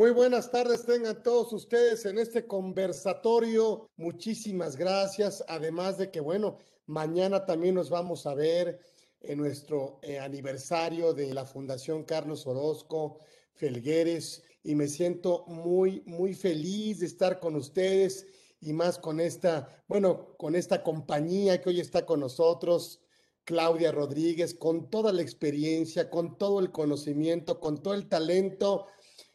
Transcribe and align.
Muy 0.00 0.12
buenas 0.12 0.50
tardes, 0.50 0.86
tengan 0.86 1.22
todos 1.22 1.52
ustedes 1.52 2.06
en 2.06 2.18
este 2.18 2.46
conversatorio. 2.46 3.90
Muchísimas 3.98 4.74
gracias. 4.74 5.44
Además 5.46 5.98
de 5.98 6.10
que, 6.10 6.20
bueno, 6.20 6.56
mañana 6.86 7.44
también 7.44 7.74
nos 7.74 7.90
vamos 7.90 8.24
a 8.24 8.32
ver 8.32 8.80
en 9.20 9.36
nuestro 9.36 9.98
eh, 10.00 10.18
aniversario 10.18 11.12
de 11.12 11.34
la 11.34 11.44
Fundación 11.44 12.04
Carlos 12.04 12.46
Orozco 12.46 13.18
Felgueres 13.52 14.42
y 14.62 14.74
me 14.74 14.88
siento 14.88 15.44
muy, 15.48 16.02
muy 16.06 16.32
feliz 16.32 17.00
de 17.00 17.06
estar 17.06 17.38
con 17.38 17.54
ustedes 17.54 18.26
y 18.58 18.72
más 18.72 18.96
con 18.96 19.20
esta, 19.20 19.84
bueno, 19.86 20.34
con 20.38 20.56
esta 20.56 20.82
compañía 20.82 21.60
que 21.60 21.68
hoy 21.68 21.80
está 21.80 22.06
con 22.06 22.20
nosotros, 22.20 23.02
Claudia 23.44 23.92
Rodríguez, 23.92 24.54
con 24.54 24.88
toda 24.88 25.12
la 25.12 25.20
experiencia, 25.20 26.08
con 26.08 26.38
todo 26.38 26.58
el 26.58 26.72
conocimiento, 26.72 27.60
con 27.60 27.82
todo 27.82 27.92
el 27.92 28.08
talento 28.08 28.86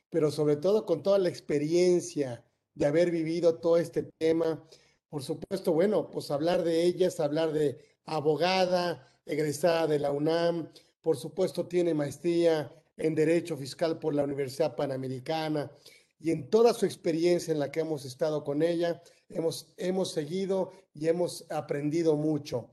pero 0.09 0.31
sobre 0.31 0.55
todo 0.55 0.85
con 0.85 1.03
toda 1.03 1.17
la 1.17 1.29
experiencia 1.29 2.43
de 2.73 2.85
haber 2.85 3.11
vivido 3.11 3.59
todo 3.59 3.77
este 3.77 4.03
tema. 4.03 4.63
Por 5.09 5.23
supuesto, 5.23 5.73
bueno, 5.73 6.09
pues 6.11 6.31
hablar 6.31 6.63
de 6.63 6.83
ellas, 6.83 7.19
hablar 7.19 7.51
de 7.53 7.77
abogada, 8.05 9.13
egresada 9.25 9.87
de 9.87 9.99
la 9.99 10.11
UNAM, 10.11 10.69
por 11.01 11.17
supuesto 11.17 11.67
tiene 11.67 11.93
maestría 11.93 12.71
en 12.97 13.15
Derecho 13.15 13.57
Fiscal 13.57 13.99
por 13.99 14.13
la 14.13 14.23
Universidad 14.23 14.75
Panamericana 14.75 15.71
y 16.19 16.31
en 16.31 16.49
toda 16.49 16.73
su 16.73 16.85
experiencia 16.85 17.51
en 17.51 17.59
la 17.59 17.71
que 17.71 17.81
hemos 17.81 18.05
estado 18.05 18.43
con 18.43 18.61
ella, 18.63 19.01
hemos, 19.29 19.73
hemos 19.77 20.11
seguido 20.11 20.71
y 20.93 21.07
hemos 21.07 21.45
aprendido 21.51 22.15
mucho. 22.15 22.69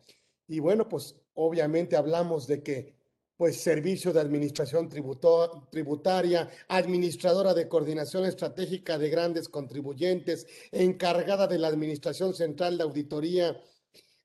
Y 0.46 0.60
bueno, 0.60 0.88
pues 0.88 1.16
obviamente 1.34 1.96
hablamos 1.96 2.46
de 2.46 2.62
que 2.62 2.94
pues 3.42 3.60
servicio 3.60 4.12
de 4.12 4.20
administración 4.20 4.88
tributaria, 4.88 6.48
administradora 6.68 7.54
de 7.54 7.66
coordinación 7.66 8.24
estratégica 8.24 8.98
de 8.98 9.10
grandes 9.10 9.48
contribuyentes, 9.48 10.46
encargada 10.70 11.48
de 11.48 11.58
la 11.58 11.66
Administración 11.66 12.34
Central 12.34 12.78
de 12.78 12.84
Auditoría 12.84 13.60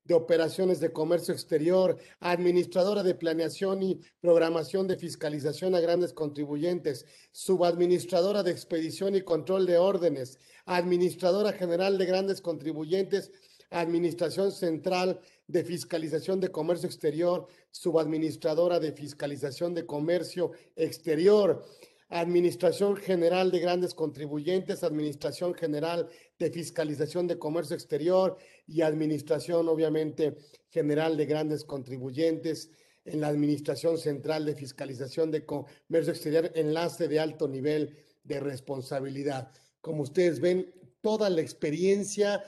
de 0.04 0.14
Operaciones 0.14 0.80
de 0.80 0.94
Comercio 0.94 1.34
Exterior, 1.34 1.98
administradora 2.20 3.02
de 3.02 3.16
planeación 3.16 3.82
y 3.82 4.02
programación 4.22 4.88
de 4.88 4.98
fiscalización 4.98 5.74
a 5.74 5.80
grandes 5.80 6.14
contribuyentes, 6.14 7.08
subadministradora 7.32 8.44
de 8.44 8.52
expedición 8.52 9.16
y 9.16 9.24
control 9.24 9.66
de 9.66 9.80
órdenes, 9.80 10.38
administradora 10.68 11.54
general 11.54 11.98
de 11.98 12.06
grandes 12.06 12.40
contribuyentes, 12.40 13.32
Administración 13.70 14.52
Central 14.52 15.20
de 15.48 15.64
Fiscalización 15.64 16.40
de 16.40 16.52
Comercio 16.52 16.88
Exterior, 16.88 17.48
Subadministradora 17.72 18.80
de 18.80 18.92
Fiscalización 18.92 19.74
de 19.74 19.86
Comercio 19.86 20.52
Exterior, 20.76 21.64
Administración 22.10 22.96
General 22.96 23.52
de 23.52 23.60
Grandes 23.60 23.94
Contribuyentes, 23.94 24.84
Administración 24.84 25.54
General 25.54 26.08
de 26.40 26.52
Fiscalización 26.52 27.28
de 27.28 27.38
Comercio 27.38 27.76
Exterior 27.76 28.38
y 28.66 28.82
Administración, 28.82 29.68
obviamente, 29.68 30.38
General 30.70 31.18
de 31.18 31.26
Grandes 31.26 31.64
Contribuyentes 31.64 32.72
en 33.04 33.22
la 33.22 33.28
Administración 33.30 33.98
Central 33.98 34.46
de 34.46 34.56
Fiscalización 34.56 35.32
de 35.32 35.46
Comercio 35.46 36.12
Exterior, 36.12 36.52
enlace 36.56 37.08
de 37.08 37.20
alto 37.20 37.48
nivel 37.48 37.96
de 38.24 38.40
responsabilidad. 38.40 39.52
Como 39.82 40.04
ustedes 40.04 40.42
ven, 40.42 40.74
toda 41.02 41.30
la 41.30 41.42
experiencia, 41.42 42.44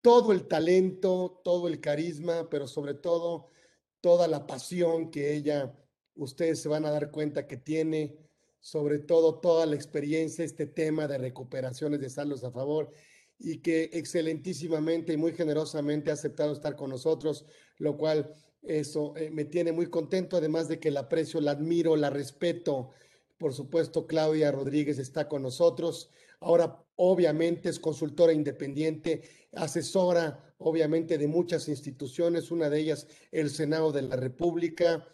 todo 0.00 0.32
el 0.32 0.46
talento, 0.46 1.40
todo 1.44 1.68
el 1.68 1.80
carisma, 1.80 2.48
pero 2.50 2.66
sobre 2.66 2.94
todo 2.94 3.48
toda 4.00 4.28
la 4.28 4.46
pasión 4.46 5.10
que 5.10 5.34
ella, 5.34 5.74
ustedes 6.14 6.60
se 6.60 6.68
van 6.68 6.84
a 6.84 6.90
dar 6.90 7.10
cuenta 7.10 7.46
que 7.46 7.56
tiene, 7.56 8.16
sobre 8.60 8.98
todo 8.98 9.40
toda 9.40 9.66
la 9.66 9.74
experiencia, 9.74 10.44
este 10.44 10.66
tema 10.66 11.08
de 11.08 11.18
recuperaciones 11.18 12.00
de 12.00 12.10
saldos 12.10 12.44
a 12.44 12.50
favor 12.50 12.92
y 13.38 13.58
que 13.58 13.90
excelentísimamente 13.92 15.12
y 15.12 15.16
muy 15.16 15.32
generosamente 15.32 16.10
ha 16.10 16.14
aceptado 16.14 16.52
estar 16.52 16.76
con 16.76 16.90
nosotros, 16.90 17.46
lo 17.78 17.96
cual 17.96 18.34
eso 18.62 19.16
eh, 19.16 19.30
me 19.30 19.44
tiene 19.44 19.72
muy 19.72 19.86
contento, 19.86 20.36
además 20.36 20.68
de 20.68 20.80
que 20.80 20.90
la 20.90 21.00
aprecio, 21.00 21.40
la 21.40 21.52
admiro, 21.52 21.96
la 21.96 22.10
respeto. 22.10 22.90
Por 23.38 23.54
supuesto, 23.54 24.06
Claudia 24.06 24.50
Rodríguez 24.50 24.98
está 24.98 25.28
con 25.28 25.42
nosotros. 25.42 26.10
Ahora, 26.40 26.84
obviamente, 26.98 27.68
es 27.68 27.78
consultora 27.78 28.32
independiente, 28.32 29.22
asesora, 29.54 30.54
obviamente, 30.58 31.16
de 31.16 31.28
muchas 31.28 31.68
instituciones, 31.68 32.50
una 32.50 32.68
de 32.68 32.80
ellas 32.80 33.06
el 33.30 33.50
Senado 33.50 33.92
de 33.92 34.02
la 34.02 34.16
República. 34.16 35.06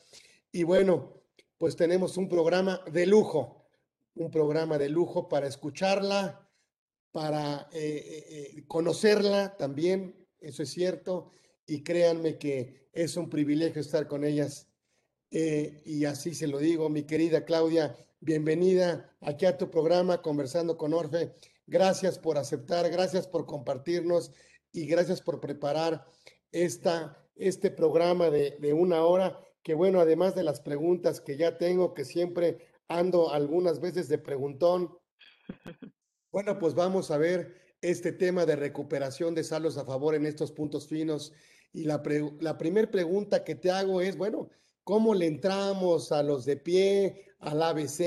Y 0.51 0.63
bueno, 0.63 1.23
pues 1.59 1.77
tenemos 1.77 2.17
un 2.17 2.29
programa 2.29 2.81
de 2.91 3.07
lujo, 3.07 3.67
un 4.15 4.31
programa 4.31 4.79
de 4.79 4.89
lujo 4.89 5.29
para 5.29 5.47
escucharla, 5.47 6.49
para 7.13 7.69
eh, 7.73 7.79
eh, 7.83 8.51
eh, 8.57 8.65
conocerla 8.67 9.57
también, 9.57 10.27
eso 10.41 10.63
es 10.63 10.71
cierto, 10.71 11.33
y 11.67 11.83
créanme 11.83 12.39
que 12.39 12.89
es 12.93 13.17
un 13.17 13.29
privilegio 13.29 13.81
estar 13.81 14.09
con 14.09 14.25
ellas. 14.25 14.69
y 15.31 16.05
así 16.05 16.33
se 16.35 16.47
lo 16.47 16.59
digo, 16.59 16.89
mi 16.89 17.03
querida 17.03 17.45
Claudia, 17.45 17.97
bienvenida 18.21 19.17
aquí 19.21 19.47
a 19.47 19.59
tu 19.59 19.69
programa 19.69 20.23
Conversando 20.23 20.77
con 20.77 20.95
Orfe. 20.95 21.35
Gracias 21.67 22.19
por 22.19 22.39
aceptar, 22.39 22.91
gracias 22.91 23.27
por 23.27 23.47
compartirnos 23.47 24.33
y 24.73 24.87
gracias 24.87 25.21
por 25.21 25.41
preparar 25.41 26.07
esta, 26.53 27.25
este 27.37 27.71
programa 27.71 28.31
de, 28.31 28.57
de 28.61 28.73
una 28.73 29.05
hora, 29.05 29.41
que 29.63 29.75
bueno, 29.75 30.01
además 30.01 30.35
de 30.35 30.43
las 30.43 30.61
preguntas 30.61 31.21
que 31.21 31.37
ya 31.37 31.57
tengo, 31.57 31.95
que 31.95 32.05
siempre 32.05 32.59
ando 32.89 33.31
algunas 33.33 33.81
veces 33.81 34.09
de 34.09 34.19
preguntón, 34.19 34.97
bueno, 36.33 36.59
pues 36.59 36.75
vamos 36.75 37.11
a 37.11 37.19
ver 37.19 37.55
este 37.81 38.13
tema 38.13 38.47
de 38.47 38.57
recuperación 38.57 39.35
de 39.35 39.45
saldos 39.45 39.77
a 39.79 39.85
favor 39.85 40.15
en 40.15 40.27
estos 40.27 40.53
puntos 40.53 40.89
finos. 40.89 41.33
Y 41.73 41.85
la, 41.85 42.03
la 42.41 42.57
primera 42.57 42.91
pregunta 42.91 43.45
que 43.45 43.55
te 43.55 43.71
hago 43.71 44.01
es, 44.01 44.17
bueno, 44.17 44.49
¿cómo 44.85 45.15
le 45.15 45.27
entramos 45.27 46.13
a 46.13 46.23
los 46.23 46.45
de 46.45 46.57
pie, 46.57 47.35
al 47.45 47.63
ABC. 47.63 48.01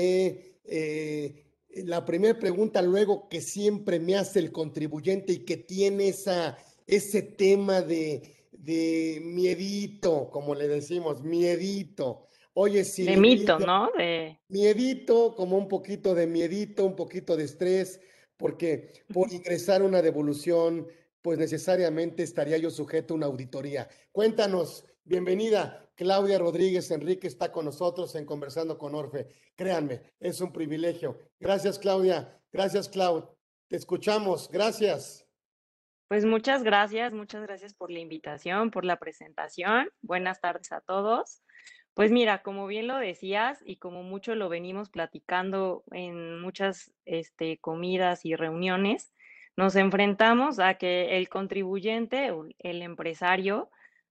Eh, 0.64 1.44
la 1.70 2.04
primera 2.04 2.38
pregunta 2.38 2.82
luego 2.82 3.28
que 3.28 3.40
siempre 3.40 4.00
me 4.00 4.16
hace 4.16 4.38
el 4.38 4.52
contribuyente 4.52 5.32
y 5.32 5.44
que 5.44 5.56
tiene 5.56 6.08
esa, 6.08 6.58
ese 6.86 7.22
tema 7.22 7.82
de, 7.82 8.46
de 8.52 9.20
miedito, 9.22 10.30
como 10.30 10.54
le 10.54 10.68
decimos, 10.68 11.22
miedito. 11.22 12.26
Oye, 12.54 12.84
si... 12.84 13.04
De 13.04 13.16
mito, 13.16 13.58
¿no? 13.58 13.90
De... 13.96 14.40
Miedito, 14.48 15.34
como 15.36 15.56
un 15.56 15.68
poquito 15.68 16.14
de 16.14 16.26
miedito, 16.26 16.84
un 16.84 16.96
poquito 16.96 17.36
de 17.36 17.44
estrés, 17.44 18.00
porque 18.36 18.92
por 19.12 19.32
ingresar 19.32 19.82
una 19.82 20.02
devolución, 20.02 20.88
pues 21.22 21.38
necesariamente 21.38 22.22
estaría 22.22 22.58
yo 22.58 22.70
sujeto 22.70 23.14
a 23.14 23.16
una 23.16 23.26
auditoría. 23.26 23.88
Cuéntanos, 24.12 24.84
bienvenida, 25.04 25.87
Claudia 25.98 26.38
Rodríguez 26.38 26.92
Enrique 26.92 27.26
está 27.26 27.50
con 27.50 27.64
nosotros 27.64 28.14
en 28.14 28.24
Conversando 28.24 28.78
con 28.78 28.94
Orfe. 28.94 29.26
Créanme, 29.56 30.00
es 30.20 30.40
un 30.40 30.52
privilegio. 30.52 31.18
Gracias, 31.40 31.76
Claudia. 31.76 32.40
Gracias, 32.52 32.88
Clau. 32.88 33.36
Te 33.66 33.74
escuchamos. 33.74 34.48
Gracias. 34.48 35.26
Pues 36.06 36.24
muchas 36.24 36.62
gracias, 36.62 37.12
muchas 37.12 37.42
gracias 37.42 37.74
por 37.74 37.90
la 37.90 37.98
invitación, 37.98 38.70
por 38.70 38.84
la 38.84 39.00
presentación. 39.00 39.90
Buenas 40.00 40.40
tardes 40.40 40.70
a 40.70 40.80
todos. 40.82 41.42
Pues 41.94 42.12
mira, 42.12 42.44
como 42.44 42.68
bien 42.68 42.86
lo 42.86 42.96
decías 42.96 43.58
y 43.66 43.78
como 43.78 44.04
mucho 44.04 44.36
lo 44.36 44.48
venimos 44.48 44.90
platicando 44.90 45.82
en 45.90 46.40
muchas 46.40 46.92
este, 47.06 47.58
comidas 47.58 48.24
y 48.24 48.36
reuniones, 48.36 49.12
nos 49.56 49.74
enfrentamos 49.74 50.60
a 50.60 50.74
que 50.74 51.18
el 51.18 51.28
contribuyente, 51.28 52.32
el 52.60 52.82
empresario, 52.82 53.68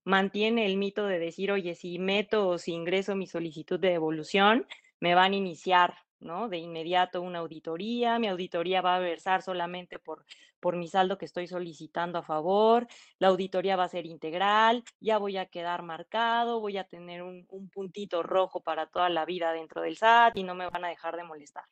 mantiene 0.07 0.65
el 0.65 0.77
mito 0.77 1.05
de 1.05 1.19
decir, 1.19 1.51
oye, 1.51 1.75
si 1.75 1.99
meto 1.99 2.47
o 2.47 2.57
si 2.57 2.71
ingreso 2.71 3.13
mi 3.13 3.27
solicitud 3.27 3.77
de 3.77 3.89
devolución, 3.89 4.65
me 5.01 5.15
van 5.15 5.33
a 5.33 5.35
iniciar, 5.35 5.95
¿no? 6.21 6.47
De 6.47 6.57
inmediato 6.59 7.21
una 7.21 7.39
auditoría, 7.39 8.17
mi 8.17 8.29
auditoría 8.29 8.81
va 8.81 8.95
a 8.95 8.99
versar 8.99 9.41
solamente 9.41 9.99
por, 9.99 10.25
por 10.61 10.77
mi 10.77 10.87
saldo 10.87 11.17
que 11.17 11.25
estoy 11.25 11.47
solicitando 11.47 12.19
a 12.19 12.23
favor, 12.23 12.87
la 13.19 13.27
auditoría 13.27 13.75
va 13.75 13.83
a 13.83 13.89
ser 13.89 14.05
integral, 14.05 14.85
ya 15.01 15.17
voy 15.17 15.35
a 15.35 15.47
quedar 15.47 15.83
marcado, 15.83 16.61
voy 16.61 16.77
a 16.77 16.85
tener 16.85 17.21
un, 17.21 17.45
un 17.49 17.69
puntito 17.69 18.23
rojo 18.23 18.61
para 18.61 18.85
toda 18.85 19.09
la 19.09 19.25
vida 19.25 19.51
dentro 19.51 19.81
del 19.81 19.97
SAT 19.97 20.37
y 20.37 20.43
no 20.43 20.55
me 20.55 20.69
van 20.69 20.85
a 20.85 20.89
dejar 20.89 21.17
de 21.17 21.25
molestar. 21.25 21.65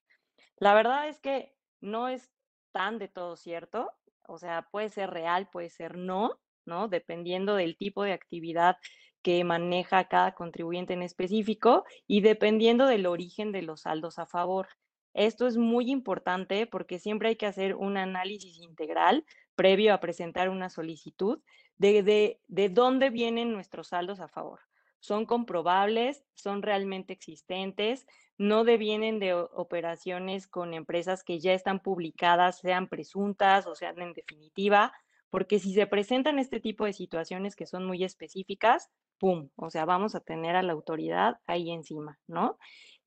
La 0.57 0.73
verdad 0.73 1.07
es 1.07 1.21
que 1.21 1.55
no 1.79 2.09
es 2.09 2.29
tan 2.73 2.99
de 2.99 3.07
todo 3.07 3.37
cierto, 3.37 3.93
o 4.27 4.37
sea, 4.37 4.67
puede 4.71 4.89
ser 4.89 5.09
real, 5.11 5.47
puede 5.49 5.69
ser 5.69 5.95
no, 5.95 6.37
Dependiendo 6.89 7.55
del 7.55 7.77
tipo 7.77 8.03
de 8.03 8.13
actividad 8.13 8.77
que 9.21 9.43
maneja 9.43 10.07
cada 10.07 10.33
contribuyente 10.33 10.93
en 10.93 11.01
específico 11.01 11.83
y 12.07 12.21
dependiendo 12.21 12.85
del 12.85 13.05
origen 13.05 13.51
de 13.51 13.61
los 13.61 13.81
saldos 13.81 14.19
a 14.19 14.25
favor. 14.25 14.67
Esto 15.13 15.47
es 15.47 15.57
muy 15.57 15.89
importante 15.89 16.67
porque 16.67 16.99
siempre 16.99 17.29
hay 17.29 17.35
que 17.35 17.45
hacer 17.45 17.75
un 17.75 17.97
análisis 17.97 18.59
integral 18.59 19.23
previo 19.55 19.93
a 19.93 19.99
presentar 19.99 20.49
una 20.49 20.69
solicitud 20.69 21.41
de, 21.77 22.03
de, 22.03 22.39
de 22.47 22.69
dónde 22.69 23.09
vienen 23.09 23.51
nuestros 23.53 23.87
saldos 23.89 24.19
a 24.19 24.27
favor. 24.27 24.59
son 24.99 25.25
comprobables, 25.25 26.23
son 26.33 26.61
realmente 26.63 27.13
existentes, 27.13 28.07
no 28.37 28.63
devienen 28.63 29.19
de 29.19 29.33
operaciones 29.33 30.47
con 30.47 30.73
empresas 30.73 31.23
que 31.23 31.39
ya 31.39 31.53
están 31.53 31.79
publicadas, 31.79 32.59
sean 32.59 32.87
presuntas 32.87 33.67
o 33.67 33.75
sean 33.75 34.01
en 34.01 34.13
definitiva, 34.13 34.93
porque 35.29 35.59
si 35.59 35.73
se 35.73 35.87
presentan 35.87 36.39
este 36.39 36.59
tipo 36.59 36.85
de 36.85 36.93
situaciones 36.93 37.55
que 37.55 37.65
son 37.65 37.85
muy 37.85 38.03
específicas, 38.03 38.89
¡pum! 39.17 39.49
O 39.55 39.69
sea, 39.69 39.85
vamos 39.85 40.15
a 40.15 40.19
tener 40.19 40.55
a 40.55 40.63
la 40.63 40.73
autoridad 40.73 41.39
ahí 41.47 41.71
encima, 41.71 42.19
¿no? 42.27 42.57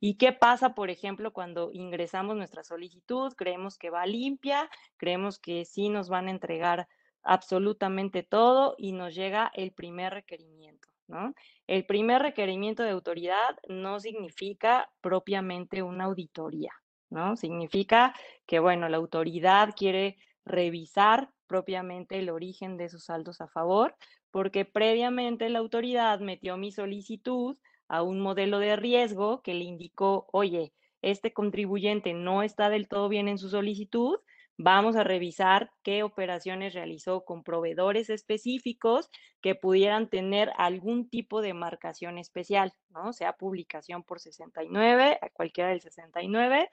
¿Y 0.00 0.16
qué 0.16 0.32
pasa, 0.32 0.74
por 0.74 0.90
ejemplo, 0.90 1.32
cuando 1.32 1.70
ingresamos 1.72 2.36
nuestra 2.36 2.62
solicitud? 2.62 3.32
Creemos 3.36 3.78
que 3.78 3.90
va 3.90 4.06
limpia, 4.06 4.70
creemos 4.96 5.38
que 5.38 5.64
sí 5.64 5.88
nos 5.88 6.08
van 6.08 6.28
a 6.28 6.30
entregar 6.30 6.88
absolutamente 7.22 8.22
todo 8.22 8.74
y 8.78 8.92
nos 8.92 9.14
llega 9.14 9.50
el 9.54 9.72
primer 9.72 10.12
requerimiento, 10.14 10.88
¿no? 11.08 11.34
El 11.66 11.84
primer 11.84 12.22
requerimiento 12.22 12.82
de 12.82 12.90
autoridad 12.90 13.56
no 13.68 13.98
significa 14.00 14.88
propiamente 15.00 15.82
una 15.82 16.04
auditoría, 16.04 16.72
¿no? 17.10 17.36
Significa 17.36 18.14
que, 18.46 18.60
bueno, 18.60 18.88
la 18.88 18.98
autoridad 18.98 19.74
quiere 19.76 20.18
revisar 20.48 21.30
propiamente 21.46 22.18
el 22.18 22.30
origen 22.30 22.76
de 22.76 22.84
esos 22.86 23.04
saldos 23.04 23.40
a 23.40 23.48
favor, 23.48 23.94
porque 24.30 24.64
previamente 24.64 25.48
la 25.48 25.58
autoridad 25.58 26.20
metió 26.20 26.56
mi 26.56 26.72
solicitud 26.72 27.56
a 27.88 28.02
un 28.02 28.20
modelo 28.20 28.58
de 28.58 28.76
riesgo 28.76 29.42
que 29.42 29.54
le 29.54 29.64
indicó, 29.64 30.28
oye, 30.32 30.72
este 31.00 31.32
contribuyente 31.32 32.12
no 32.12 32.42
está 32.42 32.70
del 32.70 32.88
todo 32.88 33.08
bien 33.08 33.28
en 33.28 33.38
su 33.38 33.48
solicitud, 33.48 34.18
vamos 34.58 34.96
a 34.96 35.04
revisar 35.04 35.70
qué 35.82 36.02
operaciones 36.02 36.74
realizó 36.74 37.24
con 37.24 37.44
proveedores 37.44 38.10
específicos 38.10 39.08
que 39.40 39.54
pudieran 39.54 40.10
tener 40.10 40.50
algún 40.58 41.08
tipo 41.08 41.40
de 41.40 41.54
marcación 41.54 42.18
especial, 42.18 42.72
¿no? 42.90 43.12
Sea 43.12 43.34
publicación 43.34 44.02
por 44.02 44.18
69, 44.18 45.18
a 45.22 45.30
cualquiera 45.30 45.70
del 45.70 45.80
69, 45.80 46.68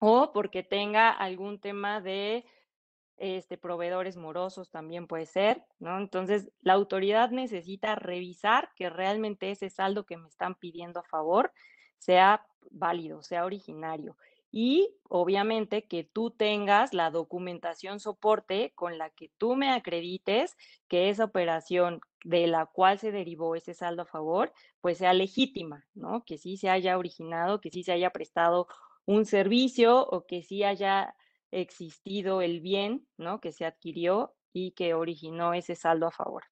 o 0.00 0.32
porque 0.32 0.64
tenga 0.64 1.10
algún 1.10 1.60
tema 1.60 2.00
de 2.00 2.44
este, 3.16 3.56
proveedores 3.58 4.16
morosos 4.16 4.70
también 4.70 5.06
puede 5.06 5.26
ser, 5.26 5.62
¿no? 5.78 5.98
Entonces, 5.98 6.50
la 6.60 6.72
autoridad 6.72 7.30
necesita 7.30 7.94
revisar 7.94 8.70
que 8.76 8.90
realmente 8.90 9.50
ese 9.50 9.70
saldo 9.70 10.04
que 10.04 10.16
me 10.16 10.28
están 10.28 10.54
pidiendo 10.56 11.00
a 11.00 11.04
favor 11.04 11.52
sea 11.98 12.46
válido, 12.70 13.22
sea 13.22 13.44
originario. 13.44 14.16
Y 14.50 14.94
obviamente 15.08 15.82
que 15.88 16.04
tú 16.04 16.30
tengas 16.30 16.94
la 16.94 17.10
documentación 17.10 17.98
soporte 17.98 18.72
con 18.76 18.98
la 18.98 19.10
que 19.10 19.32
tú 19.36 19.56
me 19.56 19.70
acredites 19.72 20.56
que 20.86 21.08
esa 21.08 21.24
operación 21.24 22.00
de 22.24 22.46
la 22.46 22.66
cual 22.66 23.00
se 23.00 23.10
derivó 23.10 23.56
ese 23.56 23.74
saldo 23.74 24.02
a 24.02 24.06
favor, 24.06 24.52
pues 24.80 24.98
sea 24.98 25.12
legítima, 25.12 25.86
¿no? 25.94 26.24
Que 26.24 26.38
sí 26.38 26.56
se 26.56 26.68
haya 26.70 26.98
originado, 26.98 27.60
que 27.60 27.70
sí 27.70 27.82
se 27.82 27.92
haya 27.92 28.10
prestado 28.10 28.68
un 29.06 29.26
servicio 29.26 30.06
o 30.06 30.24
que 30.24 30.42
sí 30.42 30.62
haya 30.62 31.16
existido 31.60 32.42
el 32.42 32.60
bien, 32.60 33.06
¿no? 33.16 33.40
Que 33.40 33.52
se 33.52 33.64
adquirió 33.64 34.34
y 34.52 34.72
que 34.72 34.94
originó 34.94 35.54
ese 35.54 35.74
saldo 35.74 36.06
a 36.06 36.10
favor. 36.10 36.44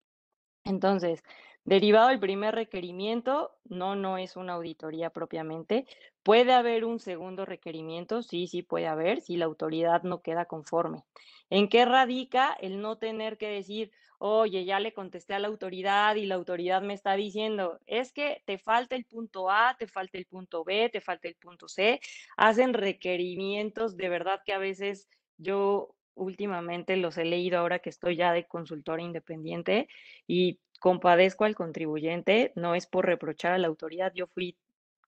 Entonces, 0.65 1.23
derivado 1.65 2.09
del 2.09 2.21
primer 2.21 2.55
requerimiento, 2.55 3.53
no, 3.65 3.97
no 3.97 4.19
es 4.19 4.37
una 4.37 4.55
auditoría 4.55 5.11
propiamente. 5.11 5.87
¿Puede 6.23 6.53
haber 6.53 6.85
un 6.85 6.99
segundo 6.99 7.45
requerimiento? 7.45 8.23
Sí, 8.23 8.47
sí 8.47 8.63
puede 8.63 8.87
haber, 8.87 9.21
si 9.21 9.37
la 9.37 9.47
autoridad 9.47 10.03
no 10.03 10.23
queda 10.23 10.45
conforme. 10.47 11.05
¿En 11.51 11.69
qué 11.69 11.85
radica 11.85 12.53
el 12.61 12.81
no 12.81 12.97
tener 12.97 13.39
que 13.39 13.49
decir, 13.49 13.93
oye, 14.25 14.65
ya 14.65 14.79
le 14.79 14.93
contesté 14.93 15.35
a 15.35 15.41
la 15.41 15.49
autoridad 15.49 16.15
y 16.15 16.27
la 16.27 16.37
autoridad 16.37 16.81
me 16.81 16.95
está 16.95 17.17
diciendo, 17.17 17.81
es 17.87 18.13
que 18.13 18.41
te 18.47 18.57
falta 18.57 18.95
el 18.95 19.05
punto 19.05 19.51
A, 19.51 19.75
te 19.77 19.89
falta 19.89 20.17
el 20.17 20.27
punto 20.27 20.63
B, 20.63 20.89
te 20.91 21.01
falta 21.01 21.27
el 21.27 21.35
punto 21.35 21.67
C, 21.67 22.01
hacen 22.37 22.73
requerimientos 22.73 23.97
de 23.97 24.09
verdad 24.09 24.41
que 24.47 24.53
a 24.53 24.59
veces 24.59 25.09
yo 25.39 25.97
últimamente 26.15 26.97
los 26.97 27.19
he 27.19 27.25
leído 27.25 27.59
ahora 27.59 27.81
que 27.81 27.91
estoy 27.91 28.15
ya 28.15 28.33
de 28.33 28.47
consultora 28.47 29.03
independiente 29.03 29.89
y 30.29 30.61
compadezco 30.79 31.45
al 31.45 31.57
contribuyente, 31.57 32.53
no 32.55 32.77
es 32.77 32.87
por 32.87 33.07
reprochar 33.07 33.53
a 33.55 33.59
la 33.59 33.67
autoridad, 33.67 34.13
yo 34.15 34.29
fui 34.29 34.57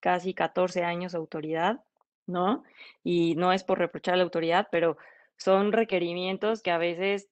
casi 0.00 0.34
14 0.34 0.82
años 0.82 1.14
autoridad, 1.14 1.84
¿no? 2.26 2.64
Y 3.04 3.36
no 3.36 3.52
es 3.52 3.62
por 3.62 3.78
reprochar 3.78 4.14
a 4.14 4.16
la 4.16 4.24
autoridad, 4.24 4.66
pero 4.72 4.96
son 5.36 5.70
requerimientos 5.70 6.62
que 6.62 6.72
a 6.72 6.78
veces 6.78 7.28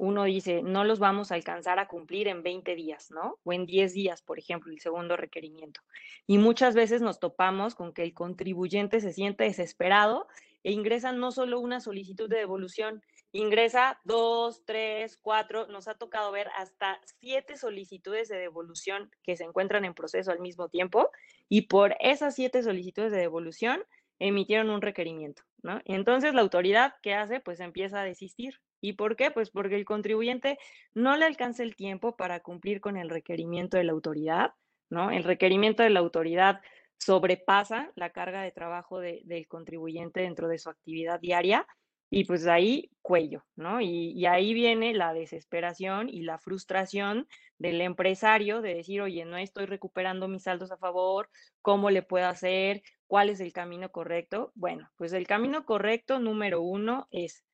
uno 0.00 0.24
dice, 0.24 0.62
no 0.62 0.82
los 0.82 0.98
vamos 0.98 1.30
a 1.30 1.34
alcanzar 1.34 1.78
a 1.78 1.86
cumplir 1.86 2.26
en 2.26 2.42
20 2.42 2.74
días, 2.74 3.10
¿no? 3.10 3.38
O 3.44 3.52
en 3.52 3.66
10 3.66 3.92
días, 3.92 4.22
por 4.22 4.38
ejemplo, 4.38 4.72
el 4.72 4.80
segundo 4.80 5.14
requerimiento. 5.14 5.82
Y 6.26 6.38
muchas 6.38 6.74
veces 6.74 7.02
nos 7.02 7.20
topamos 7.20 7.74
con 7.74 7.92
que 7.92 8.02
el 8.02 8.14
contribuyente 8.14 9.00
se 9.00 9.12
siente 9.12 9.44
desesperado 9.44 10.26
e 10.64 10.72
ingresa 10.72 11.12
no 11.12 11.32
solo 11.32 11.60
una 11.60 11.80
solicitud 11.80 12.30
de 12.30 12.38
devolución, 12.38 13.02
ingresa 13.32 14.00
dos, 14.04 14.64
tres, 14.64 15.18
cuatro, 15.20 15.66
nos 15.66 15.86
ha 15.86 15.94
tocado 15.94 16.32
ver 16.32 16.48
hasta 16.56 16.98
siete 17.20 17.58
solicitudes 17.58 18.30
de 18.30 18.38
devolución 18.38 19.10
que 19.22 19.36
se 19.36 19.44
encuentran 19.44 19.84
en 19.84 19.92
proceso 19.92 20.32
al 20.32 20.40
mismo 20.40 20.70
tiempo 20.70 21.10
y 21.50 21.62
por 21.62 21.94
esas 22.00 22.34
siete 22.34 22.62
solicitudes 22.62 23.12
de 23.12 23.18
devolución 23.18 23.82
emitieron 24.18 24.70
un 24.70 24.80
requerimiento, 24.80 25.42
¿no? 25.62 25.80
entonces 25.84 26.32
la 26.32 26.40
autoridad, 26.40 26.94
¿qué 27.02 27.12
hace? 27.14 27.40
Pues 27.40 27.60
empieza 27.60 28.00
a 28.00 28.04
desistir. 28.04 28.60
¿Y 28.80 28.94
por 28.94 29.16
qué? 29.16 29.30
Pues 29.30 29.50
porque 29.50 29.76
el 29.76 29.84
contribuyente 29.84 30.58
no 30.94 31.16
le 31.16 31.24
alcanza 31.24 31.62
el 31.62 31.76
tiempo 31.76 32.16
para 32.16 32.40
cumplir 32.40 32.80
con 32.80 32.96
el 32.96 33.10
requerimiento 33.10 33.76
de 33.76 33.84
la 33.84 33.92
autoridad, 33.92 34.52
¿no? 34.88 35.10
El 35.10 35.24
requerimiento 35.24 35.82
de 35.82 35.90
la 35.90 36.00
autoridad 36.00 36.60
sobrepasa 36.98 37.92
la 37.94 38.10
carga 38.10 38.42
de 38.42 38.52
trabajo 38.52 39.00
del 39.00 39.46
contribuyente 39.48 40.20
dentro 40.20 40.48
de 40.48 40.58
su 40.58 40.68
actividad 40.68 41.20
diaria 41.20 41.66
y 42.10 42.24
pues 42.24 42.46
ahí 42.46 42.90
cuello, 43.02 43.44
¿no? 43.54 43.80
Y, 43.80 44.12
y, 44.12 44.26
ahí 44.26 44.52
viene 44.52 44.92
la 44.94 45.14
desesperación 45.14 46.08
y 46.08 46.22
la 46.22 46.38
frustración 46.38 47.28
del 47.56 47.80
empresario 47.80 48.62
de 48.62 48.74
decir, 48.74 49.00
oye, 49.00 49.24
no 49.24 49.36
estoy 49.36 49.66
recuperando 49.66 50.26
mis 50.26 50.42
saldos 50.42 50.72
a 50.72 50.76
favor, 50.76 51.30
¿cómo 51.62 51.88
le 51.90 52.02
puedo 52.02 52.26
hacer? 52.26 52.82
¿Cuál 53.06 53.30
es 53.30 53.40
el 53.40 53.52
camino 53.52 53.90
correcto? 53.90 54.50
Bueno, 54.56 54.90
pues 54.96 55.12
el 55.12 55.26
camino 55.26 55.64
correcto 55.64 56.18
número 56.18 56.62
uno 56.62 57.06
es 57.12 57.44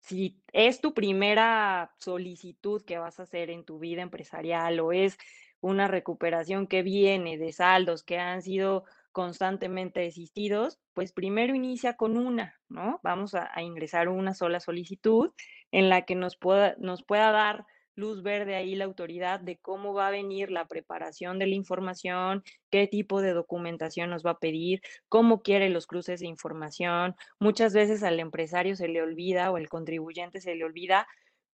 si 0.00 0.40
es 0.52 0.80
tu 0.80 0.94
primera 0.94 1.92
solicitud 1.98 2.82
que 2.84 2.98
vas 2.98 3.20
a 3.20 3.24
hacer 3.24 3.50
en 3.50 3.64
tu 3.64 3.78
vida 3.78 4.02
empresarial 4.02 4.80
o 4.80 4.92
es 4.92 5.18
una 5.60 5.88
recuperación 5.88 6.66
que 6.66 6.82
viene 6.82 7.38
de 7.38 7.52
saldos 7.52 8.02
que 8.02 8.18
han 8.18 8.42
sido 8.42 8.84
constantemente 9.12 10.00
desistidos, 10.00 10.78
pues 10.94 11.12
primero 11.12 11.54
inicia 11.54 11.96
con 11.96 12.16
una, 12.16 12.54
¿no? 12.68 13.00
Vamos 13.02 13.34
a, 13.34 13.50
ingresar 13.60 14.08
una 14.08 14.34
sola 14.34 14.60
solicitud 14.60 15.32
en 15.72 15.88
la 15.88 16.02
que 16.02 16.14
nos 16.14 16.36
pueda, 16.36 16.76
nos 16.78 17.02
pueda 17.02 17.32
dar 17.32 17.66
luz 18.00 18.22
verde 18.22 18.56
ahí 18.56 18.74
la 18.74 18.86
autoridad 18.86 19.38
de 19.38 19.58
cómo 19.58 19.94
va 19.94 20.08
a 20.08 20.10
venir 20.10 20.50
la 20.50 20.66
preparación 20.66 21.38
de 21.38 21.46
la 21.46 21.54
información, 21.54 22.42
qué 22.70 22.86
tipo 22.86 23.20
de 23.22 23.32
documentación 23.32 24.10
nos 24.10 24.24
va 24.24 24.32
a 24.32 24.38
pedir, 24.38 24.80
cómo 25.08 25.42
quiere 25.42 25.68
los 25.68 25.86
cruces 25.86 26.20
de 26.20 26.26
información. 26.26 27.14
Muchas 27.38 27.74
veces 27.74 28.02
al 28.02 28.18
empresario 28.18 28.74
se 28.74 28.88
le 28.88 29.02
olvida 29.02 29.50
o 29.52 29.56
al 29.56 29.68
contribuyente 29.68 30.40
se 30.40 30.54
le 30.54 30.64
olvida 30.64 31.06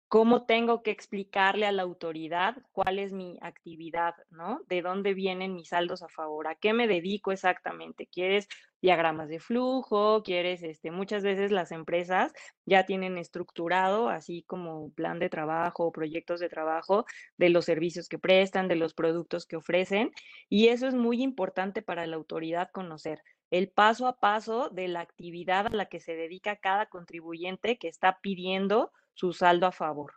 cómo 0.08 0.46
tengo 0.46 0.82
que 0.82 0.92
explicarle 0.92 1.66
a 1.66 1.72
la 1.72 1.82
autoridad 1.82 2.56
cuál 2.72 2.98
es 2.98 3.12
mi 3.12 3.38
actividad, 3.42 4.14
¿no? 4.30 4.60
De 4.68 4.80
dónde 4.80 5.14
vienen 5.14 5.54
mis 5.54 5.70
saldos 5.70 6.02
a 6.02 6.08
favor, 6.08 6.46
a 6.46 6.54
qué 6.54 6.72
me 6.72 6.86
dedico 6.86 7.32
exactamente. 7.32 8.06
¿Quieres 8.06 8.46
diagramas 8.80 9.28
de 9.28 9.40
flujo? 9.40 10.22
¿Quieres, 10.22 10.62
este, 10.62 10.92
muchas 10.92 11.24
veces 11.24 11.50
las 11.50 11.72
empresas 11.72 12.32
ya 12.66 12.86
tienen 12.86 13.18
estructurado, 13.18 14.08
así 14.08 14.44
como 14.44 14.92
plan 14.92 15.18
de 15.18 15.28
trabajo 15.28 15.86
o 15.86 15.92
proyectos 15.92 16.38
de 16.38 16.48
trabajo 16.48 17.04
de 17.36 17.50
los 17.50 17.64
servicios 17.64 18.08
que 18.08 18.18
prestan, 18.18 18.68
de 18.68 18.76
los 18.76 18.94
productos 18.94 19.44
que 19.44 19.56
ofrecen, 19.56 20.12
y 20.48 20.68
eso 20.68 20.86
es 20.86 20.94
muy 20.94 21.20
importante 21.20 21.82
para 21.82 22.06
la 22.06 22.16
autoridad 22.16 22.70
conocer 22.70 23.22
el 23.50 23.70
paso 23.70 24.06
a 24.06 24.18
paso 24.18 24.70
de 24.70 24.88
la 24.88 25.00
actividad 25.00 25.66
a 25.66 25.70
la 25.70 25.86
que 25.86 26.00
se 26.00 26.14
dedica 26.14 26.56
cada 26.56 26.86
contribuyente 26.86 27.78
que 27.78 27.88
está 27.88 28.18
pidiendo 28.20 28.92
su 29.16 29.32
saldo 29.32 29.66
a 29.66 29.72
favor. 29.72 30.14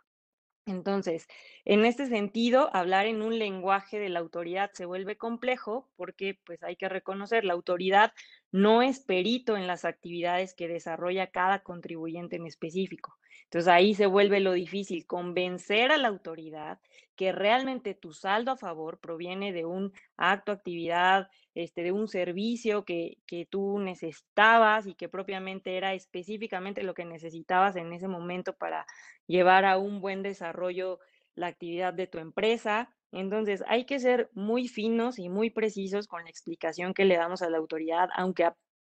Entonces, 0.66 1.26
en 1.64 1.84
este 1.84 2.06
sentido, 2.06 2.70
hablar 2.74 3.06
en 3.06 3.22
un 3.22 3.38
lenguaje 3.38 3.98
de 3.98 4.10
la 4.10 4.20
autoridad 4.20 4.70
se 4.72 4.84
vuelve 4.84 5.16
complejo 5.16 5.90
porque 5.96 6.38
pues 6.44 6.62
hay 6.62 6.76
que 6.76 6.88
reconocer, 6.88 7.44
la 7.44 7.54
autoridad 7.54 8.12
no 8.52 8.82
es 8.82 9.00
perito 9.00 9.56
en 9.56 9.66
las 9.66 9.84
actividades 9.84 10.54
que 10.54 10.68
desarrolla 10.68 11.28
cada 11.28 11.62
contribuyente 11.62 12.36
en 12.36 12.46
específico. 12.46 13.16
Entonces 13.44 13.68
ahí 13.68 13.94
se 13.94 14.06
vuelve 14.06 14.40
lo 14.40 14.52
difícil, 14.52 15.06
convencer 15.06 15.90
a 15.90 15.98
la 15.98 16.08
autoridad 16.08 16.78
que 17.16 17.32
realmente 17.32 17.94
tu 17.94 18.12
saldo 18.12 18.52
a 18.52 18.56
favor 18.56 18.98
proviene 18.98 19.52
de 19.52 19.66
un 19.66 19.92
acto, 20.16 20.52
actividad, 20.52 21.28
este, 21.54 21.82
de 21.82 21.92
un 21.92 22.08
servicio 22.08 22.84
que, 22.84 23.18
que 23.26 23.46
tú 23.46 23.78
necesitabas 23.78 24.86
y 24.86 24.94
que 24.94 25.08
propiamente 25.08 25.76
era 25.76 25.94
específicamente 25.94 26.82
lo 26.82 26.94
que 26.94 27.04
necesitabas 27.04 27.76
en 27.76 27.92
ese 27.92 28.08
momento 28.08 28.54
para 28.54 28.86
llevar 29.26 29.64
a 29.64 29.78
un 29.78 30.00
buen 30.00 30.22
desarrollo 30.22 31.00
la 31.40 31.48
actividad 31.48 31.94
de 31.94 32.06
tu 32.06 32.18
empresa. 32.18 32.94
Entonces, 33.12 33.64
hay 33.66 33.86
que 33.86 33.98
ser 33.98 34.30
muy 34.34 34.68
finos 34.68 35.18
y 35.18 35.28
muy 35.28 35.50
precisos 35.50 36.06
con 36.06 36.22
la 36.22 36.30
explicación 36.30 36.94
que 36.94 37.04
le 37.04 37.16
damos 37.16 37.42
a 37.42 37.50
la 37.50 37.58
autoridad, 37.58 38.10
aunque 38.14 38.44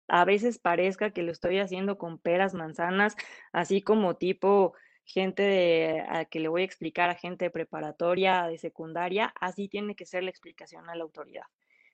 a, 0.08 0.24
veces 0.24 0.58
parezca 0.58 1.12
que 1.12 1.22
lo 1.22 1.32
estoy 1.32 1.58
haciendo 1.58 1.96
con 1.96 2.18
peras, 2.18 2.52
manzanas, 2.52 3.16
así 3.52 3.80
como 3.80 4.16
tipo 4.16 4.74
gente 5.04 5.42
de, 5.42 6.04
a 6.08 6.24
que 6.26 6.40
le 6.40 6.48
voy 6.48 6.62
a 6.62 6.64
explicar 6.64 7.08
a 7.10 7.14
gente 7.14 7.46
de 7.46 7.50
preparatoria, 7.50 8.46
de 8.46 8.58
secundaria, 8.58 9.32
así 9.40 9.68
tiene 9.68 9.94
que 9.94 10.06
ser 10.06 10.24
la 10.24 10.30
explicación 10.30 10.90
a 10.90 10.96
la 10.96 11.04
autoridad. 11.04 11.44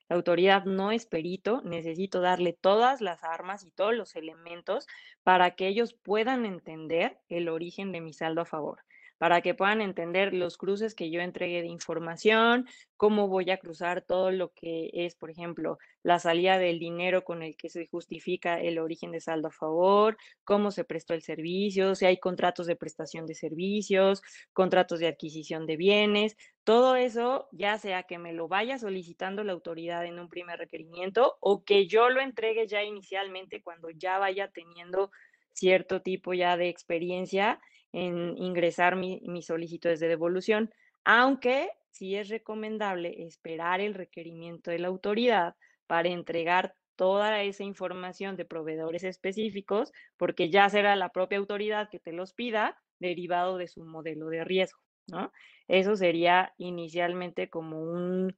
La 0.09 0.15
autoridad 0.15 0.65
no 0.65 0.91
es 0.91 1.05
perito, 1.05 1.61
necesito 1.63 2.21
darle 2.21 2.53
todas 2.53 3.01
las 3.01 3.23
armas 3.23 3.63
y 3.63 3.71
todos 3.71 3.93
los 3.93 4.15
elementos 4.15 4.87
para 5.23 5.51
que 5.51 5.67
ellos 5.67 5.93
puedan 5.93 6.45
entender 6.45 7.19
el 7.29 7.49
origen 7.49 7.91
de 7.91 8.01
mi 8.01 8.13
saldo 8.13 8.41
a 8.41 8.45
favor 8.45 8.86
para 9.17 9.41
que 9.41 9.53
puedan 9.53 9.81
entender 9.81 10.33
los 10.33 10.57
cruces 10.57 10.95
que 10.95 11.09
yo 11.09 11.21
entregué 11.21 11.61
de 11.61 11.67
información, 11.67 12.67
cómo 12.95 13.27
voy 13.27 13.49
a 13.51 13.57
cruzar 13.57 14.01
todo 14.01 14.31
lo 14.31 14.51
que 14.53 14.89
es, 14.93 15.15
por 15.15 15.29
ejemplo, 15.29 15.77
la 16.03 16.19
salida 16.19 16.57
del 16.57 16.79
dinero 16.79 17.23
con 17.23 17.43
el 17.43 17.55
que 17.55 17.69
se 17.69 17.87
justifica 17.87 18.59
el 18.59 18.79
origen 18.79 19.11
de 19.11 19.19
saldo 19.19 19.49
a 19.49 19.51
favor, 19.51 20.17
cómo 20.43 20.71
se 20.71 20.83
prestó 20.83 21.13
el 21.13 21.21
servicio, 21.21 21.95
si 21.95 22.05
hay 22.05 22.17
contratos 22.17 22.67
de 22.67 22.75
prestación 22.75 23.25
de 23.25 23.35
servicios, 23.35 24.21
contratos 24.53 24.99
de 24.99 25.07
adquisición 25.07 25.65
de 25.65 25.77
bienes, 25.77 26.37
todo 26.63 26.95
eso, 26.95 27.47
ya 27.51 27.77
sea 27.77 28.03
que 28.03 28.17
me 28.17 28.33
lo 28.33 28.47
vaya 28.47 28.77
solicitando 28.77 29.43
la 29.43 29.53
autoridad 29.53 30.05
en 30.05 30.19
un 30.19 30.27
primer 30.27 30.59
requerimiento 30.59 31.37
o 31.39 31.63
que 31.63 31.87
yo 31.87 32.09
lo 32.09 32.19
entregue 32.19 32.67
ya 32.67 32.83
inicialmente 32.83 33.61
cuando 33.61 33.89
ya 33.89 34.17
vaya 34.17 34.49
teniendo 34.49 35.11
cierto 35.53 36.01
tipo 36.01 36.33
ya 36.33 36.55
de 36.57 36.69
experiencia 36.69 37.59
en 37.93 38.37
ingresar 38.37 38.95
mi, 38.95 39.21
mis 39.25 39.45
solicitudes 39.45 39.99
de 39.99 40.07
devolución, 40.07 40.71
aunque 41.03 41.69
sí 41.89 42.15
es 42.15 42.29
recomendable 42.29 43.23
esperar 43.23 43.81
el 43.81 43.93
requerimiento 43.93 44.71
de 44.71 44.79
la 44.79 44.87
autoridad 44.87 45.55
para 45.87 46.09
entregar 46.09 46.75
toda 46.95 47.43
esa 47.43 47.63
información 47.63 48.35
de 48.35 48.45
proveedores 48.45 49.03
específicos, 49.03 49.93
porque 50.17 50.49
ya 50.49 50.67
será 50.69 50.95
la 50.95 51.09
propia 51.09 51.37
autoridad 51.37 51.89
que 51.89 51.99
te 51.99 52.11
los 52.11 52.33
pida 52.33 52.77
derivado 52.99 53.57
de 53.57 53.67
su 53.67 53.85
modelo 53.85 54.27
de 54.27 54.43
riesgo, 54.43 54.79
¿no? 55.07 55.31
Eso 55.67 55.95
sería 55.95 56.53
inicialmente 56.57 57.49
como 57.49 57.81
un, 57.81 58.35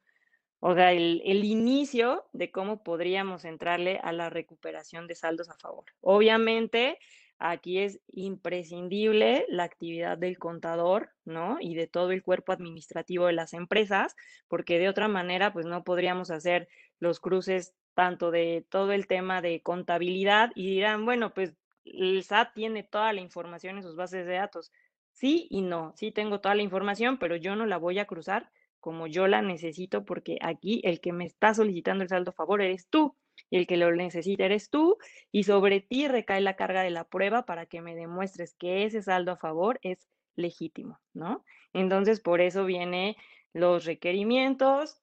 o 0.60 0.76
sea, 0.76 0.92
el, 0.92 1.22
el, 1.26 1.46
inicio 1.46 2.26
de 2.34 2.52
cómo 2.52 2.84
podríamos 2.84 3.46
entrarle 3.46 4.00
a 4.04 4.12
la 4.12 4.30
recuperación 4.30 5.08
de 5.08 5.16
saldos 5.16 5.50
a 5.50 5.56
favor. 5.56 5.86
Obviamente, 6.02 7.00
Aquí 7.40 7.80
es 7.80 8.02
imprescindible 8.12 9.46
la 9.48 9.64
actividad 9.64 10.18
del 10.18 10.38
contador, 10.38 11.12
¿no? 11.26 11.58
Y 11.62 11.74
de 11.76 11.88
todo 11.88 12.12
el 12.12 12.22
cuerpo 12.22 12.52
administrativo 12.52 13.28
de 13.28 13.34
las 13.34 13.54
empresas, 13.54 14.16
porque 14.48 14.78
de 14.78 14.90
otra 14.90 15.08
manera, 15.08 15.54
pues 15.54 15.66
no 15.66 15.84
podríamos 15.84 16.32
hacer 16.32 16.68
los 17.00 17.20
cruces 17.20 17.74
tanto 17.94 18.30
de 18.32 18.66
todo 18.70 18.92
el 18.92 19.08
tema 19.08 19.42
de 19.42 19.62
contabilidad 19.62 20.52
y 20.54 20.70
dirán, 20.70 21.06
bueno, 21.06 21.34
pues 21.34 21.56
el 21.86 22.24
SAT 22.24 22.54
tiene 22.54 22.84
toda 22.84 23.14
la 23.14 23.22
información 23.22 23.78
en 23.78 23.84
sus 23.84 23.96
bases 23.96 24.26
de 24.26 24.34
datos. 24.34 24.72
Sí 25.14 25.48
y 25.50 25.62
no, 25.62 25.94
sí 25.96 26.12
tengo 26.12 26.40
toda 26.42 26.56
la 26.56 26.62
información, 26.62 27.18
pero 27.20 27.36
yo 27.36 27.56
no 27.56 27.66
la 27.66 27.78
voy 27.78 28.00
a 28.00 28.06
cruzar 28.06 28.52
como 28.80 29.08
yo 29.08 29.28
la 29.28 29.42
necesito 29.42 30.06
porque 30.06 30.38
aquí 30.42 30.82
el 30.84 31.02
que 31.02 31.12
me 31.14 31.26
está 31.26 31.54
solicitando 31.54 32.04
el 32.04 32.10
saldo 32.10 32.32
a 32.32 32.34
favor 32.34 32.62
eres 32.62 32.88
tú 32.90 33.16
y 33.50 33.58
el 33.58 33.68
que 33.68 33.78
lo 33.78 33.92
necesita 33.92 34.46
eres 34.46 34.70
tú 34.70 34.98
y 35.32 35.44
sobre 35.44 35.82
ti 35.82 36.08
recae 36.08 36.42
la 36.42 36.56
carga 36.56 36.84
de 36.84 36.90
la 36.90 37.04
prueba 37.04 37.46
para 37.46 37.66
que 37.66 37.82
me 37.82 37.96
demuestres 37.96 38.54
que 38.56 38.86
ese 38.86 39.02
saldo 39.02 39.32
a 39.32 39.38
favor 39.38 39.80
es 39.84 40.08
legítimo, 40.36 41.00
¿no? 41.14 41.44
Entonces, 41.74 42.20
por 42.20 42.42
eso 42.42 42.66
viene 42.66 43.18
los 43.54 43.86
requerimientos, 43.86 45.02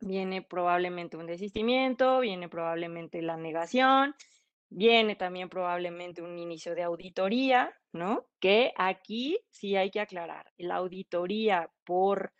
viene 0.00 0.42
probablemente 0.42 1.16
un 1.16 1.26
desistimiento, 1.26 2.20
viene 2.20 2.48
probablemente 2.48 3.22
la 3.22 3.36
negación, 3.36 4.14
viene 4.68 5.16
también 5.16 5.48
probablemente 5.48 6.22
un 6.22 6.38
inicio 6.38 6.74
de 6.74 6.82
auditoría, 6.82 7.74
¿no? 7.92 8.26
Que 8.40 8.72
aquí 8.76 9.38
sí 9.50 9.76
hay 9.76 9.90
que 9.90 10.00
aclarar, 10.00 10.52
la 10.56 10.76
auditoría 10.76 11.70
por 11.84 12.32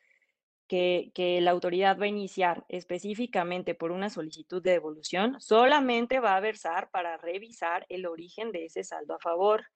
que, 0.66 1.38
la 1.42 1.50
autoridad 1.50 1.98
va 1.98 2.04
a 2.04 2.08
iniciar 2.08 2.64
específicamente 2.68 3.74
por 3.74 3.92
una 3.92 4.10
solicitud 4.10 4.62
de 4.62 4.72
devolución, 4.72 5.40
solamente 5.40 6.20
va 6.20 6.36
a 6.36 6.40
versar 6.40 6.90
para 6.90 7.16
revisar 7.16 7.86
el 7.88 8.06
origen 8.06 8.52
de 8.52 8.66
ese 8.66 8.84
saldo 8.84 9.14
a 9.14 9.18
favor. 9.18 9.66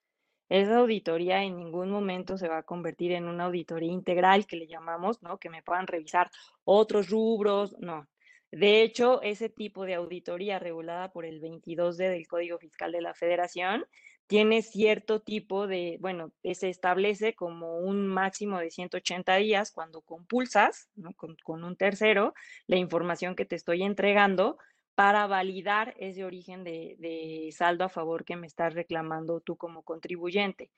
Esa 0.49 0.79
auditoría 0.79 1.43
en 1.43 1.57
ningún 1.57 1.89
momento 1.89 2.37
se 2.37 2.49
va 2.49 2.59
a 2.59 2.63
convertir 2.63 3.13
en 3.13 3.27
una 3.27 3.45
auditoría 3.45 3.91
integral 3.91 4.45
que 4.45 4.57
le 4.57 4.67
llamamos, 4.67 5.21
¿no? 5.21 5.37
Que 5.37 5.49
me 5.49 5.63
puedan 5.63 5.87
revisar 5.87 6.29
otros 6.65 7.09
rubros, 7.09 7.75
no. 7.79 8.07
De 8.51 8.81
hecho, 8.81 9.21
ese 9.21 9.47
tipo 9.47 9.85
de 9.85 9.93
auditoría 9.93 10.59
regulada 10.59 11.13
por 11.13 11.25
el 11.25 11.41
22D 11.41 12.09
del 12.09 12.27
Código 12.27 12.59
Fiscal 12.59 12.91
de 12.91 13.01
la 13.01 13.13
Federación 13.13 13.85
tiene 14.31 14.61
cierto 14.61 15.19
tipo 15.19 15.67
de, 15.67 15.97
bueno, 15.99 16.31
se 16.53 16.69
establece 16.69 17.35
como 17.35 17.79
un 17.79 18.07
máximo 18.07 18.59
de 18.59 18.71
180 18.71 19.35
días 19.35 19.73
cuando 19.73 19.99
compulsas 19.99 20.87
con, 21.17 21.65
un 21.65 21.75
tercero 21.75 22.33
la 22.65 22.77
información 22.77 23.35
que 23.35 23.43
te 23.43 23.57
estoy 23.57 23.83
entregando 23.83 24.57
para 24.95 25.27
validar 25.27 25.95
ese 25.99 26.23
origen 26.23 26.63
de 26.63 27.49
saldo 27.51 27.83
a 27.83 27.89
favor 27.89 28.23
que 28.23 28.37
me 28.37 28.47
estás 28.47 28.73
reclamando 28.73 29.41
tú 29.41 29.57
como 29.57 29.83
contribuyente. 29.83 30.71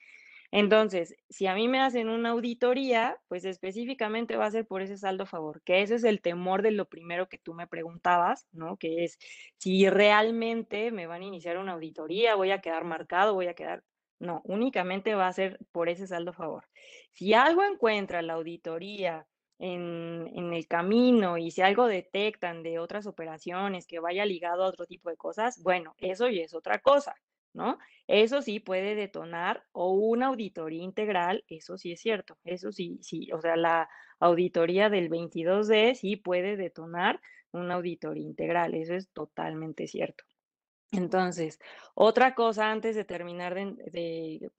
Entonces, 0.55 1.15
si 1.29 1.47
a 1.47 1.55
mí 1.55 1.67
me 1.67 1.79
hacen 1.79 2.09
una 2.09 2.29
auditoría, 2.29 3.19
pues 3.27 3.43
específicamente 3.43 4.35
va 4.35 4.45
a 4.45 4.51
ser 4.51 4.67
por 4.67 4.83
ese 4.83 4.99
saldo 4.99 5.25
favor, 5.25 5.63
que 5.63 5.81
ese 5.81 5.95
es 5.95 6.03
el 6.03 6.21
temor 6.21 6.61
de 6.61 6.69
lo 6.69 6.85
primero 6.85 7.27
que 7.27 7.39
tú 7.39 7.55
me 7.55 7.65
preguntabas, 7.65 8.45
¿no? 8.51 8.77
Que 8.77 9.03
es 9.03 9.17
si 9.57 9.89
realmente 9.89 10.91
me 10.91 11.07
van 11.07 11.23
a 11.23 11.25
iniciar 11.25 11.57
una 11.57 11.71
auditoría, 11.71 12.35
voy 12.35 12.51
a 12.51 12.61
quedar 12.61 12.83
marcado, 12.83 13.33
voy 13.33 13.47
a 13.47 13.55
quedar... 13.55 13.83
No, 14.19 14.41
únicamente 14.45 15.15
va 15.15 15.27
a 15.27 15.33
ser 15.33 15.57
por 15.71 15.89
ese 15.89 16.05
saldo 16.05 16.33
favor. 16.33 16.65
Si 17.13 17.33
algo 17.33 17.63
encuentra 17.63 18.21
la 18.21 18.33
auditoría 18.33 19.25
en, 19.57 20.29
en, 20.35 20.53
el 20.53 20.67
camino 20.67 21.39
y 21.39 21.49
si 21.49 21.63
algo 21.63 21.87
detectan 21.87 22.61
de 22.61 22.77
otras 22.77 23.07
operaciones 23.07 23.87
que 23.87 23.99
vaya 23.99 24.23
ligado 24.23 24.63
a 24.63 24.69
otro 24.69 24.85
tipo 24.85 25.09
de 25.09 25.17
cosas, 25.17 25.59
bueno, 25.63 25.95
eso 25.97 26.29
ya 26.29 26.43
es 26.43 26.53
otra 26.53 26.77
cosa. 26.77 27.15
¿No? 27.53 27.77
Eso 28.07 28.41
sí 28.41 28.59
puede 28.59 28.95
detonar 28.95 29.63
o 29.71 29.91
una 29.93 30.27
auditoría 30.27 30.83
integral, 30.83 31.43
eso 31.47 31.77
sí 31.77 31.91
es 31.91 32.01
cierto, 32.01 32.37
eso 32.43 32.71
sí, 32.71 32.99
sí, 33.01 33.31
o 33.31 33.41
sea, 33.41 33.55
la 33.55 33.89
auditoría 34.19 34.89
del 34.89 35.09
22D 35.09 35.95
sí 35.95 36.15
puede 36.15 36.57
detonar 36.57 37.21
una 37.51 37.75
auditoría 37.75 38.25
integral, 38.25 38.73
eso 38.73 38.95
es 38.95 39.09
totalmente 39.09 39.87
cierto. 39.87 40.23
Entonces, 40.91 41.59
otra 41.95 42.35
cosa 42.35 42.71
antes 42.71 42.95
de 42.95 43.03
terminar 43.03 43.55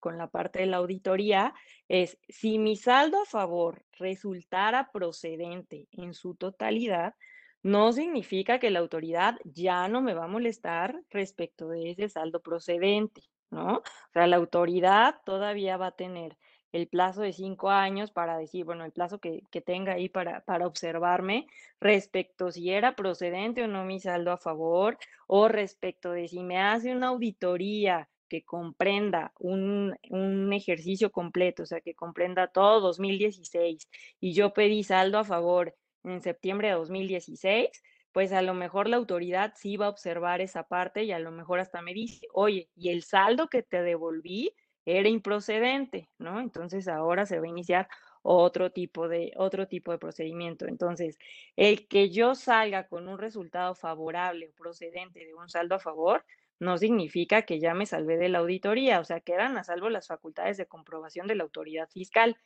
con 0.00 0.18
la 0.18 0.26
parte 0.26 0.60
de 0.60 0.66
la 0.66 0.78
auditoría 0.78 1.54
es, 1.86 2.18
si 2.28 2.58
mi 2.58 2.76
saldo 2.76 3.22
a 3.22 3.24
favor 3.24 3.84
resultara 3.92 4.90
procedente 4.90 5.86
en 5.92 6.12
su 6.12 6.34
totalidad, 6.34 7.14
no 7.64 7.92
significa 7.92 8.60
que 8.60 8.70
la 8.70 8.80
autoridad 8.80 9.38
ya 9.44 9.88
no 9.88 10.02
me 10.02 10.14
va 10.14 10.24
a 10.24 10.28
molestar 10.28 11.00
respecto 11.10 11.68
de 11.68 11.90
ese 11.90 12.10
saldo 12.10 12.42
procedente, 12.42 13.22
¿no? 13.50 13.78
O 13.78 13.82
sea, 14.12 14.26
la 14.26 14.36
autoridad 14.36 15.16
todavía 15.24 15.78
va 15.78 15.88
a 15.88 15.96
tener 15.96 16.36
el 16.72 16.88
plazo 16.88 17.22
de 17.22 17.32
cinco 17.32 17.70
años 17.70 18.10
para 18.10 18.36
decir, 18.36 18.66
bueno, 18.66 18.84
el 18.84 18.92
plazo 18.92 19.18
que, 19.18 19.42
tenga 19.64 19.94
ahí 19.94 20.10
para, 20.10 20.42
para 20.44 20.66
observarme 20.66 21.46
respecto 21.80 22.50
si 22.50 22.70
era 22.70 22.96
procedente 22.96 23.64
o 23.64 23.68
no 23.68 23.84
mi 23.84 23.98
saldo 23.98 24.32
a 24.32 24.38
favor, 24.38 24.98
o 25.26 25.48
respecto 25.48 26.12
de 26.12 26.28
si 26.28 26.42
me 26.42 26.60
hace 26.60 26.94
una 26.94 27.08
auditoría 27.08 28.10
que 28.28 28.44
comprenda 28.44 29.32
un, 29.38 29.96
un, 30.10 30.52
ejercicio 30.52 31.10
completo, 31.12 31.62
o 31.62 31.66
sea, 31.66 31.80
que 31.80 31.94
comprenda 31.94 32.48
todo 32.48 32.80
2016 32.80 33.88
y 34.20 34.34
yo 34.34 34.52
pedí 34.52 34.82
saldo 34.84 35.18
a 35.18 35.24
favor 35.24 35.74
en 36.04 36.20
septiembre 36.20 36.68
de 36.68 36.74
2016, 36.74 37.82
pues 38.12 38.32
a 38.32 38.42
lo 38.42 38.54
mejor 38.54 38.88
la 38.88 38.96
autoridad 38.96 39.54
sí 39.56 39.76
va 39.76 39.86
a 39.86 39.90
observar 39.90 40.40
esa 40.40 40.68
parte 40.68 41.04
y 41.04 41.12
a 41.12 41.18
lo 41.18 41.32
mejor 41.32 41.58
hasta 41.58 41.82
me 41.82 41.94
dice, 41.94 42.26
oye, 42.32 42.70
y 42.76 42.90
el 42.90 43.02
saldo 43.02 43.48
que 43.48 43.62
te 43.62 43.82
devolví 43.82 44.54
era 44.86 45.08
improcedente, 45.08 46.10
¿no? 46.18 46.40
Entonces 46.40 46.88
ahora 46.88 47.26
se 47.26 47.40
va 47.40 47.46
a 47.46 47.48
iniciar 47.48 47.88
otro 48.22 48.70
tipo 48.70 49.08
de 49.08 49.32
otro 49.36 49.68
tipo 49.68 49.92
de 49.92 49.98
procedimiento. 49.98 50.66
Entonces, 50.66 51.18
el 51.56 51.88
que 51.88 52.10
yo 52.10 52.34
salga 52.34 52.88
con 52.88 53.08
un 53.08 53.18
resultado 53.18 53.74
favorable 53.74 54.48
o 54.48 54.52
procedente 54.54 55.24
de 55.24 55.34
un 55.34 55.48
saldo 55.48 55.74
a 55.74 55.80
favor 55.80 56.24
no 56.60 56.78
significa 56.78 57.42
que 57.42 57.60
ya 57.60 57.74
me 57.74 57.86
salvé 57.86 58.16
de 58.16 58.28
la 58.28 58.38
auditoría, 58.38 59.00
o 59.00 59.04
sea, 59.04 59.20
quedan 59.20 59.58
a 59.58 59.64
salvo 59.64 59.90
las 59.90 60.06
facultades 60.06 60.56
de 60.56 60.66
comprobación 60.66 61.26
de 61.26 61.34
la 61.34 61.44
autoridad 61.44 61.88
fiscal. 61.90 62.36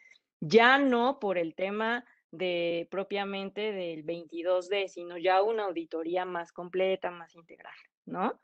Ya 0.41 0.79
no 0.79 1.19
por 1.21 1.38
el 1.38 1.55
tema 1.55 2.05
de 2.30 2.88
propiamente 2.90 3.73
del 3.73 4.04
22D, 4.04 4.88
sino 4.88 5.16
ya 5.18 5.42
una 5.42 5.64
auditoría 5.64 6.25
más 6.25 6.52
completa, 6.52 7.11
más 7.11 7.35
integral, 7.35 7.75
¿no? 8.06 8.40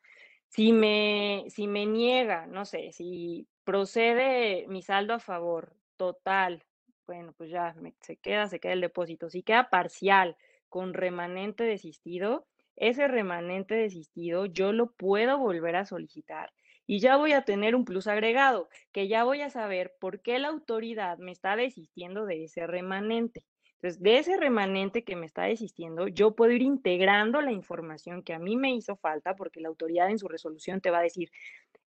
Si 0.48 0.72
me, 0.72 1.44
si 1.48 1.66
me 1.66 1.86
niega, 1.86 2.46
no 2.46 2.64
sé, 2.64 2.92
si 2.92 3.48
procede 3.64 4.66
mi 4.68 4.82
saldo 4.82 5.14
a 5.14 5.18
favor 5.18 5.76
total 5.96 6.64
bueno, 7.06 7.32
pues 7.36 7.50
ya 7.50 7.74
se 8.00 8.16
queda, 8.16 8.48
se 8.48 8.60
queda 8.60 8.72
el 8.72 8.80
depósito. 8.80 9.30
Si 9.30 9.42
queda 9.42 9.70
parcial 9.70 10.36
con 10.68 10.94
remanente 10.94 11.64
desistido, 11.64 12.46
ese 12.76 13.08
remanente 13.08 13.74
desistido 13.74 14.46
yo 14.46 14.72
lo 14.72 14.92
puedo 14.92 15.38
volver 15.38 15.76
a 15.76 15.84
solicitar 15.84 16.52
y 16.86 16.98
ya 17.00 17.16
voy 17.16 17.32
a 17.32 17.44
tener 17.44 17.74
un 17.74 17.84
plus 17.84 18.06
agregado, 18.06 18.68
que 18.92 19.08
ya 19.08 19.24
voy 19.24 19.40
a 19.42 19.50
saber 19.50 19.94
por 20.00 20.20
qué 20.22 20.38
la 20.38 20.48
autoridad 20.48 21.18
me 21.18 21.32
está 21.32 21.56
desistiendo 21.56 22.26
de 22.26 22.44
ese 22.44 22.66
remanente. 22.66 23.46
Entonces, 23.76 24.02
de 24.02 24.18
ese 24.18 24.36
remanente 24.36 25.04
que 25.04 25.16
me 25.16 25.26
está 25.26 25.44
desistiendo, 25.44 26.08
yo 26.08 26.34
puedo 26.34 26.52
ir 26.52 26.62
integrando 26.62 27.40
la 27.40 27.52
información 27.52 28.22
que 28.22 28.32
a 28.32 28.38
mí 28.38 28.56
me 28.56 28.74
hizo 28.74 28.96
falta, 28.96 29.36
porque 29.36 29.60
la 29.60 29.68
autoridad 29.68 30.10
en 30.10 30.18
su 30.18 30.28
resolución 30.28 30.80
te 30.80 30.90
va 30.90 30.98
a 30.98 31.02
decir, 31.02 31.30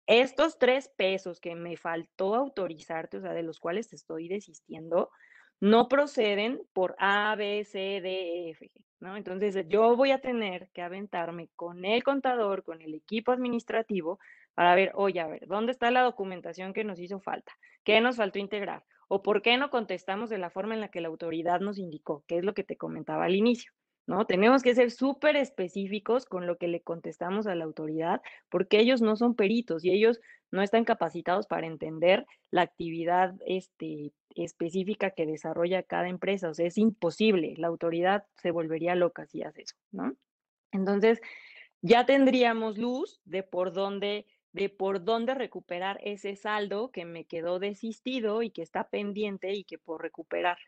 estos 0.06 0.58
tres 0.58 0.88
pesos 0.96 1.40
que 1.40 1.54
me 1.54 1.76
faltó 1.76 2.34
autorizarte, 2.34 3.18
o 3.18 3.20
sea, 3.20 3.32
de 3.32 3.42
los 3.42 3.60
cuales 3.60 3.88
te 3.88 3.96
estoy 3.96 4.28
desistiendo, 4.28 5.10
no 5.60 5.88
proceden 5.88 6.60
por 6.72 6.96
A, 6.98 7.36
B, 7.36 7.64
C, 7.64 8.00
D, 8.02 8.08
E, 8.08 8.50
F, 8.50 8.72
¿no? 8.98 9.16
Entonces, 9.16 9.56
yo 9.68 9.94
voy 9.96 10.10
a 10.10 10.20
tener 10.20 10.68
que 10.72 10.82
aventarme 10.82 11.50
con 11.54 11.84
el 11.84 12.02
contador, 12.02 12.64
con 12.64 12.80
el 12.82 12.94
equipo 12.94 13.30
administrativo, 13.30 14.18
para 14.54 14.74
ver, 14.74 14.92
oye, 14.94 15.20
a 15.20 15.26
ver, 15.26 15.46
¿dónde 15.46 15.72
está 15.72 15.90
la 15.90 16.02
documentación 16.02 16.72
que 16.72 16.84
nos 16.84 16.98
hizo 16.98 17.20
falta? 17.20 17.52
¿Qué 17.84 18.00
nos 18.00 18.16
faltó 18.16 18.38
integrar? 18.38 18.84
¿O 19.08 19.22
por 19.22 19.42
qué 19.42 19.56
no 19.56 19.70
contestamos 19.70 20.30
de 20.30 20.38
la 20.38 20.50
forma 20.50 20.74
en 20.74 20.80
la 20.80 20.88
que 20.88 21.00
la 21.00 21.08
autoridad 21.08 21.60
nos 21.60 21.78
indicó? 21.78 22.24
Que 22.26 22.38
es 22.38 22.44
lo 22.44 22.54
que 22.54 22.64
te 22.64 22.76
comentaba 22.76 23.24
al 23.24 23.34
inicio. 23.34 23.72
¿no? 24.06 24.26
Tenemos 24.26 24.62
que 24.62 24.74
ser 24.74 24.90
súper 24.90 25.36
específicos 25.36 26.26
con 26.26 26.46
lo 26.46 26.56
que 26.58 26.68
le 26.68 26.82
contestamos 26.82 27.46
a 27.46 27.54
la 27.54 27.64
autoridad, 27.64 28.20
porque 28.48 28.80
ellos 28.80 29.00
no 29.00 29.16
son 29.16 29.34
peritos 29.34 29.84
y 29.84 29.90
ellos 29.90 30.20
no 30.50 30.62
están 30.62 30.84
capacitados 30.84 31.46
para 31.46 31.66
entender 31.66 32.26
la 32.50 32.62
actividad 32.62 33.34
este, 33.46 34.12
específica 34.34 35.10
que 35.10 35.26
desarrolla 35.26 35.82
cada 35.82 36.08
empresa. 36.08 36.50
O 36.50 36.54
sea, 36.54 36.66
es 36.66 36.78
imposible. 36.78 37.54
La 37.56 37.68
autoridad 37.68 38.24
se 38.36 38.50
volvería 38.50 38.94
loca 38.94 39.26
si 39.26 39.42
hace 39.42 39.62
eso, 39.62 39.76
¿no? 39.92 40.14
Entonces, 40.72 41.20
ya 41.80 42.06
tendríamos 42.06 42.78
luz 42.78 43.20
de 43.24 43.42
por 43.42 43.72
dónde 43.72 44.26
de 44.52 44.68
por 44.68 45.04
dónde 45.04 45.34
recuperar 45.34 45.98
ese 46.02 46.36
saldo 46.36 46.90
que 46.90 47.04
me 47.04 47.24
quedó 47.24 47.58
desistido 47.58 48.42
y 48.42 48.50
que 48.50 48.62
está 48.62 48.88
pendiente 48.88 49.52
y 49.52 49.64
que 49.64 49.78
por 49.78 50.02
recuperar. 50.02 50.58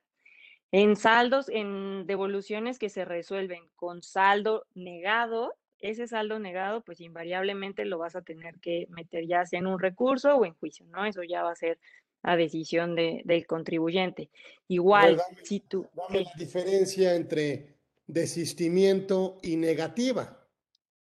En 0.73 0.97
saldos, 0.97 1.49
en 1.49 2.07
devoluciones 2.07 2.79
que 2.79 2.89
se 2.89 3.05
resuelven 3.05 3.63
con 3.77 4.03
saldo 4.03 4.67
negado, 4.75 5.55
ese 5.79 6.09
saldo 6.09 6.39
negado, 6.39 6.83
pues 6.83 7.01
invariablemente 7.01 7.85
lo 7.85 7.99
vas 7.99 8.17
a 8.17 8.23
tener 8.23 8.59
que 8.59 8.87
meter 8.89 9.27
ya 9.27 9.45
sea 9.45 9.59
en 9.59 9.67
un 9.67 9.79
recurso 9.79 10.35
o 10.37 10.47
en 10.47 10.55
juicio, 10.55 10.87
¿no? 10.87 11.05
Eso 11.05 11.23
ya 11.23 11.43
va 11.43 11.53
a 11.53 11.57
ser 11.57 11.79
a 12.23 12.37
decisión 12.37 12.95
de, 12.95 13.21
del 13.25 13.47
contribuyente. 13.47 14.31
Igual, 14.67 15.21
si 15.43 15.61
tú... 15.61 15.87
Dame 15.93 16.23
la 16.23 16.33
diferencia 16.37 17.15
entre 17.15 17.77
desistimiento 18.07 19.39
y 19.43 19.57
negativa. 19.57 20.44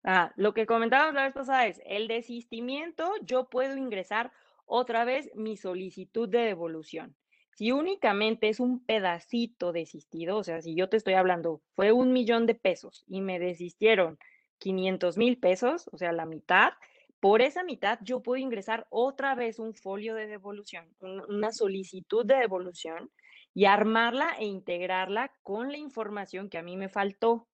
Ah, 0.04 0.32
lo 0.36 0.54
que 0.54 0.66
comentábamos 0.66 1.14
la 1.14 1.24
vez 1.24 1.34
pasada 1.34 1.66
es, 1.66 1.80
el 1.84 2.08
desistimiento, 2.08 3.12
yo 3.22 3.48
puedo 3.48 3.76
ingresar 3.76 4.32
otra 4.64 5.04
vez 5.04 5.30
mi 5.34 5.56
solicitud 5.56 6.28
de 6.28 6.40
devolución. 6.40 7.16
Si 7.54 7.72
únicamente 7.72 8.48
es 8.48 8.60
un 8.60 8.84
pedacito 8.84 9.72
desistido, 9.72 10.36
o 10.36 10.44
sea, 10.44 10.62
si 10.62 10.76
yo 10.76 10.88
te 10.88 10.96
estoy 10.96 11.14
hablando, 11.14 11.60
fue 11.74 11.90
un 11.90 12.12
millón 12.12 12.46
de 12.46 12.54
pesos 12.54 13.04
y 13.08 13.20
me 13.20 13.40
desistieron 13.40 14.18
500 14.58 15.18
mil 15.18 15.38
pesos, 15.38 15.88
o 15.92 15.98
sea, 15.98 16.12
la 16.12 16.26
mitad, 16.26 16.74
por 17.18 17.42
esa 17.42 17.64
mitad 17.64 17.98
yo 18.02 18.22
puedo 18.22 18.40
ingresar 18.40 18.86
otra 18.90 19.34
vez 19.34 19.58
un 19.58 19.74
folio 19.74 20.14
de 20.14 20.28
devolución, 20.28 20.86
una 21.00 21.50
solicitud 21.50 22.24
de 22.24 22.36
devolución 22.36 23.10
y 23.54 23.64
armarla 23.64 24.36
e 24.38 24.44
integrarla 24.44 25.32
con 25.42 25.72
la 25.72 25.78
información 25.78 26.48
que 26.48 26.58
a 26.58 26.62
mí 26.62 26.76
me 26.76 26.88
faltó, 26.88 27.48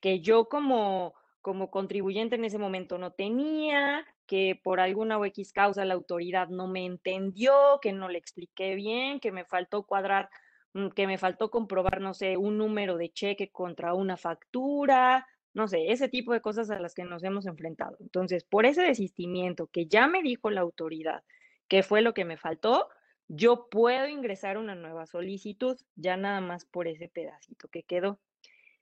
que 0.00 0.20
yo 0.20 0.48
como 0.48 1.14
como 1.46 1.70
contribuyente 1.70 2.34
en 2.34 2.44
ese 2.44 2.58
momento 2.58 2.98
no 2.98 3.12
tenía, 3.12 4.04
que 4.26 4.60
por 4.60 4.80
alguna 4.80 5.16
o 5.16 5.24
X 5.26 5.52
causa 5.52 5.84
la 5.84 5.94
autoridad 5.94 6.48
no 6.48 6.66
me 6.66 6.84
entendió, 6.84 7.78
que 7.80 7.92
no 7.92 8.08
le 8.08 8.18
expliqué 8.18 8.74
bien, 8.74 9.20
que 9.20 9.30
me 9.30 9.44
faltó 9.44 9.84
cuadrar, 9.84 10.28
mm, 10.72 10.88
que 10.88 11.06
me 11.06 11.18
faltó 11.18 11.48
comprobar, 11.48 12.00
no 12.00 12.14
sé, 12.14 12.36
un 12.36 12.58
número 12.58 12.96
de 12.96 13.12
cheque 13.12 13.52
contra 13.52 13.94
una 13.94 14.16
factura, 14.16 15.24
no 15.54 15.68
sé, 15.68 15.92
ese 15.92 16.08
tipo 16.08 16.32
de 16.32 16.40
cosas 16.40 16.68
a 16.70 16.80
las 16.80 16.94
que 16.94 17.04
nos 17.04 17.22
hemos 17.22 17.46
enfrentado. 17.46 17.96
Entonces, 18.00 18.42
por 18.42 18.66
ese 18.66 18.82
desistimiento 18.82 19.68
que 19.68 19.86
ya 19.86 20.08
me 20.08 20.22
dijo 20.22 20.50
la 20.50 20.62
autoridad 20.62 21.22
que 21.68 21.84
fue 21.84 22.02
lo 22.02 22.12
que 22.12 22.24
me 22.24 22.36
faltó, 22.36 22.88
yo 23.28 23.68
puedo 23.70 24.08
ingresar 24.08 24.58
una 24.58 24.74
nueva 24.74 25.06
solicitud, 25.06 25.78
ya 25.94 26.16
nada 26.16 26.40
más 26.40 26.64
por 26.64 26.88
ese 26.88 27.06
pedacito 27.06 27.68
que 27.68 27.84
quedó. 27.84 28.18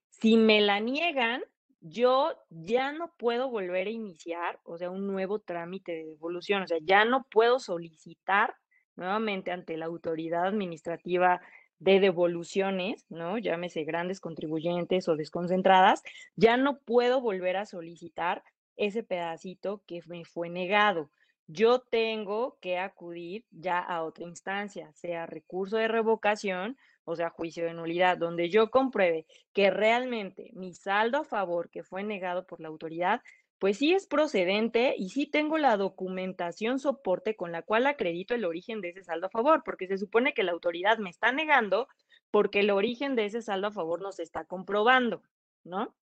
Si 0.09 0.39
me 0.39 0.63
la 0.63 0.81
niegan, 0.81 1.43
yo 1.87 2.33
ya 2.49 2.93
no 2.93 3.13
puedo 3.19 3.51
volver 3.51 3.89
a 3.89 3.91
iniciar, 3.91 4.59
o 4.65 4.79
sea, 4.79 4.91
un 4.91 5.07
nuevo 5.07 5.39
trámite 5.39 5.93
de 5.93 6.05
devolución, 6.07 6.63
o 6.63 6.67
sea, 6.67 6.79
ya 6.83 7.05
no 7.05 7.27
puedo 7.31 7.59
solicitar 7.59 8.55
nuevamente 8.97 9.53
ante 9.53 9.77
la 9.77 9.85
autoridad 9.85 10.47
administrativa 10.47 11.43
de 11.79 12.01
devoluciones, 12.01 13.05
¿no? 13.11 13.37
Llámese 13.37 13.85
grandes 13.85 14.19
contribuyentes 14.21 15.09
o 15.09 15.17
desconcentradas, 15.17 16.03
ya 16.37 16.57
no 16.57 16.79
puedo 16.79 17.21
volver 17.21 17.59
a 17.59 17.67
solicitar 17.67 18.43
ese 18.77 19.03
pedacito 19.03 19.83
que 19.87 20.01
me 20.07 20.25
fue 20.25 20.49
negado. 20.49 21.11
Yo 21.49 21.81
tengo 21.81 22.57
que 22.63 22.79
acudir 22.79 23.45
ya 23.51 23.79
a 23.79 24.05
otra 24.05 24.25
instancia, 24.25 24.91
sea 24.95 25.27
recurso 25.27 25.77
de 25.77 25.89
revocación 25.89 26.79
o 27.05 27.17
sea, 27.17 27.31
juicio 27.31 27.65
de 27.65 27.75
nulidad, 27.75 28.19
donde 28.19 28.51
yo 28.51 28.71
compruebe 28.71 29.27
que 29.53 29.71
realmente 29.71 30.51
mi 30.55 30.75
saldo 30.75 31.19
a 31.19 31.25
favor 31.25 31.71
que 31.71 31.83
fue 31.83 32.03
negado 32.03 32.47
por 32.47 32.61
la 32.61 32.69
autoridad, 32.69 33.21
pues 33.59 33.79
sí 33.79 33.93
es 33.93 34.07
procedente 34.07 34.95
y 34.99 35.11
sí 35.11 35.27
tengo 35.27 35.59
la 35.59 35.77
documentación 35.77 36.79
soporte 36.79 37.37
con 37.37 37.53
la 37.53 37.63
cual 37.63 37.87
acredito 37.87 38.35
el 38.35 38.45
origen 38.45 38.81
de 38.81 38.91
ese 38.91 39.05
saldo 39.05 39.29
a 39.29 39.31
favor, 39.31 39.63
porque 39.65 39.87
se 39.87 39.99
supone 39.99 40.35
que 40.35 40.43
la 40.43 40.53
autoridad 40.53 40.99
me 40.99 41.11
está 41.11 41.33
negando 41.33 41.89
porque 42.31 42.61
el 42.61 42.71
origen 42.71 43.15
de 43.15 43.27
ese 43.27 43.43
saldo 43.43 43.69
a 43.69 43.73
favor 43.73 44.03
no 44.03 44.13
se 44.13 44.23
está 44.23 44.45
comprobando, 44.45 45.23
¿no? 45.63 45.95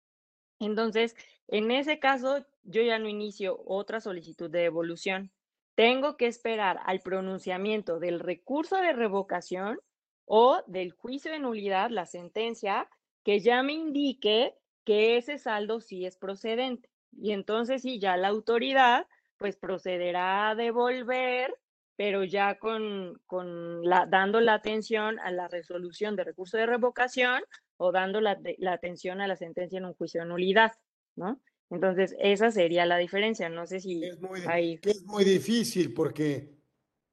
Entonces, 0.59 1.15
en 1.49 1.71
ese 1.71 1.99
caso, 1.99 2.47
yo 2.63 2.83
ya 2.83 2.99
no 2.99 3.09
inicio 3.09 3.61
otra 3.67 4.01
solicitud 4.01 4.51
de 4.51 4.61
devolución. 4.61 5.31
Tengo 5.75 6.17
que 6.17 6.27
esperar 6.27 6.81
al 6.85 7.01
pronunciamiento 7.01 7.99
del 7.99 8.21
recurso 8.21 8.77
de 8.77 8.93
revocación 8.93 9.79
o 10.25 10.63
del 10.67 10.93
juicio 10.93 11.33
de 11.33 11.39
nulidad, 11.39 11.91
la 11.91 12.07
sentencia, 12.07 12.89
que 13.25 13.41
ya 13.41 13.63
me 13.63 13.73
indique 13.73 14.55
que 14.85 15.17
ese 15.17 15.39
saldo 15.39 15.81
sí 15.81 16.05
es 16.07 16.17
procedente. 16.17 16.89
Y 17.13 17.33
entonces 17.33 17.83
sí, 17.83 17.99
ya 17.99 18.17
la 18.17 18.29
autoridad 18.29 19.07
pues 19.37 19.57
procederá 19.57 20.51
a 20.51 20.55
devolver, 20.55 21.55
pero 21.97 22.25
ya 22.25 22.59
con, 22.59 23.21
con 23.27 23.83
la, 23.83 24.07
dando 24.07 24.41
la 24.41 24.55
atención 24.55 25.19
a 25.21 25.31
la 25.31 25.49
resolución 25.49 26.17
de 26.17 26.25
recurso 26.25 26.57
de 26.57 26.67
revocación 26.67 27.43
o 27.77 27.93
dando 27.93 28.21
la, 28.21 28.41
la 28.59 28.73
atención 28.73 29.21
a 29.21 29.27
la 29.27 29.37
sentencia 29.37 29.79
en 29.79 29.85
un 29.85 29.95
juicio 29.95 30.23
de 30.23 30.29
nulidad, 30.29 30.73
¿no? 31.17 31.41
Entonces, 31.71 32.15
esa 32.19 32.51
sería 32.51 32.85
la 32.85 32.99
diferencia. 32.99 33.49
No 33.49 33.67
sé 33.67 33.81
si 33.81 34.05
es 34.05 34.21
muy, 34.21 34.41
es 34.83 35.05
muy 35.05 35.25
difícil 35.25 35.95
porque 35.95 36.55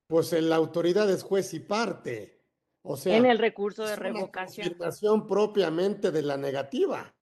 pues 0.06 0.34
la 0.34 0.58
autoridad 0.58 1.10
es 1.10 1.24
juez 1.24 1.54
y 1.54 1.62
parte. 1.62 2.39
O 2.82 2.96
sea, 2.96 3.18
en 3.18 3.26
el 3.26 3.40
recurso 3.40 3.86
de 3.86 3.96
revocación. 3.96 5.28
propiamente 5.28 6.12
de 6.12 6.22
la 6.22 6.38
negativa. 6.38 7.14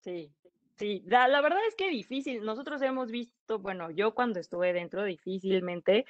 Sí, 0.00 0.32
sí, 0.76 1.02
la, 1.06 1.28
la, 1.28 1.40
verdad 1.40 1.60
es 1.68 1.74
que 1.74 1.90
difícil. 1.90 2.44
Nosotros 2.44 2.82
hemos 2.82 3.10
visto, 3.10 3.58
bueno, 3.58 3.90
yo 3.90 4.14
cuando 4.14 4.40
estuve 4.40 4.72
dentro 4.72 5.04
difícilmente, 5.04 6.04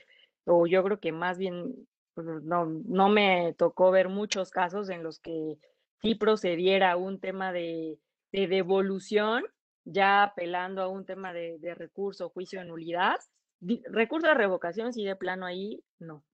o 0.45 0.67
yo 0.67 0.83
creo 0.83 1.01
que 1.01 1.13
más 1.13 1.39
bien 1.39 1.87
pues, 2.15 2.27
no, 2.43 2.67
no 2.67 3.09
me 3.09 3.55
tocó 3.57 3.91
ver 3.91 4.09
muchos 4.09 4.51
casos 4.51 4.89
en 4.91 5.03
los 5.03 5.19
que 5.21 5.59
sí 6.03 6.15
procediera 6.15 6.97
un 6.97 7.21
tema 7.21 7.53
de, 7.53 7.99
de 8.33 8.49
devolución, 8.49 9.45
ya 9.85 10.23
apelando 10.23 10.83
a 10.83 10.89
un 10.89 11.05
tema 11.05 11.33
de, 11.33 11.59
de 11.59 11.75
recurso, 11.75 12.31
juicio 12.31 12.65
nulidad. 12.65 13.17
Recurso 13.61 14.27
de 14.27 14.35
revocación, 14.35 14.93
sí 14.93 15.05
de 15.05 15.17
plano 15.17 15.47
ahí, 15.47 15.83
no. 15.99 16.25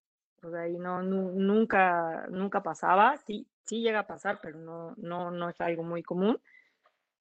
O 0.43 0.51
sea, 0.51 0.69
no, 0.69 1.03
nunca, 1.03 2.27
nunca 2.29 2.63
pasaba. 2.63 3.17
Sí, 3.19 3.47
sí 3.65 3.81
llega 3.81 4.01
a 4.01 4.07
pasar, 4.07 4.39
pero 4.43 4.59
no, 4.59 4.95
no, 4.97 5.31
no 5.31 5.49
es 5.49 5.61
algo 5.61 5.83
muy 5.83 6.03
común. 6.03 6.41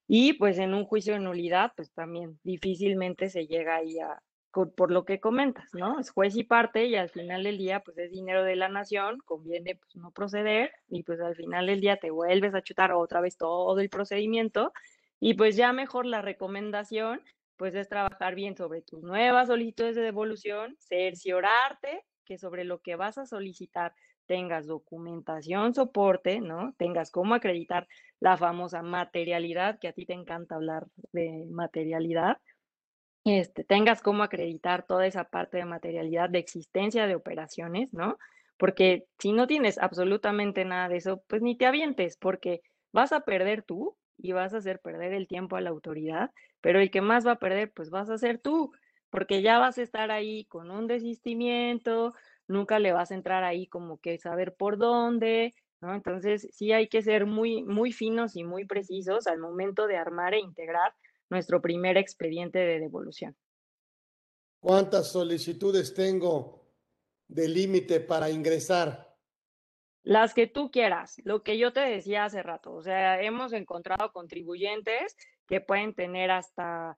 Y 0.08 0.34
pues 0.34 0.60
en 0.60 0.74
un 0.74 0.86
juicio 0.86 1.14
de 1.14 1.20
nulidad, 1.20 1.74
pues 1.76 1.92
también 1.92 2.40
difícilmente 2.44 3.30
se 3.30 3.48
llega 3.48 3.78
ahí 3.78 4.00
a, 4.00 4.22
por 4.52 4.92
lo 4.92 5.04
que 5.04 5.20
comentas, 5.20 5.74
¿no? 5.74 6.00
Es 6.00 6.12
juez 6.12 6.36
y 6.36 6.44
parte 6.44 6.86
y 6.86 6.96
al 6.96 7.10
final 7.10 7.44
del 7.44 7.58
día, 7.58 7.82
pues 7.82 7.98
es 7.98 8.12
dinero 8.12 8.44
de 8.44 8.56
la 8.56 8.70
nación, 8.70 9.20
conviene 9.26 9.76
pues 9.76 9.96
no 9.96 10.12
proceder 10.12 10.72
y 10.88 11.04
pues 11.04 11.20
al 11.20 11.36
final 11.36 11.66
del 11.66 11.82
día 11.82 11.98
te 11.98 12.12
vuelves 12.12 12.54
a 12.56 12.62
chutar 12.62 12.92
otra 12.94 13.20
vez 13.20 13.38
todo 13.38 13.80
el 13.80 13.90
procedimiento 13.90 14.72
y 15.20 15.34
pues 15.34 15.56
ya 15.56 15.74
mejor 15.74 16.06
la 16.06 16.22
recomendación, 16.22 17.22
pues 17.58 17.74
es 17.76 17.90
trabajar 17.90 18.36
bien 18.36 18.56
sobre 18.56 18.82
tus 18.82 19.02
nuevas 19.02 19.48
solicitudes 19.48 19.96
de 19.96 20.04
devolución, 20.04 20.76
cerciorarte 20.80 22.06
que 22.26 22.38
sobre 22.38 22.64
lo 22.64 22.82
que 22.82 22.96
vas 22.96 23.18
a 23.18 23.26
solicitar 23.26 23.94
tengas 24.26 24.68
documentación, 24.68 25.74
soporte, 25.74 26.42
¿no? 26.42 26.74
Tengas 26.78 27.12
cómo 27.12 27.36
acreditar 27.36 27.88
la 28.20 28.38
famosa 28.38 28.82
materialidad, 28.82 29.80
que 29.80 29.88
a 29.88 29.94
ti 29.94 30.06
te 30.06 30.14
encanta 30.14 30.56
hablar 30.56 30.88
de 31.14 31.46
materialidad, 31.50 32.40
este, 33.26 33.64
tengas 33.64 34.02
cómo 34.02 34.24
acreditar 34.24 34.86
toda 34.86 35.08
esa 35.08 35.26
parte 35.26 35.58
de 35.58 35.66
materialidad 35.66 36.30
de 36.30 36.40
existencia 36.40 37.08
de 37.08 37.16
operaciones, 37.16 37.94
¿no? 37.94 38.18
Porque 38.58 39.06
si 39.20 39.34
no 39.34 39.48
tienes 39.48 39.78
absolutamente 39.80 40.64
nada 40.64 40.90
de 40.90 40.98
eso, 40.98 41.24
pues 41.28 41.42
ni 41.42 41.58
te 41.58 41.66
avientes, 41.66 42.18
porque 42.18 42.62
vas 42.94 43.12
a 43.12 43.22
perder 43.22 43.64
tú 43.64 43.98
y 44.18 44.32
vas 44.32 44.54
a 44.54 44.58
hacer 44.58 44.80
perder 44.80 45.14
el 45.14 45.28
tiempo 45.28 45.56
a 45.56 45.62
la 45.62 45.72
autoridad, 45.72 46.32
pero 46.62 46.80
el 46.80 46.92
que 46.92 47.02
más 47.02 47.26
va 47.26 47.32
a 47.34 47.40
perder, 47.40 47.72
pues 47.74 47.90
vas 47.90 48.10
a 48.10 48.18
ser 48.18 48.40
tú, 48.40 48.72
porque 49.16 49.42
ya 49.42 49.60
vas 49.60 49.78
a 49.78 49.82
estar 49.82 50.12
ahí 50.12 50.44
con 50.44 50.70
un 50.70 50.88
desistimiento, 50.88 52.14
nunca 52.50 52.80
le 52.80 52.92
vas 52.92 53.12
a 53.12 53.16
entrar 53.16 53.46
ahí 53.46 53.66
como 53.66 53.98
que 53.98 54.18
saber 54.18 54.58
por 54.58 54.78
dónde, 54.78 55.54
¿no? 55.80 55.96
Entonces, 55.96 56.50
sí 56.52 56.74
hay 56.74 56.90
que 56.90 57.02
ser 57.02 57.26
muy, 57.26 57.64
muy 57.64 57.94
finos 57.94 58.36
y 58.36 58.44
muy 58.44 58.66
precisos 58.66 59.26
al 59.28 59.40
momento 59.40 59.88
de 59.88 59.96
armar 59.96 60.34
e 60.34 60.40
integrar 60.40 60.94
nuestro 61.30 61.62
primer 61.62 61.96
expediente 61.96 62.60
de 62.60 62.82
devolución. 62.82 63.38
¿Cuántas 64.60 65.14
solicitudes 65.14 65.94
tengo 65.94 66.68
de 67.30 67.48
límite 67.48 68.02
para 68.02 68.30
ingresar? 68.30 69.16
Las 70.04 70.34
que 70.34 70.46
tú 70.46 70.72
quieras, 70.72 71.22
lo 71.24 71.42
que 71.42 71.58
yo 71.58 71.72
te 71.72 71.80
decía 71.80 72.26
hace 72.26 72.44
rato, 72.44 72.74
o 72.74 72.84
sea, 72.84 73.22
hemos 73.22 73.54
encontrado 73.54 74.12
contribuyentes 74.12 75.16
que 75.48 75.62
pueden 75.62 75.96
tener 75.96 76.32
hasta 76.32 76.98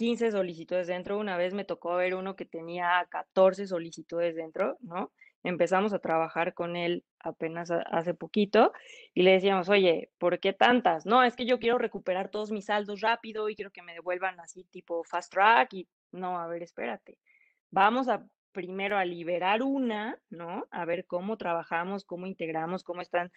15 0.00 0.30
solicitudes 0.30 0.86
dentro. 0.86 1.18
Una 1.18 1.36
vez 1.36 1.52
me 1.52 1.66
tocó 1.66 1.94
ver 1.94 2.14
uno 2.14 2.34
que 2.34 2.46
tenía 2.46 3.06
14 3.10 3.66
solicitudes 3.66 4.34
dentro, 4.34 4.78
¿no? 4.80 5.12
Empezamos 5.42 5.92
a 5.92 5.98
trabajar 5.98 6.54
con 6.54 6.74
él 6.74 7.04
apenas 7.18 7.70
hace 7.70 8.14
poquito 8.14 8.72
y 9.12 9.24
le 9.24 9.32
decíamos, 9.32 9.68
oye, 9.68 10.10
¿por 10.16 10.40
qué 10.40 10.54
tantas? 10.54 11.04
No, 11.04 11.22
es 11.22 11.36
que 11.36 11.44
yo 11.44 11.58
quiero 11.58 11.76
recuperar 11.76 12.30
todos 12.30 12.50
mis 12.50 12.64
saldos 12.64 13.02
rápido 13.02 13.50
y 13.50 13.54
quiero 13.54 13.72
que 13.72 13.82
me 13.82 13.92
devuelvan 13.92 14.40
así 14.40 14.64
tipo 14.70 15.04
fast 15.04 15.30
track 15.30 15.74
y 15.74 15.88
no, 16.12 16.40
a 16.40 16.46
ver, 16.46 16.62
espérate. 16.62 17.18
Vamos 17.70 18.08
a 18.08 18.26
primero 18.52 18.96
a 18.96 19.04
liberar 19.04 19.60
una, 19.62 20.18
¿no? 20.30 20.66
A 20.70 20.86
ver 20.86 21.04
cómo 21.04 21.36
trabajamos, 21.36 22.06
cómo 22.06 22.26
integramos, 22.26 22.84
cómo 22.84 23.02
están 23.02 23.30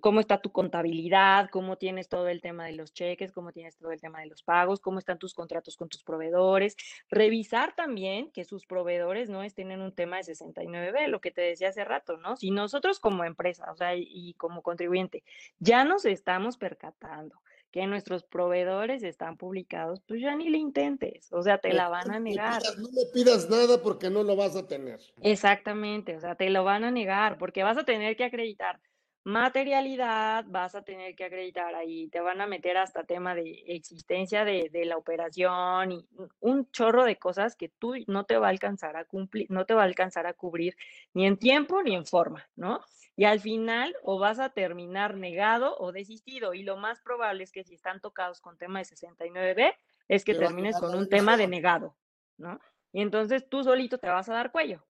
cómo 0.00 0.20
está 0.20 0.40
tu 0.40 0.52
contabilidad, 0.52 1.48
cómo 1.50 1.76
tienes 1.76 2.08
todo 2.08 2.28
el 2.28 2.40
tema 2.40 2.66
de 2.66 2.72
los 2.72 2.92
cheques, 2.92 3.32
cómo 3.32 3.52
tienes 3.52 3.76
todo 3.76 3.90
el 3.90 4.00
tema 4.00 4.20
de 4.20 4.26
los 4.26 4.42
pagos, 4.42 4.80
cómo 4.80 4.98
están 4.98 5.18
tus 5.18 5.34
contratos 5.34 5.76
con 5.76 5.88
tus 5.88 6.04
proveedores. 6.04 6.76
Revisar 7.10 7.74
también 7.74 8.30
que 8.30 8.44
sus 8.44 8.66
proveedores 8.66 9.28
no 9.28 9.42
estén 9.42 9.72
en 9.72 9.80
un 9.80 9.92
tema 9.92 10.18
de 10.18 10.22
69B, 10.22 11.08
lo 11.08 11.20
que 11.20 11.30
te 11.30 11.42
decía 11.42 11.68
hace 11.68 11.84
rato, 11.84 12.16
¿no? 12.18 12.36
Si 12.36 12.50
nosotros 12.50 13.00
como 13.00 13.24
empresa, 13.24 13.70
o 13.72 13.76
sea, 13.76 13.96
y 13.96 14.34
como 14.34 14.62
contribuyente, 14.62 15.24
ya 15.58 15.84
nos 15.84 16.04
estamos 16.04 16.56
percatando 16.56 17.42
que 17.72 17.86
nuestros 17.86 18.22
proveedores 18.22 19.02
están 19.02 19.38
publicados, 19.38 20.02
pues 20.06 20.20
ya 20.20 20.36
ni 20.36 20.50
le 20.50 20.58
intentes, 20.58 21.32
o 21.32 21.42
sea, 21.42 21.56
te 21.58 21.72
la 21.72 21.88
van 21.88 22.10
a 22.10 22.20
negar. 22.20 22.60
No 22.76 22.88
me 22.90 23.06
pidas 23.14 23.48
nada 23.48 23.82
porque 23.82 24.10
no 24.10 24.22
lo 24.22 24.36
vas 24.36 24.54
a 24.56 24.68
tener. 24.68 25.00
Exactamente, 25.22 26.14
o 26.14 26.20
sea, 26.20 26.34
te 26.34 26.50
lo 26.50 26.64
van 26.64 26.84
a 26.84 26.90
negar 26.90 27.38
porque 27.38 27.62
vas 27.62 27.78
a 27.78 27.84
tener 27.84 28.14
que 28.14 28.24
acreditar 28.24 28.78
materialidad, 29.24 30.44
vas 30.48 30.74
a 30.74 30.82
tener 30.82 31.14
que 31.14 31.24
acreditar 31.24 31.74
ahí, 31.74 32.08
te 32.08 32.20
van 32.20 32.40
a 32.40 32.46
meter 32.46 32.76
hasta 32.76 33.04
tema 33.04 33.34
de 33.34 33.62
existencia 33.66 34.44
de, 34.44 34.70
la 34.84 34.96
operación 34.96 35.92
y 35.92 36.06
un 36.40 36.70
chorro 36.72 37.04
de 37.04 37.16
cosas 37.16 37.54
que 37.54 37.68
tú 37.68 37.94
no 38.08 38.24
te 38.24 38.36
va 38.36 38.48
a 38.48 38.50
alcanzar 38.50 38.96
a 38.96 39.04
cumplir, 39.04 39.48
no 39.50 39.64
te 39.64 39.74
va 39.74 39.82
a 39.82 39.84
alcanzar 39.84 40.26
a 40.26 40.34
cubrir 40.34 40.76
ni 41.14 41.26
en 41.26 41.36
tiempo 41.36 41.82
ni 41.82 41.94
en 41.94 42.04
forma, 42.04 42.48
¿no? 42.56 42.80
Y 43.14 43.24
al 43.24 43.40
final 43.40 43.94
o 44.02 44.18
vas 44.18 44.40
a 44.40 44.48
terminar 44.48 45.16
negado 45.16 45.76
o 45.78 45.92
desistido 45.92 46.54
y 46.54 46.62
lo 46.62 46.76
más 46.76 47.00
probable 47.00 47.44
es 47.44 47.52
que 47.52 47.62
si 47.62 47.74
están 47.74 48.00
tocados 48.00 48.40
con 48.40 48.58
tema 48.58 48.80
de 48.80 48.86
69B 48.86 49.74
es 50.08 50.24
que 50.24 50.34
termines 50.34 50.78
con 50.78 50.94
un 50.96 51.08
tema 51.08 51.36
de 51.36 51.46
negado, 51.46 51.94
¿no? 52.38 52.58
Y 52.92 53.00
entonces 53.02 53.48
tú 53.48 53.62
solito 53.62 53.98
te 53.98 54.08
vas 54.08 54.28
a 54.28 54.34
dar 54.34 54.50
cuello. 54.50 54.82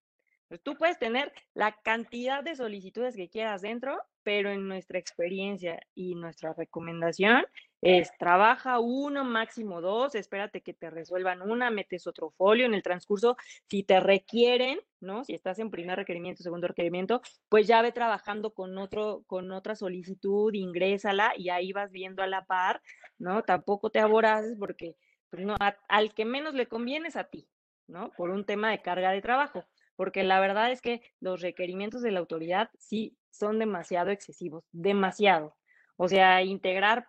Pues 0.52 0.62
tú 0.62 0.76
puedes 0.76 0.98
tener 0.98 1.32
la 1.54 1.72
cantidad 1.80 2.44
de 2.44 2.54
solicitudes 2.54 3.16
que 3.16 3.30
quieras 3.30 3.62
dentro, 3.62 3.98
pero 4.22 4.50
en 4.50 4.68
nuestra 4.68 4.98
experiencia 4.98 5.80
y 5.94 6.14
nuestra 6.14 6.52
recomendación 6.52 7.46
es 7.80 8.10
trabaja 8.18 8.78
uno, 8.78 9.24
máximo 9.24 9.80
dos, 9.80 10.14
espérate 10.14 10.60
que 10.60 10.74
te 10.74 10.90
resuelvan 10.90 11.40
una, 11.40 11.70
metes 11.70 12.06
otro 12.06 12.32
folio 12.32 12.66
en 12.66 12.74
el 12.74 12.82
transcurso, 12.82 13.38
si 13.66 13.82
te 13.82 13.98
requieren, 13.98 14.78
¿no? 15.00 15.24
Si 15.24 15.32
estás 15.32 15.58
en 15.58 15.70
primer 15.70 15.96
requerimiento, 15.96 16.42
segundo 16.42 16.68
requerimiento, 16.68 17.22
pues 17.48 17.66
ya 17.66 17.80
ve 17.80 17.90
trabajando 17.90 18.52
con 18.52 18.76
otro, 18.76 19.22
con 19.26 19.52
otra 19.52 19.74
solicitud, 19.74 20.52
ingrésala 20.52 21.32
y 21.34 21.48
ahí 21.48 21.72
vas 21.72 21.90
viendo 21.92 22.22
a 22.22 22.26
la 22.26 22.44
par, 22.44 22.82
¿no? 23.16 23.42
Tampoco 23.42 23.88
te 23.88 24.00
aboraces 24.00 24.54
porque 24.58 24.96
pues 25.30 25.46
no, 25.46 25.56
al 25.88 26.12
que 26.12 26.26
menos 26.26 26.52
le 26.52 26.68
conviene 26.68 27.08
es 27.08 27.16
a 27.16 27.24
ti, 27.24 27.48
¿no? 27.86 28.10
Por 28.18 28.28
un 28.28 28.44
tema 28.44 28.70
de 28.70 28.82
carga 28.82 29.12
de 29.12 29.22
trabajo 29.22 29.64
porque 30.02 30.24
la 30.24 30.40
verdad 30.40 30.72
es 30.72 30.80
que 30.80 31.00
los 31.20 31.42
requerimientos 31.42 32.02
de 32.02 32.10
la 32.10 32.18
autoridad 32.18 32.70
sí 32.76 33.16
son 33.30 33.60
demasiado 33.60 34.10
excesivos, 34.10 34.64
demasiado. 34.72 35.54
O 35.94 36.08
sea, 36.08 36.42
integrar 36.42 37.06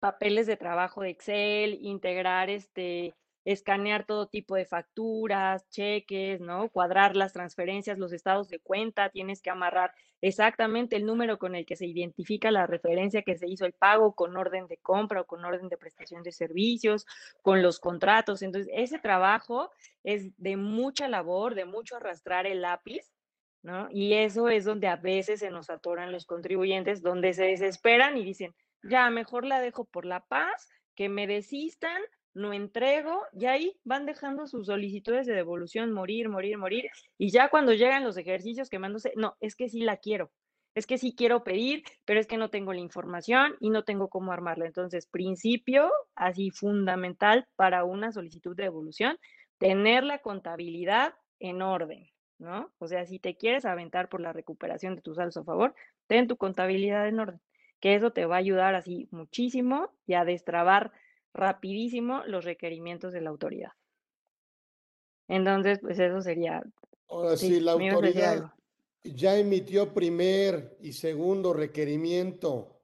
papeles 0.00 0.46
de 0.46 0.56
trabajo 0.56 1.02
de 1.02 1.10
Excel, 1.10 1.76
integrar 1.82 2.48
este, 2.48 3.12
escanear 3.44 4.06
todo 4.06 4.28
tipo 4.28 4.56
de 4.56 4.64
facturas, 4.64 5.68
cheques, 5.70 6.40
¿no? 6.40 6.68
Cuadrar 6.70 7.16
las 7.16 7.32
transferencias, 7.32 7.98
los 7.98 8.12
estados 8.12 8.48
de 8.48 8.58
cuenta, 8.58 9.10
tienes 9.10 9.42
que 9.42 9.50
amarrar 9.50 9.92
exactamente 10.20 10.96
el 10.96 11.04
número 11.04 11.38
con 11.38 11.54
el 11.54 11.66
que 11.66 11.76
se 11.76 11.86
identifica 11.86 12.50
la 12.50 12.66
referencia 12.66 13.22
que 13.22 13.36
se 13.36 13.48
hizo 13.48 13.66
el 13.66 13.74
pago 13.74 14.14
con 14.14 14.36
orden 14.36 14.66
de 14.68 14.78
compra 14.78 15.20
o 15.20 15.26
con 15.26 15.44
orden 15.44 15.68
de 15.68 15.76
prestación 15.76 16.22
de 16.22 16.32
servicios, 16.32 17.06
con 17.42 17.62
los 17.62 17.78
contratos. 17.78 18.40
Entonces, 18.40 18.72
ese 18.74 18.98
trabajo 18.98 19.70
es 20.02 20.30
de 20.38 20.56
mucha 20.56 21.08
labor, 21.08 21.54
de 21.54 21.66
mucho 21.66 21.96
arrastrar 21.96 22.46
el 22.46 22.62
lápiz, 22.62 23.12
¿no? 23.62 23.88
Y 23.90 24.14
eso 24.14 24.48
es 24.48 24.64
donde 24.64 24.88
a 24.88 24.96
veces 24.96 25.40
se 25.40 25.50
nos 25.50 25.68
atoran 25.68 26.12
los 26.12 26.24
contribuyentes, 26.24 27.02
donde 27.02 27.34
se 27.34 27.44
desesperan 27.44 28.16
y 28.16 28.24
dicen, 28.24 28.54
ya, 28.82 29.08
mejor 29.10 29.44
la 29.44 29.60
dejo 29.60 29.84
por 29.84 30.04
la 30.04 30.20
paz, 30.20 30.70
que 30.94 31.08
me 31.08 31.26
desistan, 31.26 32.00
no 32.34 32.52
entrego, 32.52 33.22
y 33.32 33.46
ahí 33.46 33.80
van 33.84 34.06
dejando 34.06 34.46
sus 34.46 34.66
solicitudes 34.66 35.26
de 35.26 35.34
devolución 35.34 35.92
morir, 35.92 36.28
morir, 36.28 36.58
morir, 36.58 36.90
y 37.16 37.30
ya 37.30 37.48
cuando 37.48 37.72
llegan 37.72 38.04
los 38.04 38.16
ejercicios 38.16 38.68
quemándose, 38.68 39.12
no, 39.16 39.36
es 39.40 39.56
que 39.56 39.68
sí 39.68 39.80
la 39.80 39.96
quiero, 39.96 40.30
es 40.74 40.86
que 40.86 40.98
sí 40.98 41.14
quiero 41.16 41.44
pedir, 41.44 41.84
pero 42.04 42.18
es 42.20 42.26
que 42.26 42.36
no 42.36 42.50
tengo 42.50 42.72
la 42.72 42.80
información 42.80 43.54
y 43.60 43.70
no 43.70 43.84
tengo 43.84 44.08
cómo 44.08 44.32
armarla. 44.32 44.66
Entonces, 44.66 45.06
principio 45.06 45.90
así 46.16 46.50
fundamental 46.50 47.46
para 47.56 47.84
una 47.84 48.12
solicitud 48.12 48.56
de 48.56 48.64
devolución, 48.64 49.18
tener 49.58 50.02
la 50.02 50.18
contabilidad 50.18 51.14
en 51.38 51.62
orden, 51.62 52.10
¿no? 52.38 52.72
O 52.78 52.88
sea, 52.88 53.06
si 53.06 53.20
te 53.20 53.36
quieres 53.36 53.64
aventar 53.64 54.08
por 54.08 54.20
la 54.20 54.32
recuperación 54.32 54.96
de 54.96 55.02
tus 55.02 55.16
saldos 55.16 55.36
a 55.36 55.44
favor, 55.44 55.74
ten 56.08 56.26
tu 56.26 56.36
contabilidad 56.36 57.06
en 57.06 57.20
orden, 57.20 57.40
que 57.80 57.94
eso 57.94 58.10
te 58.10 58.26
va 58.26 58.36
a 58.36 58.40
ayudar 58.40 58.74
así 58.74 59.08
muchísimo 59.12 59.92
y 60.06 60.14
a 60.14 60.24
destrabar 60.24 60.90
rapidísimo 61.34 62.22
los 62.26 62.44
requerimientos 62.44 63.12
de 63.12 63.20
la 63.20 63.30
autoridad. 63.30 63.72
Entonces, 65.28 65.80
pues 65.80 65.98
eso 65.98 66.22
sería. 66.22 66.62
Ahora 67.08 67.36
sí, 67.36 67.60
la 67.60 67.72
autoridad 67.72 68.52
ya 69.02 69.36
emitió 69.36 69.92
primer 69.92 70.76
y 70.80 70.92
segundo 70.92 71.52
requerimiento. 71.52 72.80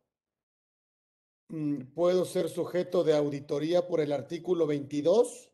Mm, 1.48 1.94
¿Puedo 1.94 2.24
ser 2.24 2.48
sujeto 2.48 3.02
de 3.02 3.14
auditoría 3.14 3.86
por 3.86 4.00
el 4.00 4.12
artículo 4.12 4.66
22? 4.66 5.50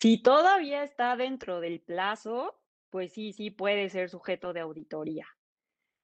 Si 0.00 0.22
todavía 0.22 0.82
está 0.82 1.16
dentro 1.16 1.60
del 1.60 1.80
plazo, 1.80 2.58
pues 2.90 3.12
sí, 3.12 3.32
sí 3.32 3.50
puede 3.50 3.88
ser 3.90 4.10
sujeto 4.10 4.52
de 4.52 4.60
auditoría. 4.60 5.26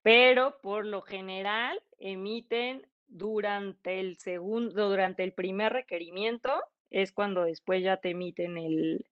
Pero 0.03 0.59
por 0.61 0.87
lo 0.87 1.03
general 1.03 1.83
emiten 1.99 2.87
durante 3.09 4.01
el 4.01 4.19
segundo, 4.19 4.89
durante 4.89 5.25
el 5.25 5.33
primer 5.33 5.73
requerimiento, 5.73 6.53
es 6.91 7.13
cuando 7.13 7.45
después 7.45 7.83
ya 7.83 7.99
te 7.99 8.11
emiten 8.11 8.59
el, 8.59 9.07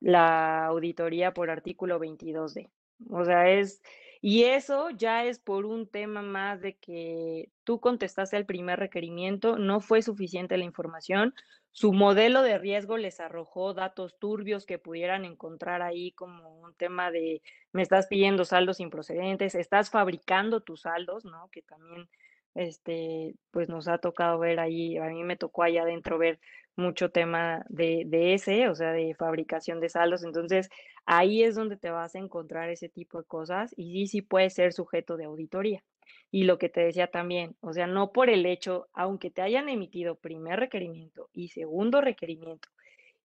la 0.00 0.66
auditoría 0.66 1.32
por 1.32 1.50
artículo 1.50 1.98
22D. 1.98 2.70
O 3.10 3.24
sea, 3.24 3.50
es, 3.50 3.82
y 4.20 4.44
eso 4.44 4.90
ya 4.90 5.24
es 5.24 5.38
por 5.38 5.66
un 5.66 5.86
tema 5.88 6.22
más 6.22 6.60
de 6.60 6.76
que 6.76 7.50
tú 7.64 7.80
contestaste 7.80 8.36
al 8.36 8.46
primer 8.46 8.78
requerimiento, 8.78 9.58
no 9.58 9.80
fue 9.80 10.02
suficiente 10.02 10.56
la 10.56 10.64
información, 10.64 11.34
su 11.72 11.92
modelo 11.92 12.42
de 12.42 12.56
riesgo 12.56 12.96
les 12.96 13.18
arrojó 13.18 13.74
datos 13.74 14.16
turbios 14.18 14.64
que 14.64 14.78
pudieran 14.78 15.24
encontrar 15.24 15.82
ahí 15.82 16.12
como 16.12 16.60
un 16.60 16.72
tema 16.74 17.10
de 17.10 17.42
me 17.72 17.82
estás 17.82 18.06
pidiendo 18.06 18.44
saldos 18.44 18.78
improcedentes, 18.78 19.56
estás 19.56 19.90
fabricando 19.90 20.60
tus 20.60 20.82
saldos, 20.82 21.24
¿no? 21.24 21.48
Que 21.50 21.62
también 21.62 22.08
este, 22.54 23.34
pues 23.50 23.68
nos 23.68 23.88
ha 23.88 23.98
tocado 23.98 24.38
ver 24.38 24.60
ahí, 24.60 24.96
a 24.98 25.06
mí 25.06 25.22
me 25.24 25.36
tocó 25.36 25.62
allá 25.62 25.82
adentro 25.82 26.18
ver 26.18 26.40
mucho 26.76 27.10
tema 27.10 27.64
de, 27.68 28.04
de 28.06 28.34
ese, 28.34 28.68
o 28.68 28.74
sea, 28.74 28.92
de 28.92 29.14
fabricación 29.14 29.80
de 29.80 29.88
saldos. 29.88 30.24
Entonces, 30.24 30.68
ahí 31.06 31.42
es 31.42 31.54
donde 31.54 31.76
te 31.76 31.90
vas 31.90 32.14
a 32.14 32.18
encontrar 32.18 32.70
ese 32.70 32.88
tipo 32.88 33.18
de 33.18 33.24
cosas 33.26 33.72
y 33.76 33.92
sí, 33.92 34.06
sí 34.08 34.22
puede 34.22 34.50
ser 34.50 34.72
sujeto 34.72 35.16
de 35.16 35.24
auditoría. 35.24 35.84
Y 36.30 36.44
lo 36.44 36.58
que 36.58 36.68
te 36.68 36.80
decía 36.82 37.06
también, 37.06 37.56
o 37.60 37.72
sea, 37.72 37.86
no 37.86 38.12
por 38.12 38.28
el 38.28 38.44
hecho, 38.46 38.88
aunque 38.92 39.30
te 39.30 39.42
hayan 39.42 39.68
emitido 39.68 40.16
primer 40.16 40.58
requerimiento 40.60 41.30
y 41.32 41.48
segundo 41.48 42.00
requerimiento 42.00 42.68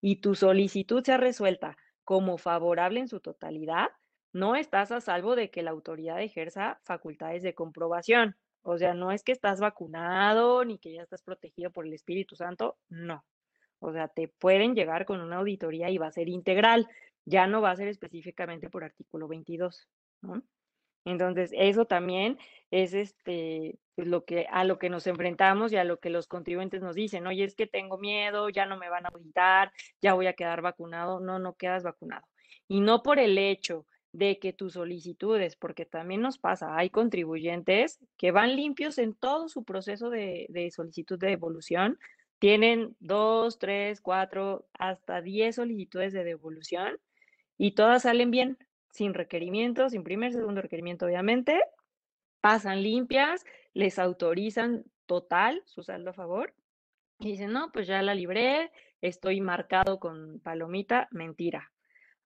y 0.02 0.18
tu 0.18 0.36
solicitud 0.36 1.04
sea 1.04 1.18
resuelta 1.18 1.78
como 2.04 2.38
favorable 2.38 3.00
en 3.00 3.08
su 3.08 3.20
totalidad, 3.20 3.90
no 4.32 4.56
estás 4.56 4.92
a 4.92 5.02
salvo 5.02 5.36
de 5.36 5.50
que 5.50 5.64
la 5.64 5.72
autoridad 5.72 6.22
ejerza 6.22 6.80
facultades 6.84 7.44
de 7.44 7.54
comprobación. 7.54 8.36
O 8.62 8.78
sea, 8.78 8.94
no 8.94 9.12
es 9.12 9.24
que 9.24 9.32
estás 9.32 9.60
vacunado 9.60 10.66
ni 10.66 10.78
que 10.78 10.94
ya 10.94 11.02
estás 11.02 11.22
protegido 11.22 11.72
por 11.72 11.86
el 11.86 11.94
Espíritu 11.94 12.36
Santo, 12.36 12.78
no. 12.90 13.26
O 13.80 13.94
sea, 13.94 14.08
te 14.08 14.28
pueden 14.28 14.76
llegar 14.76 15.06
con 15.06 15.22
una 15.22 15.38
auditoría 15.38 15.90
y 15.90 15.98
va 15.98 16.08
a 16.08 16.12
ser 16.12 16.30
integral, 16.30 16.88
ya 17.26 17.48
no 17.48 17.62
va 17.62 17.72
a 17.72 17.76
ser 17.76 17.88
específicamente 17.88 18.70
por 18.70 18.84
artículo 18.84 19.28
22, 19.28 19.88
¿no? 20.22 20.44
Entonces, 21.06 21.52
eso 21.54 21.86
también 21.86 22.38
es 22.72 22.94
este, 22.94 23.80
pues 23.96 24.08
lo 24.08 24.26
que, 24.26 24.48
a 24.52 24.64
lo 24.64 24.78
que 24.78 24.90
nos 24.90 25.08
enfrentamos 25.08 25.72
y 25.72 25.78
a 25.78 25.84
lo 25.84 26.00
que 26.00 26.10
los 26.10 26.28
contribuyentes 26.28 26.82
nos 26.82 26.96
dicen, 26.96 27.26
oye, 27.26 27.46
es 27.46 27.56
que 27.56 27.68
tengo 27.68 27.98
miedo, 27.98 28.50
ya 28.50 28.66
no 28.66 28.78
me 28.78 28.90
van 28.90 29.06
a 29.06 29.10
auditar, 29.10 29.72
ya 30.02 30.14
voy 30.14 30.28
a 30.28 30.34
quedar 30.34 30.62
vacunado. 30.62 31.20
No, 31.20 31.40
no 31.40 31.56
quedas 31.56 31.84
vacunado. 31.84 32.28
Y 32.68 32.82
no 32.82 33.02
por 33.02 33.18
el 33.18 33.38
hecho 33.38 33.86
de 34.12 34.40
que 34.40 34.54
tus 34.54 34.74
solicitudes, 34.74 35.56
porque 35.56 35.86
también 35.86 36.22
nos 36.22 36.38
pasa, 36.38 36.76
hay 36.76 36.90
contribuyentes 36.90 38.00
que 38.18 38.32
van 38.32 38.56
limpios 38.56 38.98
en 38.98 39.14
todo 39.14 39.50
su 39.50 39.64
proceso 39.64 40.10
de, 40.10 40.48
de 40.50 40.72
solicitud 40.72 41.20
de 41.20 41.28
devolución, 41.28 42.00
tienen 42.40 42.96
dos, 43.00 43.60
tres, 43.60 44.02
cuatro, 44.02 44.66
hasta 44.74 45.22
diez 45.22 45.56
solicitudes 45.56 46.14
de 46.14 46.24
devolución 46.24 46.98
y 47.58 47.72
todas 47.72 48.04
salen 48.04 48.32
bien, 48.32 48.58
sin 48.92 49.14
requerimiento, 49.14 49.90
sin 49.90 50.04
primer, 50.04 50.32
segundo 50.32 50.62
requerimiento, 50.62 51.06
obviamente, 51.06 51.62
pasan 52.42 52.82
limpias, 52.82 53.46
les 53.74 54.00
autorizan 54.00 54.86
total 55.06 55.62
su 55.66 55.84
saldo 55.84 56.12
a 56.12 56.14
favor 56.14 56.54
y 57.20 57.32
dicen, 57.32 57.52
no, 57.52 57.72
pues 57.72 57.88
ya 57.88 58.02
la 58.02 58.16
libré, 58.16 58.72
estoy 59.02 59.42
marcado 59.42 60.00
con 60.00 60.40
palomita, 60.40 61.08
mentira. 61.12 61.72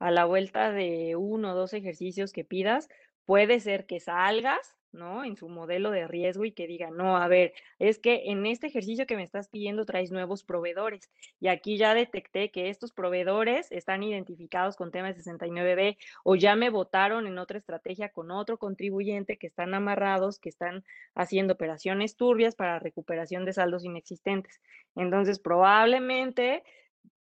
A 0.03 0.11
la 0.11 0.25
vuelta 0.25 0.71
de 0.71 1.15
uno 1.15 1.53
o 1.53 1.55
dos 1.55 1.73
ejercicios 1.73 2.33
que 2.33 2.43
pidas, 2.43 2.89
puede 3.25 3.61
ser 3.61 3.85
que 3.85 4.01
salgas 4.01 4.75
¿no? 4.93 5.23
En 5.23 5.35
su 5.35 5.49
modelo 5.49 5.91
de 5.91 6.07
riesgo 6.07 6.45
y 6.45 6.51
que 6.51 6.67
diga, 6.67 6.91
no, 6.91 7.17
a 7.17 7.27
ver, 7.27 7.53
es 7.79 7.99
que 7.99 8.23
en 8.25 8.45
este 8.45 8.67
ejercicio 8.67 9.05
que 9.07 9.15
me 9.15 9.23
estás 9.23 9.49
pidiendo 9.49 9.85
traes 9.85 10.11
nuevos 10.11 10.43
proveedores 10.43 11.09
y 11.39 11.47
aquí 11.47 11.77
ya 11.77 11.93
detecté 11.93 12.51
que 12.51 12.69
estos 12.69 12.93
proveedores 12.93 13.71
están 13.71 14.03
identificados 14.03 14.75
con 14.75 14.91
tema 14.91 15.11
69B 15.11 15.97
o 16.23 16.35
ya 16.35 16.55
me 16.55 16.69
votaron 16.69 17.27
en 17.27 17.37
otra 17.39 17.57
estrategia 17.57 18.09
con 18.09 18.31
otro 18.31 18.57
contribuyente 18.57 19.37
que 19.37 19.47
están 19.47 19.73
amarrados, 19.73 20.39
que 20.39 20.49
están 20.49 20.83
haciendo 21.15 21.53
operaciones 21.53 22.15
turbias 22.15 22.55
para 22.55 22.79
recuperación 22.79 23.45
de 23.45 23.53
saldos 23.53 23.83
inexistentes. 23.83 24.61
Entonces, 24.95 25.39
probablemente 25.39 26.63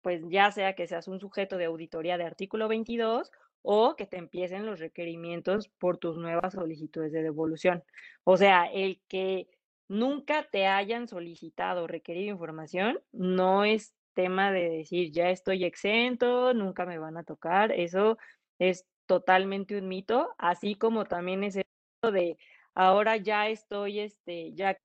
pues 0.02 0.22
ya 0.28 0.50
sea 0.50 0.74
que 0.74 0.86
seas 0.86 1.08
un 1.08 1.20
sujeto 1.20 1.56
de 1.56 1.66
auditoría 1.66 2.18
de 2.18 2.24
artículo 2.24 2.68
22 2.68 3.30
o 3.62 3.96
que 3.96 4.06
te 4.06 4.18
empiecen 4.18 4.66
los 4.66 4.80
requerimientos 4.80 5.68
por 5.78 5.98
tus 5.98 6.18
nuevas 6.18 6.54
solicitudes 6.54 7.12
de 7.12 7.22
devolución. 7.22 7.84
O 8.24 8.36
sea, 8.36 8.66
el 8.66 9.00
que 9.08 9.48
nunca 9.88 10.48
te 10.50 10.66
hayan 10.66 11.06
solicitado 11.08 11.84
o 11.84 11.86
requerido 11.86 12.32
información 12.32 13.00
no 13.12 13.64
es 13.64 13.94
tema 14.14 14.52
de 14.52 14.68
decir 14.68 15.12
ya 15.12 15.30
estoy 15.30 15.64
exento, 15.64 16.54
nunca 16.54 16.84
me 16.86 16.98
van 16.98 17.16
a 17.16 17.24
tocar. 17.24 17.72
Eso 17.72 18.18
es 18.58 18.86
totalmente 19.06 19.76
un 19.78 19.88
mito, 19.88 20.34
así 20.38 20.74
como 20.74 21.04
también 21.04 21.44
es 21.44 21.56
el 21.56 21.64
de 22.12 22.36
ahora 22.74 23.16
ya 23.16 23.48
estoy, 23.48 24.00
este, 24.00 24.52
ya 24.54 24.76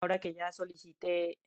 ahora 0.00 0.18
que 0.20 0.34
ya 0.34 0.52
solicité 0.52 1.38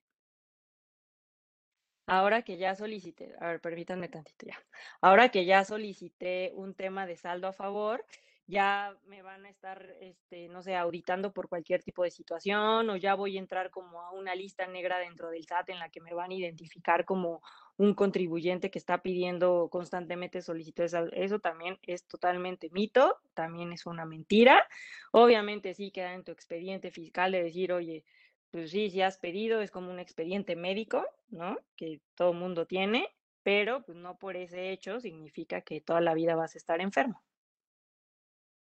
Ahora 2.08 2.42
que 2.42 2.58
ya 2.58 2.74
solicité, 2.74 3.36
a 3.40 3.48
ver, 3.48 3.60
permítanme 3.60 4.08
tantito 4.08 4.46
ya. 4.46 4.58
Ahora 5.02 5.30
que 5.30 5.46
ya 5.46 5.66
solicité 5.66 6.52
un 6.56 6.74
tema 6.74 7.06
de 7.06 7.18
saldo 7.18 7.48
a 7.48 7.54
favor, 7.54 8.06
ya 8.48 8.96
me 9.08 9.22
van 9.22 9.46
a 9.46 9.50
estar, 9.50 9.86
este, 10.00 10.48
no 10.48 10.62
sé, 10.64 10.74
auditando 10.78 11.34
por 11.34 11.50
cualquier 11.50 11.84
tipo 11.84 12.04
de 12.04 12.12
situación 12.12 12.90
o 12.90 12.96
ya 12.96 13.14
voy 13.14 13.36
a 13.36 13.42
entrar 13.42 13.70
como 13.72 14.00
a 14.02 14.12
una 14.12 14.36
lista 14.36 14.66
negra 14.68 15.00
dentro 15.00 15.30
del 15.30 15.44
SAT 15.44 15.72
en 15.74 15.80
la 15.80 15.90
que 15.90 16.00
me 16.00 16.14
van 16.14 16.32
a 16.32 16.36
identificar 16.36 17.04
como 17.04 17.42
un 17.76 17.94
contribuyente 17.94 18.72
que 18.72 18.80
está 18.80 19.02
pidiendo 19.02 19.68
constantemente 19.70 20.42
solicitudes. 20.42 20.96
Eso 21.12 21.40
también 21.40 21.78
es 21.84 22.06
totalmente 22.08 22.70
mito, 22.72 23.18
también 23.34 23.74
es 23.74 23.86
una 23.86 24.06
mentira. 24.06 24.66
Obviamente 25.12 25.74
sí 25.74 25.92
queda 25.92 26.14
en 26.14 26.24
tu 26.24 26.32
expediente 26.32 26.90
fiscal 26.90 27.34
de 27.34 27.44
decir, 27.44 27.74
oye, 27.74 28.06
pues 28.52 28.72
sí, 28.72 28.90
si 28.90 29.02
has 29.02 29.18
pedido, 29.18 29.62
es 29.62 29.72
como 29.72 29.92
un 29.92 30.00
expediente 30.00 30.56
médico, 30.56 31.06
¿no? 31.30 31.58
Que 31.76 32.02
todo 32.16 32.34
mundo 32.34 32.66
tiene, 32.66 33.10
pero 33.44 33.84
pues 33.84 33.98
no 33.98 34.18
por 34.18 34.36
ese 34.36 34.72
hecho 34.72 35.00
significa 35.00 35.62
que 35.62 35.82
toda 35.82 36.02
la 36.02 36.14
vida 36.14 36.36
vas 36.36 36.56
a 36.56 36.58
estar 36.58 36.82
enfermo. 36.82 37.24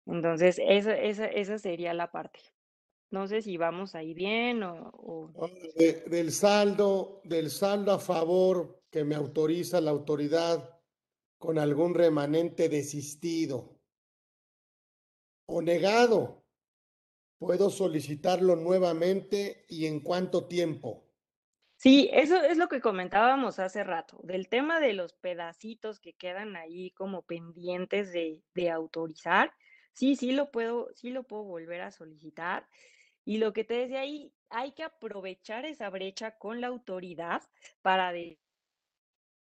Entonces, 0.05 0.59
esa, 0.65 0.97
esa, 0.97 1.25
esa 1.25 1.57
sería 1.57 1.93
la 1.93 2.11
parte. 2.11 2.39
No 3.09 3.27
sé 3.27 3.41
si 3.41 3.55
vamos 3.57 3.95
ahí 3.95 4.13
bien 4.13 4.63
o... 4.63 4.91
del 6.07 6.31
saldo, 6.31 7.21
del 7.23 7.49
saldo 7.49 7.93
a 7.93 7.99
favor 7.99 8.83
que 8.89 9.05
me 9.05 9.15
autoriza 9.15 9.79
la 9.79 9.91
autoridad 9.91 10.77
con 11.37 11.57
algún 11.57 11.93
remanente 11.93 12.67
desistido 12.67 13.79
o 15.45 15.61
negado 15.61 16.43
¿Puedo 17.37 17.69
solicitarlo 17.69 18.55
nuevamente 18.55 19.65
y 19.69 19.85
en 19.85 19.99
cuánto 19.99 20.47
tiempo? 20.47 21.07
Sí, 21.75 22.09
eso 22.11 22.41
es 22.41 22.57
lo 22.57 22.67
que 22.67 22.81
comentábamos 22.81 23.59
hace 23.59 23.83
rato, 23.83 24.19
del 24.23 24.49
tema 24.49 24.79
de 24.79 24.93
los 24.93 25.13
pedacitos 25.13 25.99
que 25.99 26.13
quedan 26.13 26.55
ahí 26.55 26.89
como 26.91 27.21
pendientes 27.21 28.11
de, 28.11 28.71
autorizar. 28.71 29.53
Sí, 29.93 30.15
sí 30.15 30.31
lo 30.31 30.49
puedo, 30.49 30.89
sí 30.95 31.11
lo 31.11 31.23
puedo 31.23 31.43
volver 31.43 31.81
a 31.81 31.91
solicitar. 31.91 32.67
Y 33.25 33.37
lo 33.37 33.53
que 33.53 33.63
te 33.63 33.75
decía 33.75 34.01
ahí, 34.01 34.33
hay 34.49 34.71
que 34.71 34.83
aprovechar 34.83 35.65
esa 35.65 35.91
brecha 35.91 36.37
con 36.39 36.61
la 36.61 36.67
autoridad 36.67 37.43
para 37.83 38.11
decir, 38.11 38.39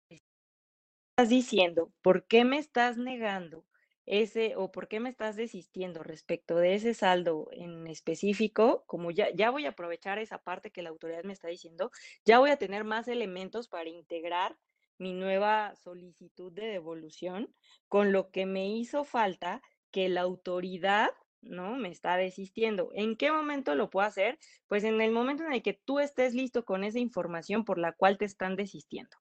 estás 0.10 1.30
diciendo, 1.30 1.92
¿por 2.04 2.28
qué 2.28 2.46
me 2.46 2.60
estás 2.60 2.98
negando 2.98 3.66
ese 4.06 4.56
o 4.56 4.72
por 4.72 4.88
qué 4.88 5.00
me 5.00 5.10
estás 5.10 5.36
desistiendo 5.36 6.04
respecto 6.04 6.58
de 6.58 6.76
ese 6.76 6.94
saldo 6.94 7.48
en 7.52 7.88
específico, 7.88 8.84
como 8.88 9.12
ya, 9.12 9.30
ya 9.34 9.52
voy 9.52 9.66
a 9.66 9.70
aprovechar 9.70 10.20
esa 10.20 10.40
parte 10.40 10.72
que 10.72 10.82
la 10.82 10.90
autoridad 10.90 11.24
me 11.24 11.34
está 11.34 11.48
diciendo, 11.48 11.92
ya 12.26 12.40
voy 12.40 12.50
a 12.50 12.58
tener 12.58 12.84
más 12.84 13.08
elementos 13.08 13.68
para 13.68 13.90
integrar 13.90 14.58
mi 14.98 15.14
nueva 15.14 15.76
solicitud 15.76 16.52
de 16.54 16.68
devolución 16.68 17.56
con 17.88 18.12
lo 18.12 18.32
que 18.32 18.46
me 18.46 18.68
hizo 18.70 19.04
falta 19.04 19.62
que 19.92 20.10
la 20.10 20.22
autoridad 20.22 21.12
¿no? 21.42 21.76
Me 21.76 21.90
está 21.90 22.18
desistiendo. 22.18 22.92
¿En 22.94 23.18
qué 23.18 23.32
momento 23.32 23.76
lo 23.76 23.90
puedo 23.90 24.08
hacer? 24.08 24.38
Pues 24.68 24.84
en 24.84 25.02
el 25.02 25.12
momento 25.12 25.44
en 25.44 25.54
el 25.54 25.64
que 25.64 25.74
tú 25.74 26.00
estés 26.00 26.34
listo 26.34 26.66
con 26.66 26.84
esa 26.84 27.00
información 27.00 27.66
por 27.66 27.78
la 27.78 27.94
cual 27.94 28.18
te 28.18 28.26
están 28.26 28.56
desistiendo. 28.56 29.18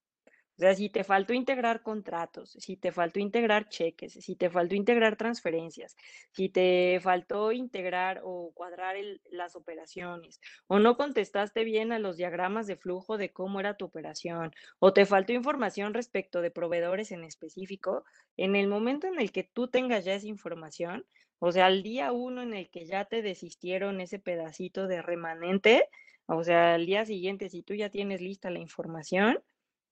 O 0.61 0.63
sea, 0.63 0.75
si 0.75 0.91
te 0.91 1.05
faltó 1.05 1.33
integrar 1.33 1.83
contratos, 1.83 2.51
si 2.51 2.77
te 2.77 2.93
faltó 2.93 3.19
integrar 3.19 3.71
cheques, 3.71 4.13
si 4.13 4.37
te 4.37 4.51
faltó 4.51 4.75
integrar 4.75 5.17
transferencias, 5.17 5.97
si 6.33 6.51
te 6.51 7.01
faltó 7.03 7.51
integrar 7.51 8.21
o 8.25 8.53
cuadrar 8.53 8.95
las 9.31 9.57
operaciones, 9.57 10.39
o 10.67 10.79
no 10.79 10.99
contestaste 10.99 11.65
bien 11.65 11.93
a 11.93 11.99
los 11.99 12.19
diagramas 12.19 12.67
de 12.67 12.77
flujo 12.77 13.17
de 13.17 13.33
cómo 13.33 13.59
era 13.59 13.79
tu 13.79 13.87
operación, 13.87 14.53
o 14.79 14.93
te 14.93 15.07
faltó 15.07 15.33
información 15.33 15.95
respecto 15.95 16.43
de 16.43 16.51
proveedores 16.51 17.11
en 17.11 17.25
específico, 17.25 18.05
en 18.37 18.55
el 18.55 18.69
momento 18.69 19.07
en 19.07 19.19
el 19.19 19.33
que 19.33 19.45
tú 19.45 19.69
tengas 19.69 20.05
ya 20.05 20.13
esa 20.13 20.27
información, 20.27 21.07
o 21.39 21.53
sea, 21.53 21.65
al 21.65 21.83
día 21.83 22.13
uno 22.13 22.43
en 22.43 22.53
el 22.53 22.69
que 22.69 22.85
ya 22.85 23.07
te 23.07 23.23
desistieron 23.23 24.03
ese 24.03 24.19
pedacito 24.19 24.89
de 24.89 25.01
remanente, 25.01 25.89
o 26.27 26.45
sea, 26.45 26.75
al 26.75 26.85
día 26.85 27.07
siguiente, 27.07 27.49
si 27.49 27.63
tú 27.63 27.73
ya 27.73 27.89
tienes 27.89 28.21
lista 28.21 28.51
la 28.51 28.59
información, 28.59 29.43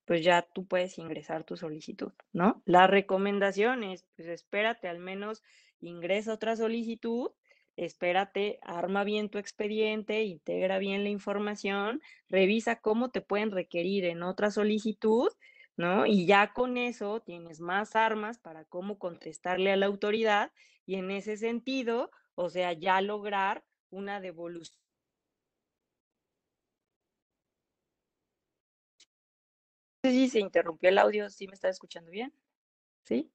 pues 0.09 0.25
ya 0.25 0.41
tú 0.41 0.67
puedes 0.67 0.97
ingresar 0.97 1.45
tu 1.45 1.59
solicitud, 1.59 2.13
¿no? 2.33 2.63
La 2.65 2.87
recomendación 2.87 3.85
es, 3.85 4.07
pues 4.17 4.27
espérate, 4.29 4.89
al 4.89 5.01
menos 5.01 5.43
ingresa 5.81 6.33
otra 6.33 6.57
solicitud, 6.57 7.33
espérate, 7.77 8.59
arma 8.63 9.05
bien 9.05 9.29
tu 9.29 9.37
expediente, 9.37 10.25
integra 10.25 10.79
bien 10.79 11.05
la 11.05 11.11
información, 11.11 12.01
revisa 12.31 12.77
cómo 12.81 13.11
te 13.11 13.21
pueden 13.21 13.51
requerir 13.51 14.07
en 14.07 14.23
otra 14.23 14.51
solicitud, 14.51 15.29
¿no? 15.77 16.07
Y 16.07 16.25
ya 16.25 16.55
con 16.55 16.79
eso 16.79 17.21
tienes 17.21 17.61
más 17.61 17.95
armas 17.95 18.39
para 18.39 18.65
cómo 18.65 18.99
contestarle 18.99 19.73
a 19.73 19.77
la 19.77 19.85
autoridad 19.85 20.53
y 20.87 20.95
en 20.95 21.11
ese 21.11 21.37
sentido, 21.37 22.11
o 22.35 22.49
sea, 22.49 22.73
ya 22.73 23.03
lograr 23.03 23.63
una 23.91 24.23
devolución. 24.23 24.88
Si 30.11 30.29
se 30.29 30.41
interrumpió 30.41 30.89
el 30.89 30.99
audio, 30.99 31.31
¿sí 31.31 31.47
me 31.47 31.55
está 31.55 31.69
escuchando 31.69 32.11
bien? 32.11 32.33
¿Sí? 33.05 33.31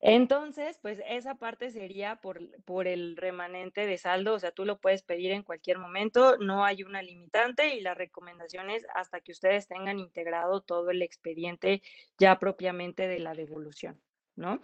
Entonces, 0.00 0.78
pues 0.82 1.00
esa 1.08 1.36
parte 1.36 1.70
sería 1.70 2.20
por, 2.20 2.40
por 2.64 2.86
el 2.86 3.16
remanente 3.16 3.86
de 3.86 3.98
saldo, 3.98 4.34
o 4.34 4.38
sea, 4.38 4.52
tú 4.52 4.64
lo 4.64 4.78
puedes 4.78 5.02
pedir 5.02 5.32
en 5.32 5.42
cualquier 5.42 5.78
momento, 5.78 6.36
no 6.38 6.64
hay 6.64 6.82
una 6.82 7.02
limitante 7.02 7.74
y 7.74 7.80
la 7.80 7.94
recomendación 7.94 8.70
es 8.70 8.86
hasta 8.94 9.20
que 9.20 9.32
ustedes 9.32 9.66
tengan 9.66 9.98
integrado 9.98 10.60
todo 10.60 10.90
el 10.90 11.02
expediente 11.02 11.82
ya 12.18 12.38
propiamente 12.38 13.08
de 13.08 13.18
la 13.18 13.34
devolución, 13.34 14.00
¿no? 14.36 14.60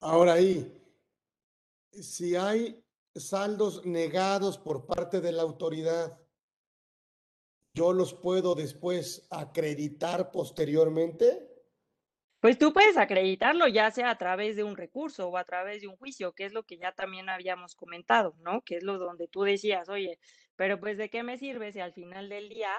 Ahora 0.00 0.34
ahí, 0.34 0.70
si 1.90 2.36
hay 2.36 2.80
saldos 3.14 3.84
negados 3.86 4.58
por 4.58 4.86
parte 4.86 5.20
de 5.20 5.32
la 5.32 5.42
autoridad, 5.42 6.18
¿yo 7.76 7.92
los 7.92 8.14
puedo 8.14 8.54
después 8.54 9.28
acreditar 9.30 10.30
posteriormente? 10.32 11.46
Pues 12.40 12.58
tú 12.58 12.72
puedes 12.72 12.96
acreditarlo 12.96 13.68
ya 13.68 13.90
sea 13.90 14.10
a 14.10 14.18
través 14.18 14.56
de 14.56 14.64
un 14.64 14.76
recurso 14.76 15.28
o 15.28 15.36
a 15.36 15.44
través 15.44 15.82
de 15.82 15.88
un 15.88 15.96
juicio, 15.96 16.32
que 16.32 16.46
es 16.46 16.52
lo 16.52 16.64
que 16.64 16.78
ya 16.78 16.92
también 16.92 17.28
habíamos 17.28 17.74
comentado, 17.74 18.34
¿no? 18.40 18.62
Que 18.62 18.76
es 18.76 18.82
lo 18.82 18.98
donde 18.98 19.28
tú 19.28 19.42
decías, 19.42 19.90
oye, 19.90 20.18
pero 20.56 20.80
pues 20.80 20.96
de 20.96 21.10
qué 21.10 21.22
me 21.22 21.36
sirve 21.36 21.70
si 21.72 21.80
al 21.80 21.92
final 21.92 22.30
del 22.30 22.48
día 22.48 22.70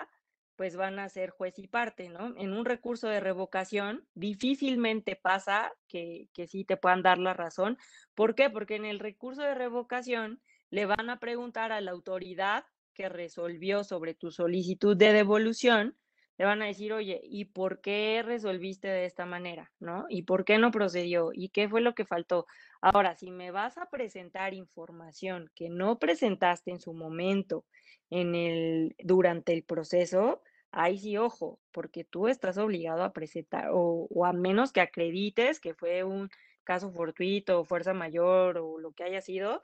pues 0.56 0.76
van 0.76 0.98
a 0.98 1.10
ser 1.10 1.30
juez 1.30 1.60
y 1.60 1.68
parte, 1.68 2.10
¿no? 2.10 2.34
En 2.36 2.52
un 2.54 2.66
recurso 2.66 3.08
de 3.08 3.20
revocación 3.20 4.08
difícilmente 4.16 5.16
pasa 5.16 5.74
que, 5.88 6.30
que 6.34 6.48
sí 6.48 6.66
te 6.66 6.78
puedan 6.78 7.04
dar 7.04 7.20
la 7.20 7.36
razón. 7.36 7.78
¿Por 8.16 8.34
qué? 8.34 8.50
Porque 8.50 8.76
en 8.76 8.86
el 8.86 8.98
recurso 8.98 9.44
de 9.44 9.54
revocación 9.54 10.42
le 10.72 10.88
van 10.88 11.12
a 11.12 11.20
preguntar 11.20 11.72
a 11.72 11.82
la 11.82 11.92
autoridad 11.92 12.66
que 12.98 13.10
resolvió 13.10 13.84
sobre 13.84 14.16
tu 14.16 14.32
solicitud 14.32 14.98
de 14.98 15.14
devolución 15.14 15.96
le 16.38 16.46
van 16.46 16.62
a 16.62 16.66
decir, 16.66 16.94
oye, 16.94 17.20
¿y 17.24 17.46
por 17.46 17.82
qué 17.82 18.22
resolviste 18.24 18.88
de 18.88 19.06
esta 19.06 19.26
manera? 19.26 19.72
¿No? 19.80 20.06
¿Y 20.08 20.24
por 20.24 20.46
qué 20.46 20.58
no 20.60 20.72
procedió? 20.72 21.32
¿Y 21.34 21.50
qué 21.50 21.68
fue 21.68 21.82
lo 21.82 21.96
que 21.96 22.06
faltó? 22.06 22.46
Ahora, 22.82 23.16
si 23.16 23.32
me 23.32 23.50
vas 23.52 23.78
a 23.78 23.90
presentar 23.90 24.54
información 24.54 25.52
que 25.56 25.70
no 25.70 25.98
presentaste 25.98 26.72
en 26.72 26.80
su 26.80 26.94
momento 26.94 27.66
en 28.12 28.36
el, 28.36 28.96
durante 29.00 29.54
el 29.54 29.64
proceso, 29.64 30.42
ahí 30.72 31.00
sí, 31.00 31.18
ojo, 31.18 31.60
porque 31.72 32.04
tú 32.04 32.28
estás 32.28 32.60
obligado 32.60 33.04
a 33.04 33.14
presentar, 33.14 33.70
o, 33.72 34.08
o 34.10 34.26
a 34.26 34.34
menos 34.34 34.72
que 34.72 34.82
acredites 34.82 35.60
que 35.60 35.74
fue 35.74 36.04
un 36.04 36.30
caso 36.64 36.92
fortuito, 36.92 37.66
fuerza 37.66 37.94
mayor 37.94 38.60
o 38.60 38.78
lo 38.78 38.92
que 38.92 39.04
haya 39.04 39.22
sido, 39.22 39.62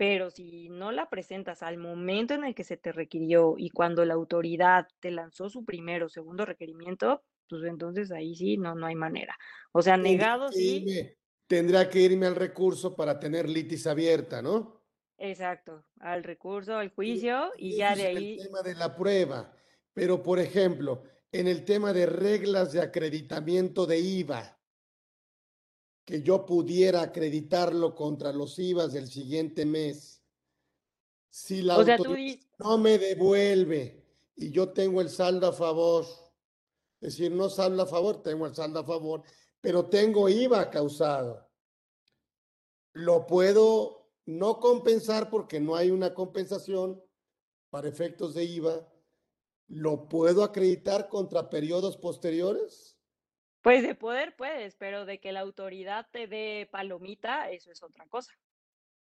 pero 0.00 0.30
si 0.30 0.70
no 0.70 0.92
la 0.92 1.10
presentas 1.10 1.62
al 1.62 1.76
momento 1.76 2.32
en 2.32 2.44
el 2.44 2.54
que 2.54 2.64
se 2.64 2.78
te 2.78 2.90
requirió 2.90 3.56
y 3.58 3.68
cuando 3.68 4.02
la 4.06 4.14
autoridad 4.14 4.88
te 4.98 5.10
lanzó 5.10 5.50
su 5.50 5.66
primero 5.66 6.06
o 6.06 6.08
segundo 6.08 6.46
requerimiento, 6.46 7.22
pues 7.50 7.64
entonces 7.64 8.10
ahí 8.10 8.34
sí, 8.34 8.56
no, 8.56 8.74
no 8.74 8.86
hay 8.86 8.94
manera. 8.94 9.36
O 9.72 9.82
sea, 9.82 9.98
negado 9.98 10.50
sí. 10.52 10.86
tendrá 11.46 11.90
que 11.90 12.00
irme 12.00 12.24
al 12.24 12.34
recurso 12.34 12.96
para 12.96 13.20
tener 13.20 13.46
litis 13.46 13.86
abierta, 13.86 14.40
¿no? 14.40 14.82
Exacto, 15.18 15.84
al 15.98 16.24
recurso, 16.24 16.76
al 16.76 16.94
juicio 16.94 17.52
y, 17.58 17.76
ya 17.76 17.94
de 17.94 18.06
ahí. 18.06 18.38
El 18.38 18.46
tema 18.46 18.62
de 18.62 18.76
la 18.76 18.96
prueba. 18.96 19.52
Pero, 19.92 20.22
por 20.22 20.38
ejemplo, 20.38 21.02
en 21.30 21.46
el 21.46 21.66
tema 21.66 21.92
de 21.92 22.06
reglas 22.06 22.72
de 22.72 22.80
acreditamiento 22.80 23.84
de 23.84 23.98
IVA, 23.98 24.59
que 26.04 26.22
yo 26.22 26.44
pudiera 26.44 27.02
acreditarlo 27.02 27.94
contra 27.94 28.32
los 28.32 28.58
IVAs 28.58 28.92
del 28.92 29.08
siguiente 29.08 29.64
mes. 29.64 30.22
Si 31.28 31.62
la 31.62 31.74
autoridad 31.76 32.40
no 32.58 32.78
me 32.78 32.98
devuelve 32.98 34.04
y 34.34 34.50
yo 34.50 34.70
tengo 34.70 35.00
el 35.00 35.08
saldo 35.08 35.46
a 35.46 35.52
favor, 35.52 36.04
es 37.00 37.16
decir, 37.16 37.30
no 37.30 37.48
saldo 37.48 37.82
a 37.82 37.86
favor, 37.86 38.22
tengo 38.22 38.46
el 38.46 38.54
saldo 38.54 38.80
a 38.80 38.84
favor, 38.84 39.22
pero 39.60 39.86
tengo 39.86 40.28
IVA 40.28 40.70
causado. 40.70 41.48
Lo 42.92 43.26
puedo 43.26 44.10
no 44.26 44.58
compensar 44.60 45.30
porque 45.30 45.60
no 45.60 45.76
hay 45.76 45.90
una 45.90 46.12
compensación 46.14 47.02
para 47.70 47.88
efectos 47.88 48.34
de 48.34 48.44
IVA. 48.44 48.88
¿Lo 49.68 50.08
puedo 50.08 50.42
acreditar 50.42 51.08
contra 51.08 51.48
periodos 51.48 51.96
posteriores? 51.96 52.99
Pues 53.62 53.82
de 53.82 53.94
poder 53.94 54.34
puedes, 54.36 54.74
pero 54.76 55.04
de 55.04 55.20
que 55.20 55.32
la 55.32 55.40
autoridad 55.40 56.06
te 56.10 56.26
dé 56.26 56.68
palomita, 56.70 57.50
eso 57.50 57.70
es 57.70 57.82
otra 57.82 58.06
cosa, 58.06 58.32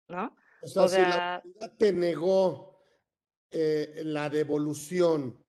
¿no? 0.09 0.37
O 0.63 0.69
sea, 0.69 0.89
si 0.89 1.01
la 1.01 1.35
autoridad 1.37 1.77
te 1.77 1.93
negó 1.93 2.81
eh, 3.51 4.03
la 4.05 4.31
devolución, 4.31 5.45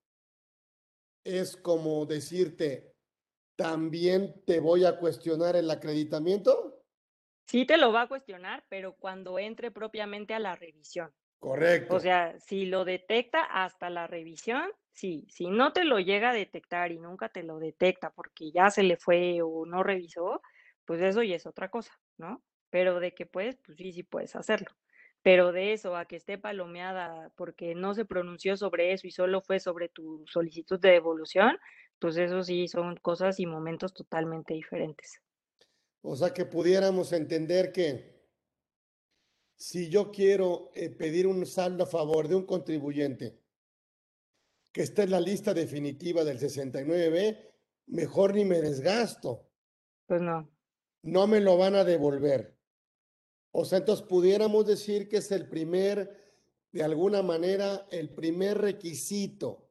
es 1.24 1.56
como 1.56 2.06
decirte, 2.06 2.94
¿también 3.56 4.42
te 4.44 4.60
voy 4.60 4.84
a 4.84 4.98
cuestionar 4.98 5.56
el 5.56 5.70
acreditamiento? 5.70 6.84
Sí 7.46 7.64
te 7.64 7.76
lo 7.76 7.92
va 7.92 8.02
a 8.02 8.08
cuestionar, 8.08 8.64
pero 8.68 8.96
cuando 8.96 9.38
entre 9.38 9.70
propiamente 9.70 10.34
a 10.34 10.40
la 10.40 10.56
revisión. 10.56 11.12
Correcto. 11.38 11.94
O 11.94 12.00
sea, 12.00 12.38
si 12.40 12.66
lo 12.66 12.84
detecta 12.84 13.42
hasta 13.42 13.88
la 13.88 14.06
revisión, 14.06 14.70
sí. 14.96 15.26
Si 15.30 15.48
no 15.48 15.72
te 15.72 15.84
lo 15.84 16.00
llega 16.00 16.30
a 16.30 16.34
detectar 16.34 16.90
y 16.92 16.98
nunca 16.98 17.28
te 17.28 17.42
lo 17.42 17.58
detecta 17.58 18.10
porque 18.10 18.50
ya 18.50 18.70
se 18.70 18.82
le 18.82 18.96
fue 18.96 19.40
o 19.42 19.66
no 19.66 19.82
revisó, 19.82 20.42
pues 20.84 21.00
eso 21.00 21.22
ya 21.22 21.36
es 21.36 21.46
otra 21.46 21.70
cosa, 21.70 21.92
¿no? 22.16 22.42
Pero 22.70 22.98
de 23.00 23.14
que 23.14 23.26
puedes, 23.26 23.56
pues 23.64 23.78
sí, 23.78 23.92
sí 23.92 24.02
puedes 24.02 24.34
hacerlo. 24.34 24.68
Pero 25.22 25.52
de 25.52 25.72
eso 25.72 25.96
a 25.96 26.06
que 26.06 26.16
esté 26.16 26.38
palomeada 26.38 27.30
porque 27.36 27.74
no 27.74 27.94
se 27.94 28.04
pronunció 28.04 28.56
sobre 28.56 28.92
eso 28.92 29.06
y 29.06 29.10
solo 29.10 29.42
fue 29.42 29.60
sobre 29.60 29.88
tu 29.88 30.24
solicitud 30.26 30.80
de 30.80 30.90
devolución, 30.90 31.58
pues 31.98 32.16
eso 32.16 32.42
sí 32.42 32.68
son 32.68 32.96
cosas 32.96 33.40
y 33.40 33.46
momentos 33.46 33.92
totalmente 33.92 34.54
diferentes. 34.54 35.20
O 36.02 36.14
sea 36.16 36.32
que 36.32 36.44
pudiéramos 36.44 37.12
entender 37.12 37.72
que 37.72 38.16
si 39.56 39.88
yo 39.88 40.12
quiero 40.12 40.70
eh, 40.74 40.90
pedir 40.90 41.26
un 41.26 41.44
saldo 41.46 41.84
a 41.84 41.86
favor 41.86 42.28
de 42.28 42.36
un 42.36 42.46
contribuyente 42.46 43.45
que 44.76 44.82
está 44.82 45.04
en 45.04 45.10
la 45.10 45.20
lista 45.20 45.54
definitiva 45.54 46.22
del 46.22 46.38
69B, 46.38 47.38
mejor 47.86 48.34
ni 48.34 48.44
me 48.44 48.60
desgasto. 48.60 49.48
Pues 50.04 50.20
no. 50.20 50.50
No 51.00 51.26
me 51.26 51.40
lo 51.40 51.56
van 51.56 51.76
a 51.76 51.82
devolver. 51.82 52.58
O 53.52 53.64
sea, 53.64 53.78
entonces 53.78 54.04
pudiéramos 54.06 54.66
decir 54.66 55.08
que 55.08 55.16
es 55.16 55.32
el 55.32 55.48
primer, 55.48 56.14
de 56.72 56.84
alguna 56.84 57.22
manera, 57.22 57.86
el 57.90 58.10
primer 58.10 58.58
requisito. 58.58 59.70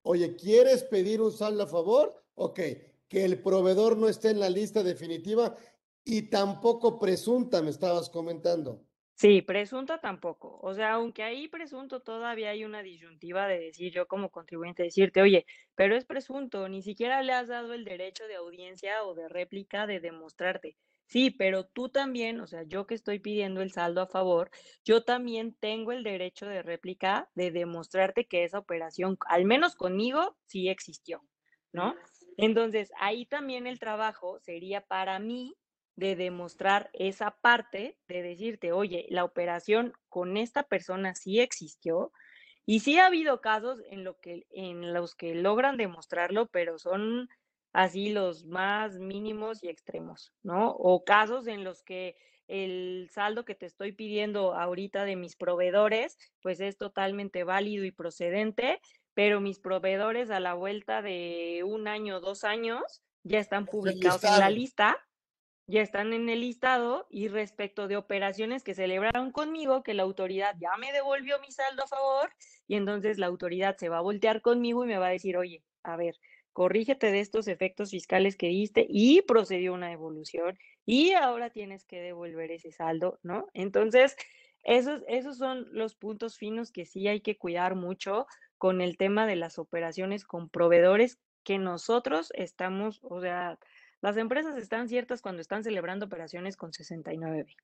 Oye, 0.00 0.34
¿quieres 0.34 0.82
pedir 0.82 1.20
un 1.20 1.32
saldo 1.32 1.64
a 1.64 1.66
favor? 1.66 2.24
Ok, 2.34 2.60
que 3.06 3.26
el 3.26 3.42
proveedor 3.42 3.98
no 3.98 4.08
esté 4.08 4.30
en 4.30 4.40
la 4.40 4.48
lista 4.48 4.82
definitiva 4.82 5.56
y 6.04 6.30
tampoco 6.30 6.98
presunta, 6.98 7.60
me 7.60 7.68
estabas 7.68 8.08
comentando. 8.08 8.87
Sí, 9.20 9.42
presunto 9.42 9.98
tampoco. 9.98 10.60
O 10.62 10.74
sea, 10.74 10.92
aunque 10.92 11.24
ahí 11.24 11.48
presunto 11.48 12.00
todavía 12.00 12.50
hay 12.50 12.64
una 12.64 12.84
disyuntiva 12.84 13.48
de 13.48 13.58
decir 13.58 13.92
yo 13.92 14.06
como 14.06 14.30
contribuyente, 14.30 14.84
decirte, 14.84 15.20
oye, 15.22 15.44
pero 15.74 15.96
es 15.96 16.04
presunto, 16.04 16.68
ni 16.68 16.82
siquiera 16.82 17.20
le 17.24 17.32
has 17.32 17.48
dado 17.48 17.74
el 17.74 17.84
derecho 17.84 18.28
de 18.28 18.36
audiencia 18.36 19.02
o 19.02 19.14
de 19.16 19.28
réplica 19.28 19.88
de 19.88 19.98
demostrarte. 19.98 20.76
Sí, 21.06 21.30
pero 21.32 21.66
tú 21.66 21.88
también, 21.88 22.40
o 22.40 22.46
sea, 22.46 22.62
yo 22.62 22.86
que 22.86 22.94
estoy 22.94 23.18
pidiendo 23.18 23.60
el 23.60 23.72
saldo 23.72 24.02
a 24.02 24.06
favor, 24.06 24.50
yo 24.84 25.02
también 25.02 25.52
tengo 25.58 25.90
el 25.90 26.04
derecho 26.04 26.46
de 26.46 26.62
réplica 26.62 27.28
de 27.34 27.50
demostrarte 27.50 28.28
que 28.28 28.44
esa 28.44 28.58
operación, 28.60 29.16
al 29.26 29.44
menos 29.46 29.74
conmigo, 29.74 30.36
sí 30.44 30.68
existió, 30.68 31.24
¿no? 31.72 31.96
Entonces, 32.36 32.92
ahí 33.00 33.26
también 33.26 33.66
el 33.66 33.80
trabajo 33.80 34.38
sería 34.38 34.82
para 34.82 35.18
mí 35.18 35.56
de 35.98 36.14
demostrar 36.14 36.90
esa 36.92 37.32
parte, 37.32 37.98
de 38.06 38.22
decirte, 38.22 38.70
oye, 38.70 39.06
la 39.10 39.24
operación 39.24 39.94
con 40.08 40.36
esta 40.36 40.62
persona 40.62 41.16
sí 41.16 41.40
existió. 41.40 42.12
Y 42.64 42.80
sí 42.80 42.98
ha 42.98 43.06
habido 43.06 43.40
casos 43.40 43.82
en, 43.90 44.04
lo 44.04 44.16
que, 44.20 44.46
en 44.50 44.94
los 44.94 45.16
que 45.16 45.34
logran 45.34 45.76
demostrarlo, 45.76 46.46
pero 46.46 46.78
son 46.78 47.28
así 47.72 48.10
los 48.10 48.44
más 48.44 49.00
mínimos 49.00 49.64
y 49.64 49.70
extremos, 49.70 50.32
¿no? 50.44 50.70
O 50.70 51.02
casos 51.02 51.48
en 51.48 51.64
los 51.64 51.82
que 51.82 52.14
el 52.46 53.10
saldo 53.12 53.44
que 53.44 53.56
te 53.56 53.66
estoy 53.66 53.90
pidiendo 53.90 54.54
ahorita 54.54 55.04
de 55.04 55.16
mis 55.16 55.34
proveedores, 55.34 56.16
pues 56.40 56.60
es 56.60 56.78
totalmente 56.78 57.42
válido 57.42 57.84
y 57.84 57.90
procedente, 57.90 58.80
pero 59.14 59.40
mis 59.40 59.58
proveedores 59.58 60.30
a 60.30 60.38
la 60.38 60.54
vuelta 60.54 61.02
de 61.02 61.64
un 61.66 61.88
año, 61.88 62.20
dos 62.20 62.44
años, 62.44 63.02
ya 63.24 63.40
están 63.40 63.66
publicados 63.66 64.22
en 64.22 64.38
la 64.38 64.48
lista 64.48 64.96
ya 65.68 65.82
están 65.82 66.12
en 66.14 66.28
el 66.30 66.40
listado 66.40 67.06
y 67.10 67.28
respecto 67.28 67.88
de 67.88 67.96
operaciones 67.96 68.64
que 68.64 68.74
celebraron 68.74 69.32
conmigo, 69.32 69.84
que 69.84 69.94
la 69.94 70.02
autoridad 70.04 70.56
ya 70.60 70.76
me 70.78 70.92
devolvió 70.92 71.38
mi 71.40 71.52
saldo 71.52 71.84
a 71.84 71.88
favor 71.88 72.30
y 72.66 72.76
entonces 72.76 73.18
la 73.18 73.26
autoridad 73.26 73.76
se 73.78 73.88
va 73.90 73.98
a 73.98 74.02
voltear 74.02 74.42
conmigo 74.42 74.84
y 74.84 74.88
me 74.88 74.98
va 74.98 75.08
a 75.08 75.10
decir, 75.10 75.36
oye, 75.36 75.64
a 75.84 75.96
ver, 75.96 76.16
corrígete 76.52 77.12
de 77.12 77.20
estos 77.20 77.48
efectos 77.48 77.90
fiscales 77.90 78.36
que 78.36 78.48
diste 78.48 78.86
y 78.88 79.22
procedió 79.22 79.74
una 79.74 79.88
devolución 79.90 80.58
y 80.86 81.12
ahora 81.12 81.50
tienes 81.50 81.84
que 81.86 82.00
devolver 82.00 82.50
ese 82.50 82.72
saldo, 82.72 83.20
¿no? 83.22 83.46
Entonces, 83.54 84.16
Esos, 84.64 85.02
esos 85.08 85.38
son 85.38 85.66
los 85.72 85.94
puntos 85.94 86.36
finos 86.36 86.72
que 86.72 86.84
sí 86.84 87.06
hay 87.08 87.20
que 87.20 87.38
cuidar 87.38 87.74
mucho 87.76 88.26
con 88.58 88.80
el 88.80 88.96
tema 88.96 89.26
de 89.26 89.36
las 89.36 89.58
operaciones 89.58 90.24
con 90.24 90.50
proveedores 90.50 91.20
que 91.44 91.58
nosotros 91.58 92.30
estamos, 92.34 93.00
o 93.02 93.20
sea, 93.20 93.58
las 94.00 94.16
empresas 94.16 94.56
están 94.56 94.88
ciertas 94.88 95.22
cuando 95.22 95.40
están 95.40 95.64
celebrando 95.64 96.06
operaciones 96.06 96.56
con 96.56 96.72
69B. 96.72 97.56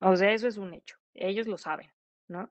O 0.00 0.16
sea, 0.16 0.32
eso 0.32 0.48
es 0.48 0.56
un 0.56 0.74
hecho. 0.74 0.96
Ellos 1.14 1.46
lo 1.46 1.58
saben, 1.58 1.90
¿no? 2.28 2.50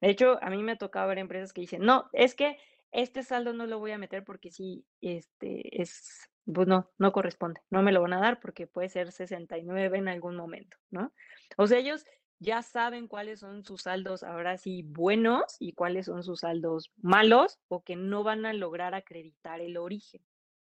De 0.00 0.10
hecho, 0.10 0.38
a 0.42 0.50
mí 0.50 0.62
me 0.62 0.72
ha 0.72 0.76
tocado 0.76 1.08
ver 1.08 1.18
empresas 1.18 1.52
que 1.52 1.62
dicen, 1.62 1.82
no, 1.82 2.10
es 2.12 2.34
que 2.34 2.58
este 2.92 3.22
saldo 3.22 3.52
no 3.52 3.66
lo 3.66 3.78
voy 3.78 3.92
a 3.92 3.98
meter 3.98 4.24
porque 4.24 4.50
sí, 4.50 4.86
este 5.00 5.82
es, 5.82 6.30
pues 6.52 6.68
no, 6.68 6.90
no 6.98 7.12
corresponde, 7.12 7.60
no 7.70 7.82
me 7.82 7.92
lo 7.92 8.02
van 8.02 8.12
a 8.12 8.20
dar 8.20 8.40
porque 8.40 8.66
puede 8.66 8.88
ser 8.88 9.12
69 9.12 9.98
en 9.98 10.08
algún 10.08 10.36
momento, 10.36 10.76
¿no? 10.90 11.12
O 11.56 11.66
sea, 11.66 11.78
ellos 11.78 12.04
ya 12.38 12.62
saben 12.62 13.08
cuáles 13.08 13.40
son 13.40 13.64
sus 13.64 13.82
saldos 13.82 14.22
ahora 14.22 14.58
sí 14.58 14.82
buenos 14.82 15.56
y 15.58 15.72
cuáles 15.72 16.06
son 16.06 16.22
sus 16.22 16.40
saldos 16.40 16.92
malos 17.00 17.58
o 17.68 17.82
que 17.82 17.96
no 17.96 18.22
van 18.22 18.44
a 18.44 18.52
lograr 18.52 18.94
acreditar 18.94 19.60
el 19.60 19.76
origen, 19.76 20.22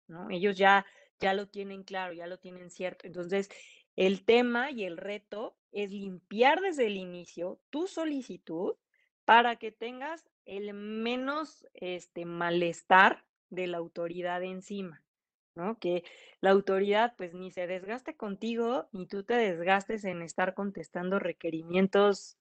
¿no? 0.09 0.29
Ellos 0.31 0.57
ya, 0.57 0.85
ya 1.23 1.35
lo 1.35 1.49
tienen 1.49 1.85
claro, 1.85 2.13
ya 2.13 2.27
lo 2.27 2.39
tienen 2.39 2.71
cierto. 2.71 3.07
Entonces, 3.07 3.49
el 3.97 4.25
tema 4.25 4.71
y 4.71 4.85
el 4.85 4.97
reto 4.97 5.57
es 5.71 5.91
limpiar 5.91 6.61
desde 6.61 6.87
el 6.87 6.97
inicio 6.97 7.61
tu 7.71 7.87
solicitud 7.87 8.75
para 9.25 9.57
que 9.57 9.71
tengas 9.73 10.29
el 10.45 10.75
menos 10.75 11.67
este, 11.75 12.25
malestar 12.25 13.25
de 13.51 13.69
la 13.69 13.79
autoridad 13.79 14.43
encima, 14.43 15.03
¿no? 15.55 15.79
Que 15.79 16.03
la 16.41 16.51
autoridad 16.51 17.15
pues 17.17 17.33
ni 17.35 17.51
se 17.51 17.67
desgaste 17.67 18.17
contigo, 18.17 18.89
ni 18.93 19.07
tú 19.07 19.23
te 19.23 19.35
desgastes 19.35 20.05
en 20.05 20.23
estar 20.23 20.55
contestando 20.55 21.19
requerimientos 21.19 22.37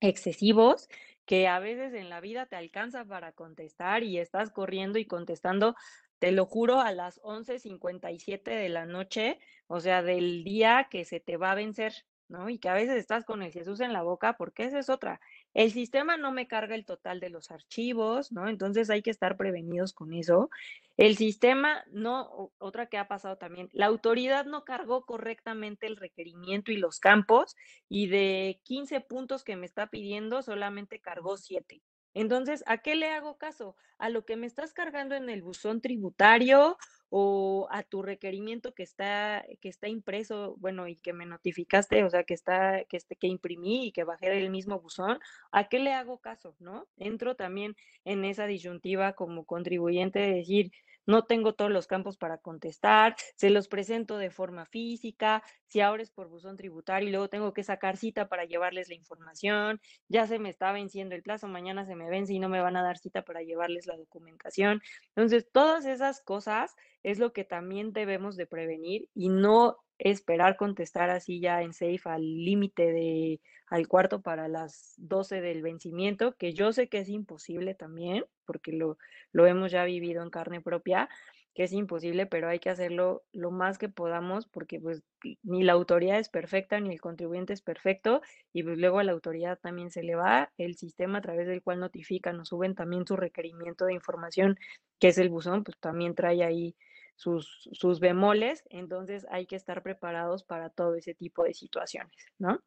excesivos 0.00 0.88
que 1.24 1.48
a 1.48 1.58
veces 1.58 1.94
en 1.94 2.08
la 2.08 2.20
vida 2.20 2.46
te 2.46 2.56
alcanza 2.56 3.04
para 3.04 3.32
contestar 3.32 4.02
y 4.02 4.18
estás 4.18 4.50
corriendo 4.50 4.98
y 4.98 5.06
contestando, 5.06 5.76
te 6.22 6.30
lo 6.30 6.46
juro, 6.46 6.78
a 6.80 6.92
las 6.92 7.18
11:57 7.24 8.52
de 8.52 8.68
la 8.68 8.86
noche, 8.86 9.40
o 9.66 9.80
sea, 9.80 10.04
del 10.04 10.44
día 10.44 10.86
que 10.88 11.04
se 11.04 11.18
te 11.18 11.36
va 11.36 11.50
a 11.50 11.56
vencer, 11.56 11.94
¿no? 12.28 12.48
Y 12.48 12.60
que 12.60 12.68
a 12.68 12.74
veces 12.74 12.96
estás 12.96 13.24
con 13.24 13.42
el 13.42 13.50
Jesús 13.50 13.80
en 13.80 13.92
la 13.92 14.02
boca, 14.02 14.36
porque 14.36 14.62
esa 14.62 14.78
es 14.78 14.88
otra. 14.88 15.20
El 15.52 15.72
sistema 15.72 16.16
no 16.16 16.30
me 16.30 16.46
carga 16.46 16.76
el 16.76 16.84
total 16.84 17.18
de 17.18 17.28
los 17.28 17.50
archivos, 17.50 18.30
¿no? 18.30 18.48
Entonces 18.48 18.88
hay 18.88 19.02
que 19.02 19.10
estar 19.10 19.36
prevenidos 19.36 19.92
con 19.92 20.12
eso. 20.12 20.48
El 20.96 21.16
sistema, 21.16 21.82
no, 21.90 22.52
otra 22.58 22.86
que 22.86 22.98
ha 22.98 23.08
pasado 23.08 23.36
también, 23.36 23.68
la 23.72 23.86
autoridad 23.86 24.46
no 24.46 24.64
cargó 24.64 25.04
correctamente 25.04 25.88
el 25.88 25.96
requerimiento 25.96 26.70
y 26.70 26.76
los 26.76 27.00
campos 27.00 27.56
y 27.88 28.06
de 28.06 28.60
15 28.62 29.00
puntos 29.00 29.42
que 29.42 29.56
me 29.56 29.66
está 29.66 29.88
pidiendo, 29.88 30.40
solamente 30.40 31.00
cargó 31.00 31.36
7. 31.36 31.82
Entonces, 32.14 32.62
¿a 32.66 32.78
qué 32.78 32.94
le 32.94 33.08
hago 33.08 33.38
caso? 33.38 33.76
¿A 33.98 34.10
lo 34.10 34.24
que 34.24 34.36
me 34.36 34.46
estás 34.46 34.72
cargando 34.72 35.14
en 35.14 35.30
el 35.30 35.42
buzón 35.42 35.80
tributario 35.80 36.76
o 37.14 37.68
a 37.70 37.82
tu 37.82 38.02
requerimiento 38.02 38.74
que 38.74 38.82
está, 38.82 39.44
que 39.60 39.68
está 39.68 39.88
impreso, 39.88 40.56
bueno, 40.58 40.88
y 40.88 40.96
que 40.96 41.12
me 41.12 41.26
notificaste, 41.26 42.04
o 42.04 42.10
sea, 42.10 42.24
que 42.24 42.32
está, 42.34 42.84
que 42.84 42.96
este, 42.96 43.16
que 43.16 43.26
imprimí 43.26 43.86
y 43.86 43.92
que 43.92 44.04
bajé 44.04 44.30
del 44.30 44.48
mismo 44.50 44.80
buzón, 44.80 45.18
¿a 45.50 45.68
qué 45.68 45.78
le 45.78 45.92
hago 45.92 46.18
caso? 46.18 46.54
¿No? 46.58 46.86
Entro 46.96 47.36
también 47.36 47.76
en 48.04 48.24
esa 48.24 48.46
disyuntiva 48.46 49.12
como 49.12 49.44
contribuyente 49.44 50.20
de 50.20 50.32
decir, 50.32 50.72
no 51.06 51.24
tengo 51.24 51.54
todos 51.54 51.70
los 51.70 51.86
campos 51.86 52.16
para 52.16 52.38
contestar, 52.38 53.16
se 53.36 53.50
los 53.50 53.68
presento 53.68 54.18
de 54.18 54.30
forma 54.30 54.66
física, 54.66 55.42
si 55.66 55.80
ahora 55.80 56.02
es 56.02 56.10
por 56.10 56.28
buzón 56.28 56.56
tributario 56.56 57.08
y 57.08 57.12
luego 57.12 57.28
tengo 57.28 57.52
que 57.52 57.64
sacar 57.64 57.96
cita 57.96 58.28
para 58.28 58.44
llevarles 58.44 58.88
la 58.88 58.94
información, 58.94 59.80
ya 60.08 60.26
se 60.26 60.38
me 60.38 60.50
está 60.50 60.72
venciendo 60.72 61.14
el 61.14 61.22
plazo, 61.22 61.48
mañana 61.48 61.84
se 61.86 61.96
me 61.96 62.08
vence 62.08 62.34
y 62.34 62.38
no 62.38 62.48
me 62.48 62.60
van 62.60 62.76
a 62.76 62.82
dar 62.82 62.98
cita 62.98 63.22
para 63.22 63.42
llevarles 63.42 63.86
la 63.86 63.96
documentación. 63.96 64.82
Entonces, 65.14 65.48
todas 65.52 65.86
esas 65.86 66.20
cosas 66.20 66.74
es 67.02 67.18
lo 67.18 67.32
que 67.32 67.44
también 67.44 67.92
debemos 67.92 68.36
de 68.36 68.46
prevenir 68.46 69.08
y 69.14 69.28
no 69.28 69.78
esperar 69.98 70.56
contestar 70.56 71.10
así 71.10 71.40
ya 71.40 71.62
en 71.62 71.72
safe 71.72 72.00
al 72.04 72.22
límite 72.22 72.92
de 72.92 73.40
al 73.68 73.88
cuarto 73.88 74.20
para 74.20 74.48
las 74.48 74.94
12 74.98 75.40
del 75.40 75.62
vencimiento, 75.62 76.36
que 76.36 76.52
yo 76.52 76.72
sé 76.72 76.88
que 76.88 76.98
es 76.98 77.08
imposible 77.08 77.74
también, 77.74 78.26
porque 78.44 78.72
lo, 78.72 78.98
lo 79.32 79.46
hemos 79.46 79.72
ya 79.72 79.84
vivido 79.84 80.22
en 80.22 80.28
carne 80.28 80.60
propia, 80.60 81.08
que 81.54 81.64
es 81.64 81.72
imposible, 81.72 82.26
pero 82.26 82.48
hay 82.48 82.58
que 82.58 82.70
hacerlo 82.70 83.22
lo 83.32 83.50
más 83.50 83.78
que 83.78 83.88
podamos 83.88 84.46
porque 84.46 84.80
pues 84.80 85.02
ni 85.42 85.62
la 85.62 85.72
autoridad 85.74 86.18
es 86.18 86.28
perfecta 86.28 86.80
ni 86.80 86.90
el 86.92 87.00
contribuyente 87.00 87.52
es 87.52 87.62
perfecto 87.62 88.22
y 88.52 88.62
pues 88.62 88.78
luego 88.78 88.98
a 88.98 89.04
la 89.04 89.12
autoridad 89.12 89.58
también 89.58 89.90
se 89.90 90.02
le 90.02 90.14
va 90.14 90.50
el 90.56 90.76
sistema 90.76 91.18
a 91.18 91.22
través 91.22 91.46
del 91.46 91.62
cual 91.62 91.80
notifican 91.80 92.40
o 92.40 92.44
suben 92.44 92.74
también 92.74 93.06
su 93.06 93.16
requerimiento 93.16 93.84
de 93.84 93.94
información, 93.94 94.58
que 94.98 95.08
es 95.08 95.18
el 95.18 95.28
buzón, 95.28 95.64
pues 95.64 95.78
también 95.78 96.14
trae 96.14 96.42
ahí 96.42 96.74
sus, 97.16 97.68
sus 97.72 98.00
bemoles, 98.00 98.64
entonces 98.70 99.26
hay 99.30 99.46
que 99.46 99.56
estar 99.56 99.82
preparados 99.82 100.44
para 100.44 100.70
todo 100.70 100.94
ese 100.94 101.14
tipo 101.14 101.44
de 101.44 101.54
situaciones, 101.54 102.16
¿no? 102.38 102.62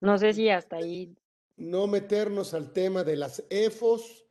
No 0.00 0.18
sé 0.18 0.34
si 0.34 0.50
hasta 0.50 0.76
ahí. 0.76 1.16
No 1.56 1.86
meternos 1.86 2.52
al 2.52 2.72
tema 2.72 3.04
de 3.04 3.16
las 3.16 3.44
EFOS 3.48 4.26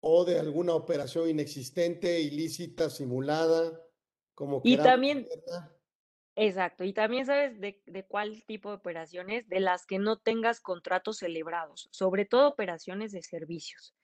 o 0.00 0.24
de 0.24 0.38
alguna 0.38 0.74
operación 0.74 1.28
inexistente, 1.28 2.20
ilícita, 2.20 2.90
simulada, 2.90 3.80
como 4.34 4.60
Y 4.64 4.76
también, 4.76 5.26
exacto, 6.36 6.84
y 6.84 6.92
también 6.92 7.26
sabes 7.26 7.58
de, 7.60 7.82
de 7.86 8.06
cuál 8.06 8.44
tipo 8.44 8.68
de 8.68 8.76
operaciones, 8.76 9.48
de 9.48 9.60
las 9.60 9.86
que 9.86 9.98
no 9.98 10.18
tengas 10.18 10.60
contratos 10.60 11.18
celebrados, 11.18 11.88
sobre 11.90 12.24
todo 12.24 12.48
operaciones 12.48 13.12
de 13.12 13.22
servicios. 13.22 13.94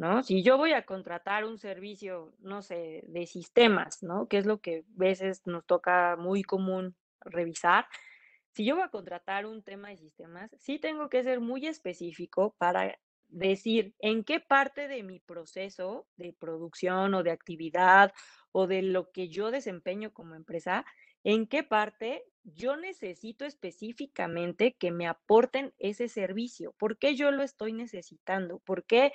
¿No? 0.00 0.22
Si 0.22 0.42
yo 0.42 0.56
voy 0.56 0.72
a 0.72 0.86
contratar 0.86 1.44
un 1.44 1.58
servicio, 1.58 2.32
no 2.38 2.62
sé, 2.62 3.04
de 3.06 3.26
sistemas, 3.26 4.02
¿no? 4.02 4.28
Que 4.28 4.38
es 4.38 4.46
lo 4.46 4.58
que 4.58 4.78
a 4.78 4.82
veces 4.98 5.46
nos 5.46 5.66
toca 5.66 6.16
muy 6.16 6.42
común 6.42 6.96
revisar. 7.20 7.86
Si 8.54 8.64
yo 8.64 8.76
voy 8.76 8.84
a 8.84 8.88
contratar 8.88 9.44
un 9.44 9.62
tema 9.62 9.90
de 9.90 9.98
sistemas, 9.98 10.50
sí 10.58 10.78
tengo 10.78 11.10
que 11.10 11.22
ser 11.22 11.40
muy 11.40 11.66
específico 11.66 12.54
para 12.56 12.98
decir 13.28 13.94
en 13.98 14.24
qué 14.24 14.40
parte 14.40 14.88
de 14.88 15.02
mi 15.02 15.20
proceso 15.20 16.06
de 16.16 16.32
producción 16.32 17.12
o 17.12 17.22
de 17.22 17.32
actividad 17.32 18.14
o 18.52 18.66
de 18.66 18.80
lo 18.80 19.10
que 19.10 19.28
yo 19.28 19.50
desempeño 19.50 20.14
como 20.14 20.34
empresa, 20.34 20.86
en 21.24 21.46
qué 21.46 21.62
parte 21.62 22.24
yo 22.42 22.74
necesito 22.78 23.44
específicamente 23.44 24.72
que 24.72 24.92
me 24.92 25.06
aporten 25.06 25.74
ese 25.78 26.08
servicio, 26.08 26.74
por 26.78 26.96
qué 26.96 27.16
yo 27.16 27.30
lo 27.30 27.42
estoy 27.42 27.74
necesitando, 27.74 28.60
por 28.60 28.84
qué 28.84 29.12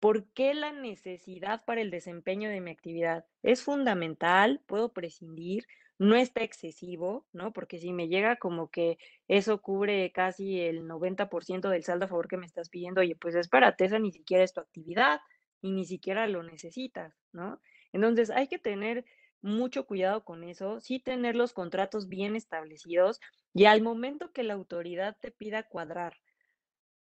¿Por 0.00 0.26
qué 0.32 0.54
la 0.54 0.72
necesidad 0.72 1.64
para 1.64 1.80
el 1.80 1.90
desempeño 1.90 2.48
de 2.50 2.60
mi 2.60 2.70
actividad? 2.70 3.26
Es 3.42 3.62
fundamental, 3.64 4.60
puedo 4.66 4.92
prescindir, 4.92 5.66
no 5.98 6.14
está 6.14 6.42
excesivo, 6.42 7.26
¿no? 7.32 7.52
Porque 7.52 7.78
si 7.78 7.92
me 7.92 8.06
llega 8.08 8.36
como 8.36 8.70
que 8.70 8.98
eso 9.26 9.60
cubre 9.60 10.12
casi 10.12 10.60
el 10.60 10.86
90% 10.86 11.68
del 11.68 11.82
saldo 11.82 12.04
a 12.04 12.08
favor 12.08 12.28
que 12.28 12.36
me 12.36 12.46
estás 12.46 12.68
pidiendo, 12.68 13.00
oye, 13.00 13.16
pues 13.16 13.34
espérate, 13.34 13.84
esa 13.84 13.98
ni 13.98 14.12
siquiera 14.12 14.44
es 14.44 14.52
tu 14.52 14.60
actividad 14.60 15.20
y 15.60 15.72
ni 15.72 15.84
siquiera 15.84 16.28
lo 16.28 16.44
necesitas, 16.44 17.20
¿no? 17.32 17.60
Entonces 17.92 18.30
hay 18.30 18.46
que 18.46 18.58
tener 18.58 19.04
mucho 19.42 19.86
cuidado 19.86 20.24
con 20.24 20.44
eso, 20.44 20.80
sí 20.80 21.00
tener 21.00 21.34
los 21.34 21.52
contratos 21.52 22.08
bien 22.08 22.36
establecidos 22.36 23.20
y 23.54 23.64
al 23.64 23.82
momento 23.82 24.32
que 24.32 24.44
la 24.44 24.54
autoridad 24.54 25.16
te 25.20 25.32
pida 25.32 25.64
cuadrar 25.64 26.14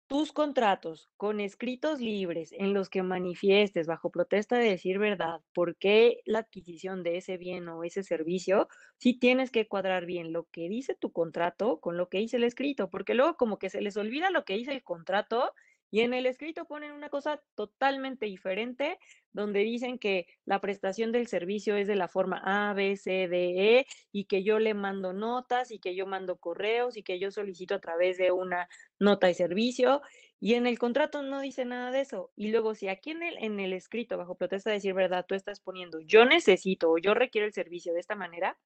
tus 0.09 0.33
contratos 0.33 1.11
con 1.19 1.39
escritos 1.39 2.01
libres 2.01 2.53
en 2.53 2.73
los 2.75 2.89
que 2.89 3.03
manifiestes 3.03 3.87
bajo 3.87 4.11
protesta 4.11 4.57
de 4.57 4.71
decir 4.71 4.99
verdad 4.99 5.43
por 5.53 5.77
qué 5.77 6.23
la 6.25 6.41
adquisición 6.41 7.03
de 7.03 7.19
ese 7.19 7.37
bien 7.37 7.69
o 7.69 7.85
ese 7.85 8.03
servicio, 8.03 8.69
sí 8.97 9.19
tienes 9.19 9.51
que 9.51 9.69
cuadrar 9.69 10.07
bien 10.07 10.33
lo 10.33 10.45
que 10.51 10.69
dice 10.71 10.95
tu 10.95 11.13
contrato 11.13 11.81
con 11.81 11.99
lo 11.99 12.09
que 12.09 12.19
dice 12.19 12.39
el 12.39 12.45
escrito, 12.45 12.89
porque 12.91 13.15
luego 13.15 13.37
como 13.37 13.59
que 13.59 13.69
se 13.71 13.83
les 13.83 13.97
olvida 13.99 14.31
lo 14.31 14.45
que 14.45 14.55
dice 14.57 14.73
el 14.73 14.83
contrato 14.83 15.53
y 15.91 16.01
en 16.01 16.15
el 16.15 16.27
escrito 16.27 16.67
ponen 16.67 16.93
una 16.93 17.09
cosa 17.09 17.43
totalmente 17.55 18.27
diferente, 18.27 18.99
donde 19.33 19.61
dicen 19.61 19.99
que 19.99 20.27
la 20.45 20.61
prestación 20.61 21.13
del 21.13 21.27
servicio 21.27 21.77
es 21.77 21.87
de 21.87 21.97
la 21.97 22.09
forma 22.09 22.43
A, 22.45 22.75
B, 22.75 22.97
C, 22.97 23.29
D, 23.29 23.79
E, 23.79 23.87
y 24.13 24.25
que 24.25 24.43
yo 24.43 24.59
le 24.59 24.75
mando 24.75 25.13
notas, 25.13 25.71
y 25.71 25.79
que 25.79 25.95
yo 25.95 26.07
mando 26.07 26.37
correos, 26.39 26.97
y 26.97 27.03
que 27.03 27.19
yo 27.19 27.31
solicito 27.31 27.75
a 27.75 27.81
través 27.81 28.19
de 28.19 28.33
una 28.33 28.69
nota 28.99 29.27
de 29.27 29.35
servicio. 29.35 30.03
Y 30.41 30.55
en 30.55 30.67
el 30.67 30.79
contrato 30.79 31.23
no 31.23 31.41
dice 31.41 31.65
nada 31.65 31.91
de 31.91 32.01
eso. 32.01 32.33
Y 32.37 32.51
luego, 32.51 32.75
si 32.75 32.89
aquí 32.89 33.11
en 33.11 33.23
el, 33.23 33.39
en 33.39 33.59
el 33.61 33.73
escrito, 33.73 34.19
bajo 34.19 34.37
protesta 34.37 34.71
de 34.71 34.75
decir 34.75 34.95
verdad, 34.95 35.25
tú 35.27 35.35
estás 35.35 35.61
poniendo 35.61 36.01
yo 36.01 36.25
necesito 36.25 36.91
o 36.91 36.99
yo 36.99 37.15
requiero 37.15 37.47
el 37.47 37.53
servicio 37.53 37.93
de 37.95 38.01
esta 38.01 38.15
manera, 38.15 38.59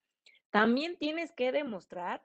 también 0.51 0.97
tienes 0.99 1.33
que 1.33 1.53
demostrar 1.53 2.23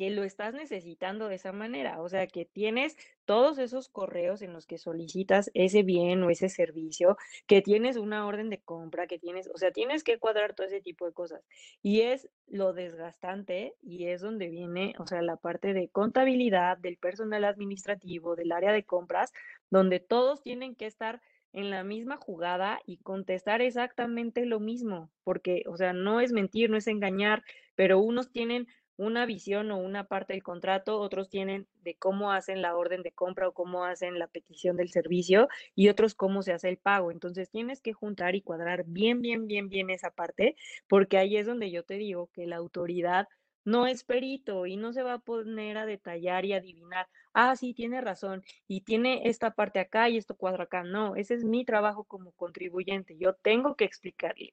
que 0.00 0.08
lo 0.08 0.24
estás 0.24 0.54
necesitando 0.54 1.28
de 1.28 1.34
esa 1.34 1.52
manera, 1.52 2.00
o 2.00 2.08
sea, 2.08 2.26
que 2.26 2.46
tienes 2.46 2.96
todos 3.26 3.58
esos 3.58 3.90
correos 3.90 4.40
en 4.40 4.54
los 4.54 4.66
que 4.66 4.78
solicitas 4.78 5.50
ese 5.52 5.82
bien 5.82 6.22
o 6.22 6.30
ese 6.30 6.48
servicio, 6.48 7.18
que 7.46 7.60
tienes 7.60 7.98
una 7.98 8.26
orden 8.26 8.48
de 8.48 8.62
compra, 8.62 9.06
que 9.06 9.18
tienes, 9.18 9.50
o 9.52 9.58
sea, 9.58 9.72
tienes 9.72 10.02
que 10.02 10.18
cuadrar 10.18 10.54
todo 10.54 10.66
ese 10.66 10.80
tipo 10.80 11.04
de 11.04 11.12
cosas. 11.12 11.44
Y 11.82 12.00
es 12.00 12.30
lo 12.46 12.72
desgastante 12.72 13.74
y 13.82 14.06
es 14.06 14.22
donde 14.22 14.48
viene, 14.48 14.94
o 14.98 15.06
sea, 15.06 15.20
la 15.20 15.36
parte 15.36 15.74
de 15.74 15.90
contabilidad, 15.90 16.78
del 16.78 16.96
personal 16.96 17.44
administrativo, 17.44 18.36
del 18.36 18.52
área 18.52 18.72
de 18.72 18.84
compras, 18.84 19.34
donde 19.68 20.00
todos 20.00 20.40
tienen 20.40 20.76
que 20.76 20.86
estar 20.86 21.20
en 21.52 21.68
la 21.68 21.84
misma 21.84 22.16
jugada 22.16 22.80
y 22.86 22.98
contestar 22.98 23.60
exactamente 23.60 24.46
lo 24.46 24.60
mismo, 24.60 25.10
porque, 25.24 25.64
o 25.66 25.76
sea, 25.76 25.92
no 25.92 26.20
es 26.20 26.32
mentir, 26.32 26.70
no 26.70 26.76
es 26.76 26.86
engañar, 26.86 27.42
pero 27.74 27.98
unos 27.98 28.30
tienen 28.30 28.66
una 29.00 29.24
visión 29.24 29.70
o 29.70 29.78
una 29.78 30.04
parte 30.04 30.34
del 30.34 30.42
contrato, 30.42 31.00
otros 31.00 31.30
tienen 31.30 31.66
de 31.82 31.96
cómo 31.96 32.32
hacen 32.32 32.60
la 32.60 32.76
orden 32.76 33.02
de 33.02 33.12
compra 33.12 33.48
o 33.48 33.54
cómo 33.54 33.84
hacen 33.84 34.18
la 34.18 34.26
petición 34.28 34.76
del 34.76 34.90
servicio 34.90 35.48
y 35.74 35.88
otros 35.88 36.14
cómo 36.14 36.42
se 36.42 36.52
hace 36.52 36.68
el 36.68 36.76
pago. 36.76 37.10
Entonces 37.10 37.50
tienes 37.50 37.80
que 37.80 37.94
juntar 37.94 38.34
y 38.34 38.42
cuadrar 38.42 38.84
bien, 38.86 39.22
bien, 39.22 39.46
bien, 39.46 39.70
bien 39.70 39.88
esa 39.88 40.10
parte, 40.10 40.54
porque 40.86 41.16
ahí 41.16 41.38
es 41.38 41.46
donde 41.46 41.70
yo 41.70 41.82
te 41.82 41.94
digo 41.94 42.28
que 42.34 42.46
la 42.46 42.56
autoridad 42.56 43.26
no 43.64 43.86
es 43.86 44.04
perito 44.04 44.66
y 44.66 44.76
no 44.76 44.92
se 44.92 45.02
va 45.02 45.14
a 45.14 45.18
poner 45.18 45.78
a 45.78 45.86
detallar 45.86 46.44
y 46.44 46.52
adivinar, 46.52 47.08
ah, 47.32 47.56
sí, 47.56 47.72
tiene 47.72 48.02
razón 48.02 48.42
y 48.68 48.82
tiene 48.82 49.22
esta 49.30 49.52
parte 49.54 49.80
acá 49.80 50.10
y 50.10 50.18
esto 50.18 50.36
cuadro 50.36 50.64
acá. 50.64 50.82
No, 50.84 51.16
ese 51.16 51.34
es 51.34 51.44
mi 51.44 51.64
trabajo 51.64 52.04
como 52.04 52.32
contribuyente. 52.32 53.16
Yo 53.16 53.32
tengo 53.34 53.76
que 53.76 53.84
explicarle, 53.86 54.52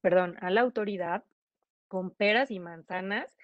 perdón, 0.00 0.36
a 0.40 0.50
la 0.50 0.60
autoridad 0.62 1.24
con 1.88 2.10
peras 2.12 2.50
y 2.52 2.60
manzanas 2.60 3.36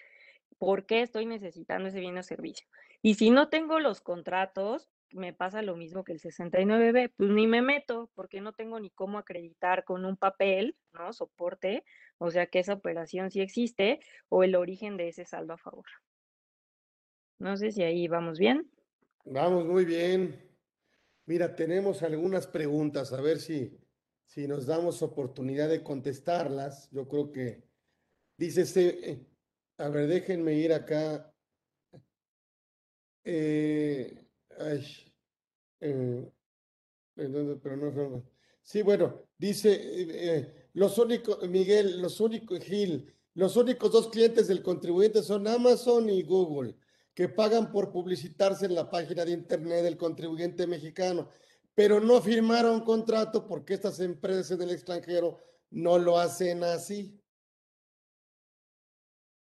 por 0.59 0.87
qué 0.87 1.03
estoy 1.03 1.27
necesitando 1.27 1.89
ese 1.89 2.01
bien 2.01 2.19
o 2.19 2.23
servicio. 2.23 2.67
Y 3.03 3.15
si 3.15 3.31
no 3.31 3.49
tengo 3.49 3.79
los 3.79 4.01
contratos, 4.01 4.89
me 5.11 5.33
pasa 5.33 5.63
lo 5.63 5.77
mismo 5.77 6.05
que 6.05 6.13
el 6.13 6.21
69B, 6.21 7.13
pues 7.17 7.31
ni 7.31 7.47
me 7.47 7.63
meto 7.63 8.11
porque 8.15 8.41
no 8.41 8.53
tengo 8.53 8.81
ni 8.81 8.91
cómo 8.91 9.19
acreditar 9.19 9.85
con 9.85 10.05
un 10.05 10.17
papel, 10.17 10.77
¿no? 10.93 11.13
Soporte, 11.13 11.85
o 12.19 12.31
sea 12.31 12.47
que 12.47 12.59
esa 12.59 12.75
operación 12.75 13.31
sí 13.31 13.41
existe 13.41 14.01
o 14.29 14.43
el 14.43 14.57
origen 14.57 14.97
de 14.97 15.09
ese 15.09 15.25
saldo 15.25 15.55
a 15.55 15.59
favor. 15.59 15.87
No 17.39 17.57
sé 17.57 17.71
si 17.71 17.83
ahí 17.83 18.09
vamos 18.09 18.39
bien. 18.39 18.71
Vamos 19.25 19.67
muy 19.67 19.85
bien. 19.85 20.43
Mira, 21.27 21.55
tenemos 21.55 22.03
algunas 22.03 22.47
preguntas, 22.47 23.13
a 23.13 23.21
ver 23.21 23.39
si, 23.39 23.79
si 24.25 24.47
nos 24.47 24.67
damos 24.67 25.03
oportunidad 25.03 25.69
de 25.69 25.83
contestarlas. 25.83 26.89
Yo 26.91 27.09
creo 27.09 27.33
que 27.33 27.65
dice, 28.39 28.63
este, 28.63 29.27
a 29.79 29.89
ver, 29.89 30.07
déjenme 30.07 30.55
ir 30.55 30.73
acá. 30.73 31.33
Eh, 33.25 34.27
ay, 34.59 35.13
eh, 35.81 36.31
pero 37.15 37.77
no, 37.77 38.25
Sí, 38.63 38.83
bueno, 38.83 39.23
dice 39.39 39.73
eh, 39.73 40.07
eh, 40.11 40.69
los 40.75 40.99
únicos, 40.99 41.49
Miguel, 41.49 42.03
los 42.03 42.21
únicos, 42.21 42.59
Gil, 42.61 43.15
los 43.35 43.57
únicos 43.57 43.93
dos 43.93 44.09
clientes 44.09 44.49
del 44.49 44.63
contribuyente 44.63 45.23
son 45.23 45.47
Amazon 45.47 46.11
y 46.11 46.23
Google, 46.23 46.75
que 47.15 47.29
pagan 47.29 47.71
por 47.71 47.93
publicitarse 47.93 48.67
en 48.67 48.75
la 48.75 48.91
página 48.91 49.25
de 49.25 49.33
internet 49.33 49.85
del 49.85 49.97
contribuyente 49.97 50.67
mexicano, 50.67 51.29
pero 51.75 52.01
no 52.01 52.21
firmaron 52.21 52.81
contrato 52.81 53.47
porque 53.47 53.75
estas 53.75 54.01
empresas 54.01 54.51
en 54.51 54.63
el 54.63 54.71
extranjero 54.71 55.39
no 55.71 55.97
lo 55.99 56.19
hacen 56.19 56.65
así. 56.65 57.21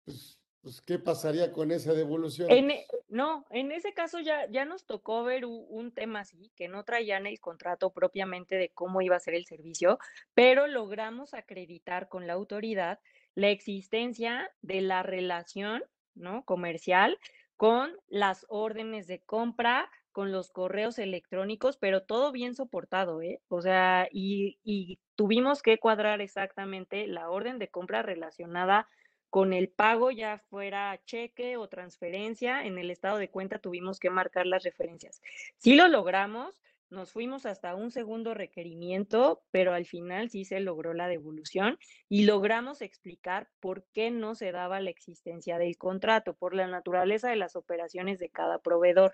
Pues, 0.10 0.40
pues, 0.64 0.82
¿qué 0.82 0.98
pasaría 0.98 1.52
con 1.52 1.72
esa 1.72 1.94
devolución? 1.94 2.50
E, 2.50 2.88
no, 3.10 3.46
en 3.52 3.72
ese 3.72 3.94
caso 3.94 4.20
ya, 4.20 4.50
ya 4.50 4.66
nos 4.66 4.88
tocó 4.88 5.24
ver 5.24 5.46
un, 5.46 5.92
tema 5.92 6.22
así, 6.22 6.52
que 6.56 6.68
no 6.68 6.84
traían 6.84 7.28
el 7.28 7.40
contrato 7.40 7.92
propiamente 7.92 8.56
de 8.56 8.70
cómo 8.70 9.04
iba 9.04 9.16
a 9.16 9.20
ser 9.20 9.36
el 9.36 9.46
servicio, 9.46 10.00
pero 10.34 10.66
logramos 10.66 11.36
acreditar 11.36 12.10
con 12.10 12.26
la 12.26 12.34
autoridad 12.34 13.00
la 13.36 13.50
existencia 13.50 14.52
de 14.64 14.82
la 14.82 15.04
relación 15.04 15.84
¿no? 16.16 16.44
comercial 16.44 17.20
con 17.56 17.96
las 18.08 18.48
órdenes 18.50 19.06
de 19.06 19.20
compra, 19.20 19.92
con 20.12 20.32
los 20.32 20.50
correos 20.50 20.98
electrónicos, 20.98 21.78
pero 21.78 22.02
todo 22.02 22.32
bien 22.32 22.56
soportado, 22.56 23.22
¿eh? 23.22 23.42
O 23.48 23.62
sea, 23.62 24.08
y, 24.12 24.58
y 24.64 24.98
tuvimos 25.16 25.62
que 25.62 25.78
cuadrar 25.78 26.20
exactamente 26.20 27.06
la 27.06 27.30
orden 27.30 27.60
de 27.60 27.68
compra 27.68 28.02
relacionada 28.02 28.88
con 29.30 29.54
el 29.54 29.70
pago 29.70 30.12
ya 30.12 30.40
fuera 30.50 31.00
cheque 31.06 31.58
o 31.58 31.68
transferencia, 31.68 32.66
en 32.66 32.78
el 32.78 32.90
estado 32.90 33.18
de 33.18 33.30
cuenta 33.30 33.60
tuvimos 33.60 34.00
que 34.00 34.10
marcar 34.10 34.46
las 34.46 34.64
referencias. 34.64 35.22
Si 35.58 35.76
lo 35.76 35.88
logramos, 35.88 36.62
nos 36.90 37.12
fuimos 37.12 37.46
hasta 37.46 37.76
un 37.76 37.92
segundo 37.92 38.34
requerimiento, 38.34 39.44
pero 39.52 39.74
al 39.74 39.86
final 39.86 40.30
sí 40.32 40.44
se 40.44 40.60
logró 40.60 40.94
la 40.96 41.08
devolución 41.08 41.78
y 42.08 42.26
logramos 42.26 42.82
explicar 42.82 43.48
por 43.60 43.86
qué 43.94 44.10
no 44.10 44.34
se 44.34 44.52
daba 44.52 44.80
la 44.80 44.90
existencia 44.90 45.60
del 45.60 45.78
contrato, 45.78 46.34
por 46.34 46.56
la 46.56 46.68
naturaleza 46.68 47.30
de 47.30 47.36
las 47.36 47.56
operaciones 47.56 48.18
de 48.18 48.30
cada 48.30 48.58
proveedor. 48.58 49.14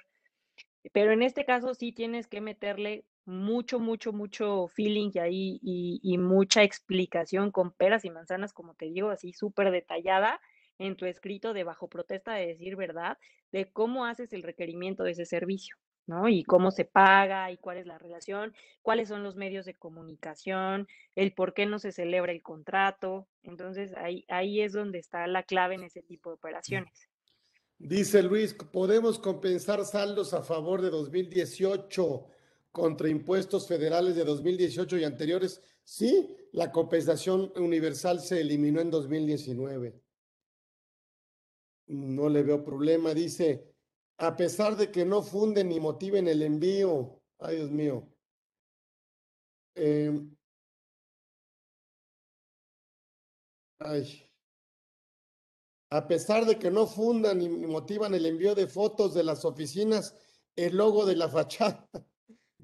Pero 0.94 1.12
en 1.12 1.22
este 1.24 1.44
caso 1.44 1.74
sí 1.74 1.92
tienes 1.92 2.28
que 2.28 2.40
meterle 2.40 3.04
mucho, 3.26 3.80
mucho, 3.80 4.14
mucho 4.14 4.68
feeling 4.68 5.12
y 5.14 5.20
ahí 5.20 5.60
y, 5.62 6.18
mucha 6.18 6.64
explicación 6.64 7.52
con 7.52 7.72
peras 7.72 8.06
y 8.06 8.10
manzanas, 8.10 8.54
como 8.54 8.76
te 8.76 8.86
digo, 8.86 9.10
así 9.10 9.34
súper 9.34 9.72
detallada 9.72 10.40
en 10.78 10.96
tu 10.96 11.06
escrito 11.06 11.54
de 11.54 11.64
bajo 11.64 11.88
protesta 11.88 12.34
de 12.34 12.48
decir 12.48 12.76
verdad, 12.76 13.18
de 13.52 13.72
cómo 13.72 14.06
haces 14.06 14.34
el 14.34 14.44
requerimiento 14.44 15.04
de 15.04 15.12
ese 15.12 15.26
servicio, 15.26 15.78
¿no? 16.06 16.28
Y 16.30 16.44
cómo 16.44 16.70
se 16.70 16.86
paga 16.86 17.52
y 17.52 17.58
cuál 17.58 17.78
es 17.78 17.88
la 17.88 17.98
relación, 17.98 18.54
cuáles 18.82 19.08
son 19.08 19.24
los 19.24 19.36
medios 19.36 19.66
de 19.66 19.76
comunicación, 19.76 20.88
el 21.16 21.34
por 21.34 21.54
qué 21.54 21.66
no 21.66 21.80
se 21.80 21.92
celebra 21.92 22.32
el 22.32 22.42
contrato. 22.42 23.28
Entonces, 23.42 23.94
ahí, 23.96 24.26
ahí 24.28 24.62
es 24.62 24.74
donde 24.74 25.00
está 25.00 25.26
la 25.28 25.44
clave 25.44 25.76
en 25.76 25.84
ese 25.84 26.04
tipo 26.04 26.30
de 26.30 26.36
operaciones. 26.36 27.10
Dice 27.78 28.24
Luis, 28.24 28.54
¿podemos 28.54 29.20
compensar 29.20 29.84
saldos 29.84 30.34
a 30.34 30.44
favor 30.44 30.82
de 30.82 30.90
2018 30.90 32.28
contra 32.76 33.08
impuestos 33.08 33.70
federales 33.70 34.18
de 34.18 34.26
2018 34.26 34.98
y 34.98 35.06
anteriores? 35.06 35.62
Sí, 35.86 36.36
la 36.52 36.74
compensación 36.74 37.54
universal 37.56 38.20
se 38.20 38.42
eliminó 38.42 38.82
en 38.82 38.92
2019. 38.92 40.04
No 41.88 42.28
le 42.28 42.44
veo 42.44 42.66
problema. 42.66 43.14
Dice, 43.14 43.74
a 44.18 44.36
pesar 44.36 44.76
de 44.76 44.92
que 44.92 45.06
no 45.06 45.24
funden 45.24 45.70
ni 45.70 45.80
motiven 45.80 46.28
el 46.28 46.42
envío. 46.42 47.22
Ay, 47.40 47.56
Dios 47.56 47.72
mío. 47.72 48.10
Em, 49.76 50.36
ay. 53.80 54.22
A 55.92 56.06
pesar 56.10 56.46
de 56.46 56.60
que 56.60 56.70
no 56.70 56.88
fundan 56.88 57.38
ni 57.38 57.48
motivan 57.48 58.14
el 58.16 58.26
envío 58.26 58.54
de 58.54 58.68
fotos 58.68 59.14
de 59.14 59.24
las 59.24 59.46
oficinas, 59.46 60.14
el 60.58 60.76
logo 60.76 61.06
de 61.06 61.16
la 61.16 61.30
fachada 61.30 61.90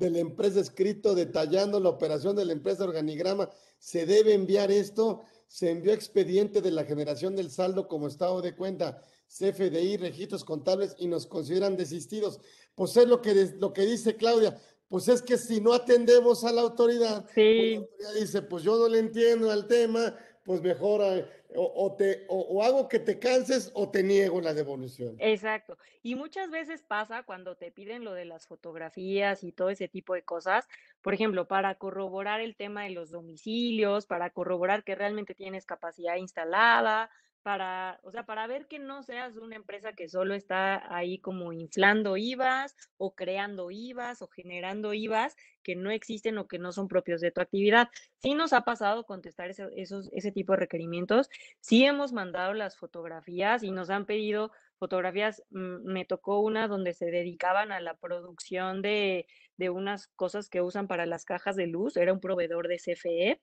de 0.02 0.10
la 0.10 0.20
empresa 0.20 0.60
escrito 0.60 1.14
detallando 1.14 1.80
la 1.80 1.90
operación 1.90 2.36
de 2.36 2.44
la 2.44 2.54
empresa 2.54 2.84
organigrama, 2.84 3.50
se 3.78 4.08
debe 4.08 4.34
enviar 4.34 4.72
esto, 4.72 5.22
se 5.48 5.70
envió 5.70 5.94
expediente 5.94 6.62
de 6.62 6.72
la 6.72 6.86
generación 6.86 7.36
del 7.36 7.52
saldo 7.52 7.88
como 7.88 8.08
estado 8.08 8.42
de 8.42 8.56
cuenta, 8.56 9.02
CFDI, 9.28 9.98
registros 9.98 10.44
contables 10.44 10.96
y 10.98 11.08
nos 11.08 11.28
consideran 11.28 11.78
desistidos. 11.78 12.40
Pues 12.74 12.98
es 12.98 13.08
lo 13.08 13.22
que, 13.22 13.54
lo 13.60 13.74
que 13.74 13.84
dice 13.84 14.16
Claudia, 14.16 14.60
pues 14.88 15.08
es 15.08 15.22
que 15.22 15.38
si 15.38 15.62
no 15.62 15.72
atendemos 15.72 16.44
a 16.44 16.52
la 16.52 16.62
autoridad, 16.62 17.26
pues 17.34 17.36
la 17.36 17.80
autoridad 17.80 18.14
dice, 18.20 18.42
pues 18.42 18.64
yo 18.64 18.78
no 18.78 18.88
le 18.88 19.00
entiendo 19.00 19.52
al 19.52 19.68
tema, 19.68 20.16
pues 20.44 20.62
mejor 20.62 21.30
eh, 21.52 21.56
o, 21.58 21.96
te, 21.96 22.26
o, 22.30 22.64
hago 22.64 22.88
que 22.88 23.00
te 23.00 23.20
canses 23.20 23.72
o 23.74 23.90
te 23.90 24.04
niego 24.04 24.40
la 24.42 24.54
devolución. 24.54 25.16
Exacto. 25.20 25.78
Y 26.02 26.16
muchas 26.16 26.50
veces 26.50 26.82
pasa 26.82 27.24
cuando 27.24 27.56
te 27.56 27.72
piden 27.72 28.04
lo 28.04 28.14
de 28.14 28.26
las 28.26 28.48
fotografías 28.48 29.44
y 29.44 29.52
todo 29.52 29.70
ese 29.70 29.88
tipo 29.88 30.14
de 30.14 30.24
cosas, 30.24 30.68
por 31.02 31.14
ejemplo, 31.14 31.48
para 31.48 31.76
corroborar 31.76 32.40
el 32.40 32.56
tema 32.56 32.84
de 32.84 32.92
los 32.92 33.12
domicilios, 33.12 34.06
para 34.06 34.30
corroborar 34.30 34.84
que 34.84 34.96
realmente 34.96 35.36
tienes 35.36 35.66
capacidad 35.66 36.16
instalada, 36.16 37.10
para, 37.44 38.00
o 38.04 38.12
sea, 38.12 38.26
para 38.26 38.46
ver 38.48 38.68
que 38.68 38.80
no 38.80 39.04
seas 39.04 39.38
una 39.38 39.56
empresa 39.56 39.94
que 39.94 40.08
solo 40.08 40.34
está 40.34 40.96
ahí 40.96 41.20
como 41.20 41.54
inflando 41.54 42.18
IVAs 42.18 42.76
o 42.98 43.16
creando 43.16 43.72
IVAs 43.72 44.22
o 44.22 44.28
generando 44.28 44.94
IVAs 44.94 45.36
que 45.64 45.76
no 45.76 45.92
existen 45.92 46.38
o 46.38 46.48
que 46.48 46.60
no 46.60 46.72
son 46.72 46.88
propios 46.88 47.22
de 47.22 47.32
tu 47.32 47.42
actividad. 47.42 47.90
Sí 48.18 48.34
nos 48.34 48.54
ha 48.54 48.62
pasado 48.62 49.06
contestar 49.06 49.50
esos, 49.50 50.10
ese 50.12 50.32
tipo 50.32 50.54
de 50.54 50.60
requerimientos, 50.60 51.30
sí 51.60 51.86
hemos 51.86 52.14
mandado 52.14 52.54
las 52.54 52.78
fotografías 52.78 53.64
y 53.64 53.72
nos 53.72 53.90
han 53.90 54.06
pedido 54.06 54.52
fotografías, 54.78 55.44
mm, 55.50 55.84
me 55.92 56.06
tocó 56.06 56.40
una 56.40 56.68
donde 56.68 56.94
se 56.94 57.06
dedicaban 57.06 57.72
a 57.72 57.80
la 57.80 57.96
producción 57.96 58.82
de, 58.82 59.28
de 59.58 59.70
unas 59.70 60.08
cosas 60.08 60.50
que 60.50 60.62
usan 60.62 60.88
para 60.88 61.06
las 61.06 61.26
cajas 61.26 61.56
de 61.56 61.68
luz, 61.68 61.98
era 61.98 62.14
un 62.14 62.20
proveedor 62.20 62.68
de 62.68 62.80
CFE 62.80 63.42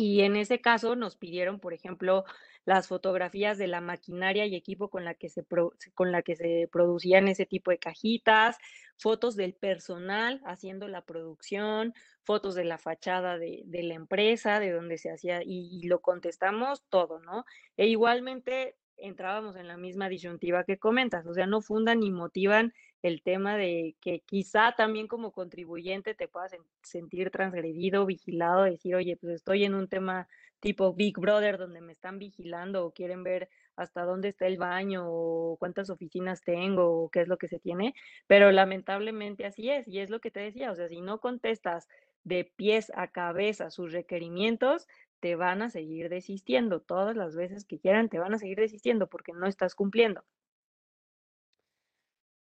Y 0.00 0.20
en 0.20 0.36
ese 0.36 0.60
caso 0.60 0.94
nos 0.94 1.16
pidieron, 1.16 1.58
por 1.58 1.74
ejemplo, 1.74 2.24
las 2.64 2.86
fotografías 2.86 3.58
de 3.58 3.66
la 3.66 3.80
maquinaria 3.80 4.46
y 4.46 4.54
equipo 4.54 4.90
con 4.90 5.04
la 5.04 5.14
que 5.14 5.28
se, 5.28 5.44
con 5.92 6.12
la 6.12 6.22
que 6.22 6.36
se 6.36 6.68
producían 6.70 7.26
ese 7.26 7.46
tipo 7.46 7.72
de 7.72 7.78
cajitas, 7.78 8.58
fotos 8.96 9.34
del 9.34 9.54
personal 9.54 10.40
haciendo 10.44 10.86
la 10.86 11.02
producción, 11.02 11.94
fotos 12.22 12.54
de 12.54 12.62
la 12.62 12.78
fachada 12.78 13.38
de, 13.38 13.64
de 13.66 13.82
la 13.82 13.94
empresa, 13.94 14.60
de 14.60 14.70
donde 14.70 14.98
se 14.98 15.10
hacía, 15.10 15.42
y, 15.42 15.68
y, 15.82 15.88
lo 15.88 16.00
contestamos 16.00 16.84
todo, 16.88 17.18
¿no? 17.18 17.44
E 17.76 17.88
igualmente 17.88 18.76
entrábamos 18.98 19.56
en 19.56 19.66
la 19.66 19.76
misma 19.76 20.08
disyuntiva 20.08 20.62
que 20.62 20.78
comentas, 20.78 21.26
o 21.26 21.34
sea, 21.34 21.46
no 21.48 21.60
fundan 21.60 21.98
ni 21.98 22.12
motivan 22.12 22.72
el 23.02 23.22
tema 23.22 23.56
de 23.56 23.94
que 24.00 24.20
quizá 24.20 24.72
también 24.76 25.06
como 25.06 25.32
contribuyente 25.32 26.14
te 26.14 26.28
puedas 26.28 26.52
sentir 26.82 27.30
transgredido, 27.30 28.06
vigilado, 28.06 28.64
decir, 28.64 28.94
oye, 28.94 29.16
pues 29.16 29.34
estoy 29.34 29.64
en 29.64 29.74
un 29.74 29.88
tema 29.88 30.28
tipo 30.60 30.92
Big 30.94 31.18
Brother 31.18 31.58
donde 31.58 31.80
me 31.80 31.92
están 31.92 32.18
vigilando 32.18 32.84
o 32.84 32.92
quieren 32.92 33.22
ver 33.22 33.48
hasta 33.76 34.02
dónde 34.02 34.28
está 34.28 34.46
el 34.46 34.58
baño 34.58 35.04
o 35.06 35.56
cuántas 35.58 35.90
oficinas 35.90 36.42
tengo 36.42 37.04
o 37.04 37.10
qué 37.10 37.20
es 37.20 37.28
lo 37.28 37.38
que 37.38 37.46
se 37.46 37.60
tiene, 37.60 37.94
pero 38.26 38.50
lamentablemente 38.50 39.46
así 39.46 39.70
es 39.70 39.86
y 39.86 40.00
es 40.00 40.10
lo 40.10 40.20
que 40.20 40.32
te 40.32 40.40
decía, 40.40 40.72
o 40.72 40.74
sea, 40.74 40.88
si 40.88 41.00
no 41.00 41.20
contestas 41.20 41.88
de 42.24 42.44
pies 42.44 42.92
a 42.96 43.08
cabeza 43.08 43.70
sus 43.70 43.92
requerimientos, 43.92 44.88
te 45.20 45.36
van 45.36 45.62
a 45.62 45.70
seguir 45.70 46.08
desistiendo. 46.08 46.80
Todas 46.80 47.16
las 47.16 47.36
veces 47.36 47.64
que 47.64 47.78
quieran, 47.78 48.08
te 48.08 48.18
van 48.18 48.34
a 48.34 48.38
seguir 48.38 48.58
desistiendo 48.58 49.08
porque 49.08 49.32
no 49.32 49.46
estás 49.46 49.74
cumpliendo. 49.74 50.24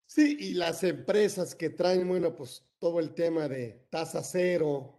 Sí, 0.10 0.36
y 0.40 0.54
las 0.56 0.84
empresas 0.84 1.54
que 1.54 1.70
traen, 1.70 2.08
bueno, 2.08 2.36
pues 2.36 2.66
todo 2.80 3.00
el 3.00 3.14
tema 3.14 3.48
de 3.48 3.86
tasa 3.92 4.24
cero, 4.24 4.98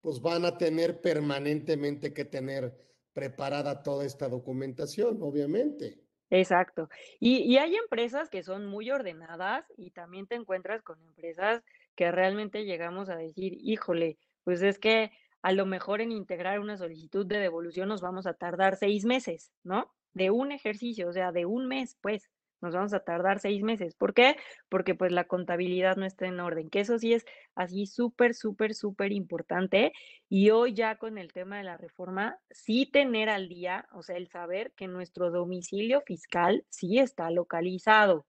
pues 0.00 0.20
van 0.20 0.44
a 0.44 0.58
tener 0.58 1.00
permanentemente 1.00 2.12
que 2.12 2.24
tener 2.24 2.76
preparada 3.12 3.84
toda 3.84 4.04
esta 4.04 4.28
documentación, 4.28 5.18
obviamente. 5.22 6.00
Exacto. 6.28 6.88
Y, 7.20 7.36
y, 7.44 7.58
hay 7.58 7.76
empresas 7.76 8.28
que 8.28 8.42
son 8.42 8.66
muy 8.66 8.90
ordenadas 8.90 9.64
y 9.76 9.92
también 9.92 10.26
te 10.26 10.34
encuentras 10.34 10.82
con 10.82 11.00
empresas 11.02 11.62
que 11.94 12.10
realmente 12.10 12.64
llegamos 12.64 13.08
a 13.08 13.14
decir, 13.14 13.52
híjole, 13.60 14.18
pues 14.42 14.60
es 14.60 14.80
que 14.80 15.12
a 15.40 15.52
lo 15.52 15.66
mejor 15.66 16.00
en 16.00 16.10
integrar 16.10 16.58
una 16.58 16.76
solicitud 16.76 17.24
de 17.26 17.38
devolución 17.38 17.88
nos 17.88 18.00
vamos 18.00 18.26
a 18.26 18.34
tardar 18.34 18.74
seis 18.74 19.04
meses, 19.04 19.52
¿no? 19.62 19.94
De 20.14 20.32
un 20.32 20.50
ejercicio, 20.50 21.08
o 21.08 21.12
sea, 21.12 21.30
de 21.30 21.46
un 21.46 21.68
mes, 21.68 21.96
pues, 22.00 22.28
nos 22.60 22.74
vamos 22.74 22.94
a 22.94 23.00
tardar 23.00 23.40
seis 23.40 23.62
meses. 23.62 23.94
¿Por 23.94 24.14
qué? 24.14 24.36
Porque 24.68 24.94
pues 24.94 25.12
la 25.12 25.24
contabilidad 25.24 25.96
no 25.96 26.06
está 26.06 26.26
en 26.26 26.40
orden, 26.40 26.70
que 26.70 26.80
eso 26.80 26.98
sí 26.98 27.14
es 27.14 27.24
así 27.54 27.86
súper, 27.86 28.34
súper, 28.34 28.74
súper 28.74 29.12
importante. 29.12 29.92
Y 30.28 30.50
hoy 30.50 30.74
ya 30.74 30.96
con 30.96 31.18
el 31.18 31.32
tema 31.32 31.58
de 31.58 31.64
la 31.64 31.76
reforma, 31.76 32.38
sí 32.50 32.86
tener 32.86 33.28
al 33.28 33.48
día, 33.48 33.86
o 33.92 34.02
sea, 34.02 34.16
el 34.16 34.28
saber 34.28 34.72
que 34.76 34.88
nuestro 34.88 35.30
domicilio 35.30 36.02
fiscal 36.02 36.64
sí 36.70 36.98
está 36.98 37.30
localizado 37.30 38.26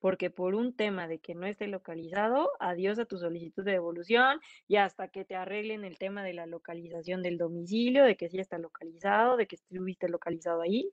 porque 0.00 0.30
por 0.30 0.54
un 0.54 0.74
tema 0.74 1.06
de 1.06 1.20
que 1.20 1.34
no 1.34 1.46
esté 1.46 1.68
localizado, 1.68 2.50
adiós 2.58 2.98
a 2.98 3.04
tu 3.04 3.18
solicitud 3.18 3.64
de 3.64 3.72
devolución 3.72 4.40
y 4.66 4.76
hasta 4.76 5.08
que 5.08 5.24
te 5.24 5.36
arreglen 5.36 5.84
el 5.84 5.98
tema 5.98 6.24
de 6.24 6.32
la 6.32 6.46
localización 6.46 7.22
del 7.22 7.36
domicilio, 7.38 8.04
de 8.04 8.16
que 8.16 8.30
sí 8.30 8.38
está 8.38 8.58
localizado, 8.58 9.36
de 9.36 9.46
que 9.46 9.56
estuviste 9.56 10.08
localizado 10.08 10.62
ahí, 10.62 10.90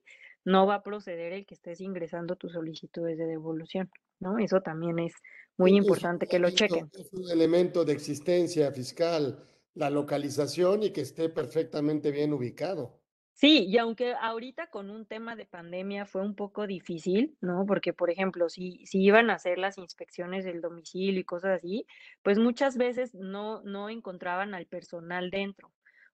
no 0.48 0.66
va 0.66 0.76
a 0.76 0.82
proceder 0.82 1.34
el 1.34 1.44
que 1.44 1.54
estés 1.54 1.80
ingresando 1.82 2.36
tus 2.36 2.52
solicitudes 2.52 3.18
de 3.18 3.26
devolución, 3.26 3.90
¿no? 4.18 4.38
Eso 4.38 4.62
también 4.62 4.98
es 4.98 5.12
muy 5.58 5.76
importante 5.76 6.26
que 6.26 6.38
lo 6.38 6.50
chequen. 6.50 6.90
Es 6.98 7.12
un 7.12 7.30
elemento 7.30 7.84
de 7.84 7.92
existencia 7.92 8.72
fiscal, 8.72 9.44
la 9.74 9.90
localización 9.90 10.84
y 10.84 10.90
que 10.90 11.02
esté 11.02 11.28
perfectamente 11.28 12.10
bien 12.10 12.32
ubicado. 12.32 12.98
Sí, 13.34 13.66
y 13.66 13.76
aunque 13.76 14.14
ahorita 14.14 14.68
con 14.70 14.88
un 14.88 15.04
tema 15.04 15.36
de 15.36 15.44
pandemia 15.44 16.06
fue 16.06 16.22
un 16.22 16.34
poco 16.34 16.66
difícil, 16.66 17.36
¿no? 17.42 17.66
Porque, 17.66 17.92
por 17.92 18.10
ejemplo, 18.10 18.48
si, 18.48 18.84
si 18.86 19.02
iban 19.02 19.28
a 19.28 19.34
hacer 19.34 19.58
las 19.58 19.76
inspecciones 19.76 20.46
del 20.46 20.62
domicilio 20.62 21.20
y 21.20 21.24
cosas 21.24 21.58
así, 21.58 21.86
pues 22.22 22.38
muchas 22.38 22.78
veces 22.78 23.14
no, 23.14 23.62
no 23.64 23.90
encontraban 23.90 24.54
al 24.54 24.66
personal 24.66 25.30
dentro 25.30 25.70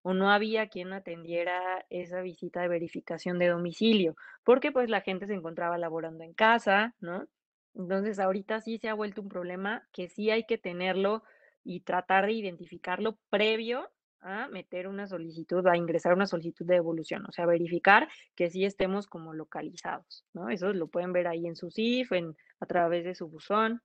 o 0.07 0.12
no 0.12 0.30
había 0.30 0.68
quien 0.68 0.92
atendiera 0.92 1.86
esa 1.88 2.20
visita 2.20 2.61
de 2.61 2.68
verificación 2.68 3.38
de 3.38 3.48
domicilio, 3.48 4.16
porque 4.44 4.70
pues 4.70 4.90
la 4.90 5.00
gente 5.00 5.26
se 5.26 5.32
encontraba 5.32 5.78
laborando 5.78 6.22
en 6.24 6.34
casa, 6.34 6.94
¿no? 7.00 7.26
Entonces 7.74 8.18
ahorita 8.18 8.61
sí 8.61 8.76
se 8.76 8.90
ha 8.90 8.94
vuelto 8.94 9.22
un 9.22 9.30
problema 9.30 9.88
que 9.92 10.11
sí 10.11 10.30
hay 10.30 10.44
que 10.44 10.59
tenerlo 10.59 11.22
y 11.64 11.80
tratar 11.80 12.26
de 12.26 12.34
identificarlo 12.34 13.18
previo 13.30 13.90
a 14.20 14.46
meter 14.48 14.88
una 14.88 15.07
solicitud, 15.07 15.66
a 15.66 15.76
ingresar 15.78 16.12
una 16.12 16.26
solicitud 16.26 16.66
de 16.66 16.74
devolución, 16.74 17.24
o 17.26 17.32
sea, 17.32 17.46
verificar 17.46 18.07
que 18.34 18.50
sí 18.50 18.66
estemos 18.66 19.07
como 19.07 19.32
localizados, 19.32 20.26
¿no? 20.34 20.50
Eso 20.50 20.70
lo 20.74 20.88
pueden 20.88 21.14
ver 21.14 21.28
ahí 21.28 21.46
en 21.46 21.57
su 21.57 21.70
CIF, 21.70 22.12
en, 22.12 22.36
a 22.61 22.66
través 22.66 23.05
de 23.05 23.14
su 23.14 23.26
buzón. 23.28 23.80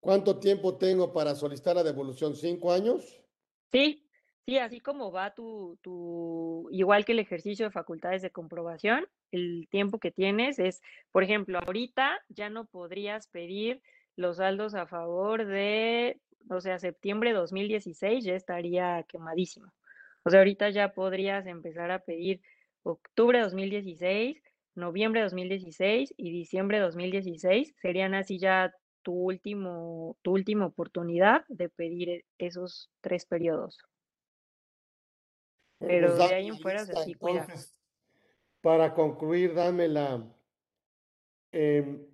¿Cuánto 0.00 0.40
tiempo 0.40 0.76
tengo 0.78 1.12
para 1.12 1.36
solicitar 1.36 1.76
la 1.76 1.84
devolución? 1.84 2.34
¿Cinco 2.34 2.72
años? 2.72 3.22
Sí, 3.70 4.09
sí, 4.50 4.58
así 4.58 4.80
como 4.80 5.12
va 5.12 5.32
tu, 5.32 5.78
tu, 5.80 6.68
igual 6.72 7.04
que 7.04 7.12
el 7.12 7.20
ejercicio 7.20 7.66
de 7.66 7.70
facultades 7.70 8.20
de 8.20 8.32
comprobación, 8.32 9.06
el 9.30 9.68
tiempo 9.70 10.00
que 10.00 10.10
tienes 10.10 10.58
es, 10.58 10.82
por 11.12 11.22
ejemplo, 11.22 11.60
ahorita 11.60 12.18
ya 12.28 12.50
no 12.50 12.64
podrías 12.64 13.28
pedir 13.28 13.80
los 14.16 14.38
saldos 14.38 14.74
a 14.74 14.86
favor 14.86 15.46
de 15.46 16.18
o 16.48 16.60
sea, 16.60 16.80
septiembre 16.80 17.30
de 17.30 17.36
2016 17.36 18.24
ya 18.24 18.34
estaría 18.34 19.04
quemadísimo. 19.04 19.72
O 20.24 20.30
sea, 20.30 20.40
ahorita 20.40 20.70
ya 20.70 20.92
podrías 20.94 21.46
empezar 21.46 21.92
a 21.92 22.00
pedir 22.00 22.40
octubre 22.82 23.38
de 23.38 23.44
2016, 23.44 24.42
noviembre 24.74 25.20
de 25.20 25.26
2016 25.26 26.12
y 26.16 26.32
diciembre 26.32 26.78
de 26.78 26.84
2016. 26.84 27.72
Serían 27.80 28.14
así 28.14 28.40
ya 28.40 28.74
tu, 29.02 29.12
último, 29.12 30.16
tu 30.22 30.32
última 30.32 30.66
oportunidad 30.66 31.44
de 31.48 31.68
pedir 31.68 32.08
e, 32.08 32.24
esos 32.38 32.90
tres 33.00 33.26
periodos. 33.26 33.78
Pues 35.80 35.92
Pero 35.92 36.14
de 36.14 36.34
ahí 36.34 36.48
en 36.48 36.58
fuera, 36.58 36.82
así 36.82 37.14
cuida. 37.14 37.46
Para 38.60 38.92
concluir, 38.92 39.54
dame 39.54 39.88
la, 39.88 40.22
eh, 41.52 42.06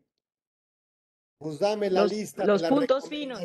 pues 1.36 1.58
dame 1.58 1.90
la 1.90 2.06
lista 2.06 2.44
los 2.46 2.62
de 2.62 2.68
las 2.68 2.78
puntos 2.78 3.08
finos. 3.08 3.40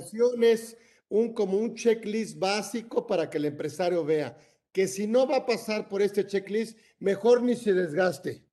Un, 1.09 1.34
como 1.34 1.57
un 1.57 1.76
checklist 1.76 2.39
básico 2.39 3.05
para 3.05 3.30
que 3.30 3.38
el 3.38 3.45
empresario 3.45 4.05
vea 4.05 4.38
que 4.72 4.88
si 4.88 5.07
no 5.07 5.28
va 5.28 5.38
a 5.38 5.45
pasar 5.45 5.89
por 5.89 6.01
este 6.01 6.26
checklist, 6.26 6.80
mejor 6.99 7.41
ni 7.41 7.55
se 7.55 7.74
desgaste. 7.74 8.45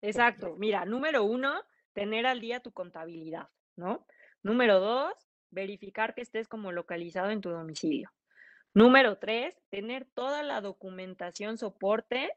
Exacto. 0.00 0.54
Mira, 0.56 0.86
número 0.86 1.24
uno, 1.24 1.60
tener 1.92 2.24
al 2.24 2.40
día 2.40 2.60
tu 2.60 2.72
contabilidad, 2.72 3.50
¿no? 3.76 4.06
Número 4.42 4.80
dos, 4.80 5.12
verificar 5.50 6.14
que 6.14 6.22
estés 6.22 6.48
como 6.48 6.72
localizado 6.72 7.30
en 7.30 7.42
tu 7.42 7.50
domicilio. 7.50 8.13
Número 8.74 9.18
tres, 9.18 9.56
tener 9.70 10.04
toda 10.04 10.42
la 10.42 10.60
documentación 10.60 11.58
soporte 11.58 12.30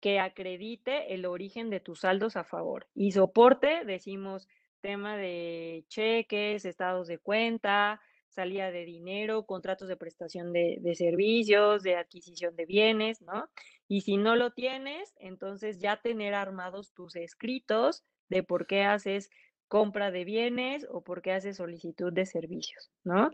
que 0.00 0.18
acredite 0.18 1.14
el 1.14 1.24
origen 1.24 1.70
de 1.70 1.80
tus 1.80 2.00
saldos 2.00 2.36
a 2.36 2.44
favor. 2.44 2.88
Y 2.94 3.12
soporte, 3.12 3.84
decimos, 3.84 4.48
tema 4.80 5.16
de 5.16 5.84
cheques, 5.88 6.64
estados 6.64 7.06
de 7.06 7.18
cuenta, 7.18 8.00
salida 8.28 8.70
de 8.70 8.84
dinero, 8.84 9.46
contratos 9.46 9.88
de 9.88 9.96
prestación 9.96 10.52
de, 10.52 10.94
servicios, 10.94 11.82
de 11.82 11.96
adquisición 11.96 12.54
de 12.54 12.66
bienes, 12.66 13.22
¿no? 13.22 13.48
Y 13.88 14.02
si 14.02 14.16
no 14.16 14.36
lo 14.36 14.50
tienes, 14.50 15.14
entonces 15.18 15.80
ya 15.80 16.02
tener 16.02 16.34
armados 16.34 16.92
tus 16.92 17.16
escritos 17.16 18.04
de 18.28 18.42
por 18.42 18.66
qué 18.66 18.82
haces 18.82 19.30
compra 19.68 20.10
de 20.10 20.24
bienes 20.24 20.86
o 20.90 21.02
por 21.02 21.22
qué 21.22 21.32
haces 21.32 21.56
solicitud 21.56 22.12
de 22.12 22.26
servicios, 22.26 22.90
¿no? 23.04 23.30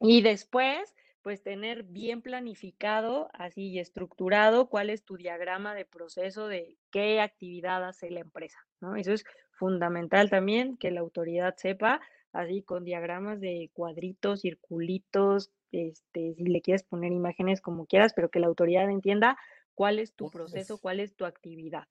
Y 0.00 0.22
después, 0.22 0.94
pues 1.22 1.42
tener 1.42 1.82
bien 1.82 2.22
planificado, 2.22 3.28
así 3.32 3.68
y 3.68 3.78
estructurado, 3.78 4.68
cuál 4.68 4.90
es 4.90 5.04
tu 5.04 5.16
diagrama 5.16 5.74
de 5.74 5.84
proceso 5.84 6.48
de 6.48 6.76
qué 6.90 7.20
actividad 7.20 7.86
hace 7.86 8.10
la 8.10 8.20
empresa, 8.20 8.58
¿no? 8.80 8.96
Eso 8.96 9.12
es 9.12 9.24
fundamental 9.52 10.30
también 10.30 10.76
que 10.76 10.90
la 10.90 11.00
autoridad 11.00 11.56
sepa, 11.56 12.00
así 12.32 12.62
con 12.62 12.84
diagramas 12.84 13.40
de 13.40 13.70
cuadritos, 13.72 14.42
circulitos, 14.42 15.50
este, 15.72 16.34
si 16.34 16.44
le 16.44 16.62
quieres 16.62 16.84
poner 16.84 17.12
imágenes 17.12 17.60
como 17.60 17.86
quieras, 17.86 18.12
pero 18.14 18.30
que 18.30 18.40
la 18.40 18.46
autoridad 18.46 18.88
entienda 18.90 19.36
cuál 19.74 19.98
es 19.98 20.14
tu 20.14 20.30
proceso, 20.30 20.78
cuál 20.78 21.00
es 21.00 21.14
tu 21.14 21.24
actividad, 21.24 21.88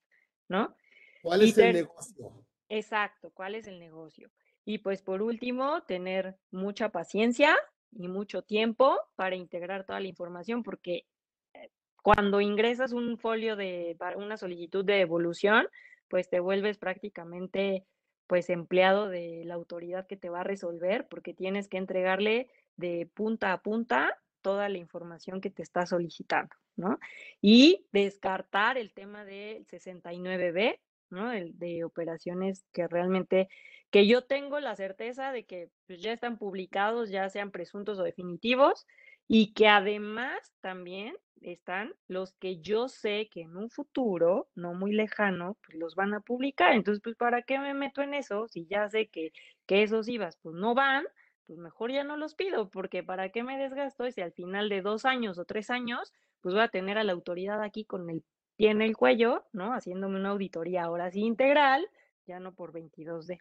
¿no? 0.47 0.75
¿Cuál 1.21 1.41
es 1.41 1.57
el 1.57 1.73
negocio? 1.73 2.45
Exacto, 2.69 3.31
cuál 3.33 3.55
es 3.55 3.67
el 3.67 3.79
negocio. 3.79 4.31
Y 4.65 4.79
pues 4.79 5.01
por 5.01 5.21
último, 5.21 5.83
tener 5.83 6.37
mucha 6.51 6.89
paciencia 6.89 7.57
y 7.91 8.07
mucho 8.07 8.41
tiempo 8.41 8.99
para 9.15 9.35
integrar 9.35 9.85
toda 9.85 9.99
la 9.99 10.07
información, 10.07 10.63
porque 10.63 11.05
eh, 11.53 11.69
cuando 12.03 12.41
ingresas 12.41 12.93
un 12.93 13.17
folio 13.17 13.55
de 13.55 13.97
una 14.15 14.37
solicitud 14.37 14.85
de 14.85 15.01
evolución, 15.01 15.67
pues 16.07 16.29
te 16.29 16.39
vuelves 16.39 16.77
prácticamente 16.77 17.85
pues 18.27 18.49
empleado 18.49 19.07
de 19.07 19.43
la 19.45 19.53
autoridad 19.53 20.05
que 20.05 20.17
te 20.17 20.29
va 20.29 20.41
a 20.41 20.43
resolver 20.43 21.07
porque 21.07 21.33
tienes 21.33 21.67
que 21.67 21.77
entregarle 21.77 22.49
de 22.75 23.09
punta 23.13 23.53
a 23.53 23.61
punta 23.61 24.17
toda 24.41 24.69
la 24.69 24.77
información 24.77 25.41
que 25.41 25.49
te 25.49 25.63
está 25.63 25.85
solicitando, 25.85 26.55
¿no? 26.75 26.99
Y 27.41 27.85
descartar 27.91 28.77
el 28.77 28.93
tema 28.93 29.25
del 29.25 29.65
69B, 29.65 30.79
¿no? 31.09 31.31
El 31.31 31.57
de 31.57 31.83
operaciones 31.83 32.65
que 32.73 32.87
realmente, 32.87 33.47
que 33.91 34.07
yo 34.07 34.23
tengo 34.23 34.59
la 34.59 34.75
certeza 34.75 35.31
de 35.31 35.45
que 35.45 35.69
pues, 35.87 36.01
ya 36.01 36.11
están 36.11 36.37
publicados, 36.37 37.09
ya 37.09 37.29
sean 37.29 37.51
presuntos 37.51 37.99
o 37.99 38.03
definitivos, 38.03 38.85
y 39.27 39.53
que 39.53 39.67
además 39.67 40.53
también 40.61 41.15
están 41.41 41.93
los 42.07 42.33
que 42.33 42.59
yo 42.59 42.87
sé 42.89 43.29
que 43.31 43.41
en 43.41 43.57
un 43.57 43.69
futuro, 43.69 44.49
no 44.55 44.73
muy 44.73 44.93
lejano, 44.93 45.57
pues 45.65 45.77
los 45.77 45.95
van 45.95 46.13
a 46.13 46.21
publicar. 46.21 46.73
Entonces, 46.73 47.01
pues, 47.03 47.15
¿para 47.15 47.41
qué 47.43 47.59
me 47.59 47.73
meto 47.73 48.01
en 48.01 48.13
eso? 48.13 48.47
Si 48.47 48.65
ya 48.67 48.89
sé 48.89 49.07
que, 49.09 49.31
que 49.65 49.83
esos 49.83 50.07
IVAs, 50.07 50.37
pues 50.41 50.55
no 50.55 50.73
van, 50.75 51.05
pues 51.45 51.59
mejor 51.59 51.91
ya 51.91 52.03
no 52.03 52.17
los 52.17 52.35
pido, 52.35 52.69
porque 52.69 53.03
¿para 53.03 53.29
qué 53.29 53.43
me 53.43 53.57
desgasto? 53.57 54.07
Y 54.07 54.11
si 54.11 54.21
al 54.21 54.33
final 54.33 54.69
de 54.69 54.81
dos 54.81 55.05
años 55.05 55.37
o 55.39 55.45
tres 55.45 55.69
años, 55.69 56.13
pues 56.41 56.53
voy 56.55 56.63
a 56.63 56.69
tener 56.69 56.97
a 56.97 57.03
la 57.03 57.13
autoridad 57.13 57.61
aquí 57.61 57.85
con 57.85 58.09
el 58.09 58.23
en 58.65 58.81
el 58.81 58.97
cuello, 58.97 59.45
¿no? 59.53 59.73
Haciéndome 59.73 60.19
una 60.19 60.29
auditoría 60.29 60.83
ahora 60.83 61.11
sí 61.11 61.21
integral, 61.21 61.87
ya 62.25 62.39
no 62.39 62.55
por 62.55 62.73
22D. 62.73 63.39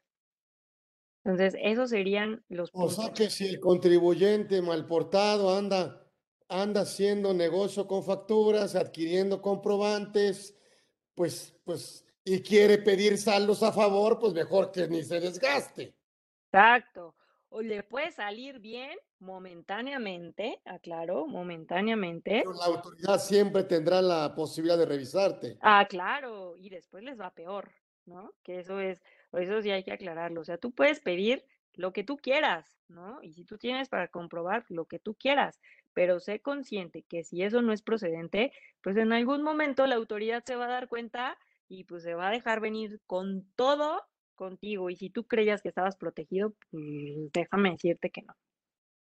Entonces, 1.25 1.57
esos 1.61 1.91
serían 1.91 2.45
los 2.49 2.71
O 2.73 2.89
sea 2.89 3.12
que 3.12 3.31
si 3.31 3.49
el 3.49 3.59
contribuyente 3.59 4.62
mal 4.62 4.87
portado 4.87 5.57
anda, 5.57 6.07
anda 6.49 6.83
haciendo 6.83 7.35
negocio 7.35 7.89
con 7.89 8.05
facturas, 8.05 8.77
adquiriendo 8.77 9.43
comprobantes, 9.43 10.57
pues, 11.14 11.59
pues, 11.64 12.07
y 12.25 12.43
quiere 12.43 12.79
pedir 12.79 13.19
saldos 13.19 13.62
a 13.62 13.73
favor, 13.73 14.19
pues 14.19 14.35
mejor 14.35 14.71
que 14.71 14.87
ni 14.87 15.03
se 15.03 15.19
desgaste. 15.19 15.97
Exacto. 16.53 17.14
O 17.49 17.63
le 17.63 17.83
puede 17.83 18.11
salir 18.11 18.59
bien 18.59 18.99
momentáneamente, 19.19 20.61
aclaro, 20.65 21.27
momentáneamente. 21.27 22.43
Pero 22.45 22.53
la 22.53 22.67
autoridad 22.67 23.19
siempre 23.19 23.65
tendrá 23.65 24.03
la 24.03 24.35
posibilidad 24.35 24.79
de 24.79 24.87
revisarte. 24.87 25.59
Ah, 25.61 25.87
claro, 25.89 26.57
y 26.57 26.69
después 26.69 27.05
les 27.05 27.19
va 27.19 27.31
peor, 27.31 27.71
¿no? 28.05 28.33
Que 28.43 28.59
eso 28.59 28.81
es, 28.81 29.03
eso 29.33 29.63
sí 29.63 29.71
hay 29.71 29.85
que 29.85 29.93
aclararlo. 29.93 30.41
O 30.41 30.45
sea, 30.45 30.59
tú 30.59 30.73
puedes 30.73 31.01
pedir 31.01 31.45
lo 31.75 31.93
que 31.93 32.05
tú 32.05 32.17
quieras, 32.17 32.79
¿no? 32.89 33.23
Y 33.23 33.33
si 33.33 33.45
tú 33.45 33.59
tienes 33.59 33.89
para 33.89 34.09
comprobar 34.09 34.65
lo 34.69 34.87
que 34.87 34.99
tú 34.99 35.15
quieras, 35.15 35.61
pero 35.93 36.21
sé 36.21 36.41
consciente 36.41 37.03
que 37.03 37.23
si 37.23 37.43
eso 37.43 37.63
no 37.63 37.73
es 37.73 37.83
procedente, 37.83 38.53
pues 38.83 38.97
en 38.97 39.13
algún 39.13 39.43
momento 39.43 39.87
la 39.87 39.95
autoridad 39.95 40.45
se 40.45 40.57
va 40.57 40.67
a 40.67 40.69
dar 40.69 40.89
cuenta 40.89 41.39
y 41.69 41.85
pues 41.85 42.03
se 42.03 42.15
va 42.15 42.29
a 42.29 42.33
dejar 42.33 42.61
venir 42.61 43.01
con 43.07 43.47
todo 43.57 44.03
contigo. 44.37 44.91
Y 44.91 44.97
si 44.97 45.11
tú 45.11 45.24
creías 45.24 45.62
que 45.62 45.68
estabas 45.70 45.97
protegido, 45.97 46.55
pues 46.70 47.32
déjame 47.32 47.72
decirte 47.72 48.11
que 48.11 48.22
no. 48.22 48.34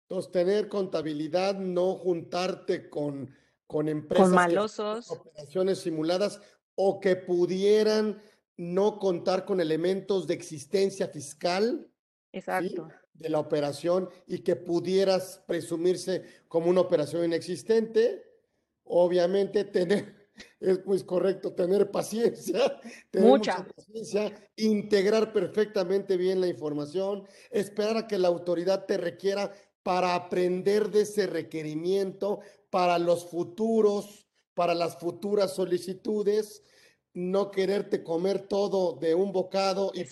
Entonces, 0.08 0.30
tener 0.30 0.68
contabilidad, 0.68 1.58
no 1.58 1.94
juntarte 1.94 2.90
con, 2.90 3.34
con 3.66 3.88
empresas 3.88 4.26
con 4.26 4.34
malosos. 4.34 5.10
operaciones 5.10 5.78
simuladas 5.78 6.42
o 6.74 7.00
que 7.00 7.16
pudieran 7.16 8.20
no 8.56 8.98
contar 8.98 9.44
con 9.44 9.60
elementos 9.60 10.26
de 10.26 10.34
existencia 10.34 11.08
fiscal 11.08 11.90
Exacto. 12.32 12.88
de 13.14 13.28
la 13.28 13.38
operación 13.38 14.08
y 14.26 14.40
que 14.40 14.56
pudieras 14.56 15.42
presumirse 15.46 16.24
como 16.48 16.68
una 16.68 16.82
operación 16.82 17.24
inexistente. 17.24 18.22
Obviamente, 18.84 19.64
tener, 19.64 20.21
es 20.60 20.84
muy 20.86 21.02
correcto, 21.02 21.52
tener 21.52 21.90
paciencia, 21.90 22.80
tener 23.10 23.28
mucha. 23.28 23.66
paciencia, 23.76 24.32
integrar 24.56 25.32
perfectamente 25.32 26.16
bien 26.16 26.40
la 26.40 26.48
información, 26.48 27.26
esperar 27.50 27.96
a 27.96 28.06
que 28.06 28.18
la 28.18 28.28
autoridad 28.28 28.86
te 28.86 28.96
requiera 28.96 29.52
para 29.82 30.14
aprender 30.14 30.90
de 30.90 31.02
ese 31.02 31.26
requerimiento 31.26 32.40
para 32.70 32.98
los 32.98 33.26
futuros, 33.26 34.26
para 34.54 34.74
las 34.74 34.96
futuras 34.98 35.54
solicitudes 35.54 36.62
no 37.14 37.50
quererte 37.50 38.02
comer 38.02 38.48
todo 38.48 38.94
de 38.94 39.14
un 39.14 39.32
bocado 39.32 39.92
y 39.94 40.04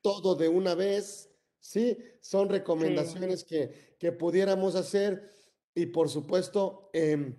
todo 0.00 0.34
de 0.34 0.48
una 0.48 0.74
vez, 0.74 1.30
¿sí? 1.60 1.96
Son 2.20 2.48
recomendaciones 2.48 3.44
que, 3.44 3.94
que 3.98 4.12
pudiéramos 4.12 4.74
hacer 4.74 5.30
y 5.74 5.86
por 5.86 6.08
supuesto, 6.08 6.90
em, 6.92 7.36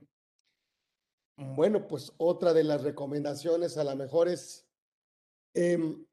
bueno, 1.38 1.88
pues 1.88 2.14
otra 2.18 2.54
de 2.54 2.64
las 2.64 2.84
recomendaciones 2.84 3.78
a 3.78 3.84
lo 3.84 3.96
mejor 3.96 4.28
es 4.28 4.68
em, 5.54 6.06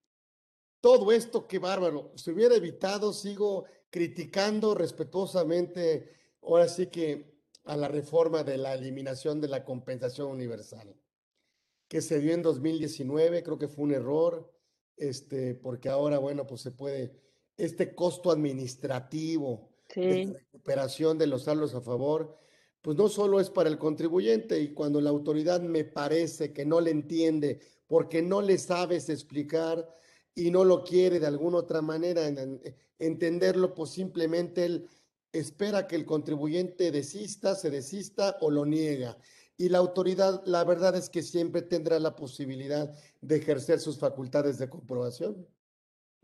todo 0.80 1.12
esto, 1.12 1.46
qué 1.46 1.58
bárbaro, 1.58 2.12
se 2.16 2.32
hubiera 2.32 2.56
evitado, 2.56 3.12
sigo 3.12 3.66
criticando 3.90 4.74
respetuosamente, 4.74 6.16
ahora 6.42 6.68
sí 6.68 6.88
que 6.88 7.40
a 7.64 7.76
la 7.76 7.88
reforma 7.88 8.42
de 8.42 8.58
la 8.58 8.74
eliminación 8.74 9.40
de 9.40 9.48
la 9.48 9.64
compensación 9.64 10.28
universal 10.28 10.96
que 11.92 12.00
se 12.00 12.20
dio 12.20 12.32
en 12.32 12.40
2019, 12.40 13.42
creo 13.42 13.58
que 13.58 13.68
fue 13.68 13.84
un 13.84 13.92
error, 13.92 14.50
este, 14.96 15.54
porque 15.54 15.90
ahora, 15.90 16.16
bueno, 16.16 16.46
pues 16.46 16.62
se 16.62 16.70
puede, 16.70 17.20
este 17.58 17.94
costo 17.94 18.30
administrativo 18.30 19.68
de 19.94 20.32
recuperación 20.32 21.18
de 21.18 21.26
los 21.26 21.42
saldos 21.42 21.74
a 21.74 21.82
favor, 21.82 22.38
pues 22.82 22.96
no 22.96 23.08
solo 23.08 23.40
es 23.40 23.48
para 23.48 23.70
el 23.70 23.78
contribuyente 23.78 24.60
y 24.60 24.74
cuando 24.74 25.00
la 25.00 25.10
autoridad 25.10 25.62
me 25.62 25.84
parece 25.84 26.52
que 26.52 26.66
no 26.66 26.80
le 26.80 26.90
entiende 26.90 27.60
porque 27.86 28.22
no 28.22 28.42
le 28.42 28.58
sabes 28.58 29.08
explicar 29.08 29.88
y 30.34 30.50
no 30.50 30.64
lo 30.64 30.82
quiere 30.82 31.20
de 31.20 31.26
alguna 31.26 31.58
otra 31.58 31.80
manera 31.80 32.28
entenderlo, 32.98 33.74
pues 33.74 33.90
simplemente 33.90 34.64
él 34.64 34.88
espera 35.32 35.86
que 35.86 35.96
el 35.96 36.04
contribuyente 36.04 36.90
desista, 36.90 37.54
se 37.54 37.70
desista 37.70 38.36
o 38.40 38.50
lo 38.50 38.66
niega 38.66 39.16
y 39.56 39.68
la 39.68 39.78
autoridad, 39.78 40.42
la 40.44 40.64
verdad 40.64 40.96
es 40.96 41.08
que 41.08 41.22
siempre 41.22 41.62
tendrá 41.62 42.00
la 42.00 42.16
posibilidad 42.16 42.92
de 43.20 43.36
ejercer 43.36 43.78
sus 43.78 43.98
facultades 43.98 44.58
de 44.58 44.68
comprobación. 44.68 45.46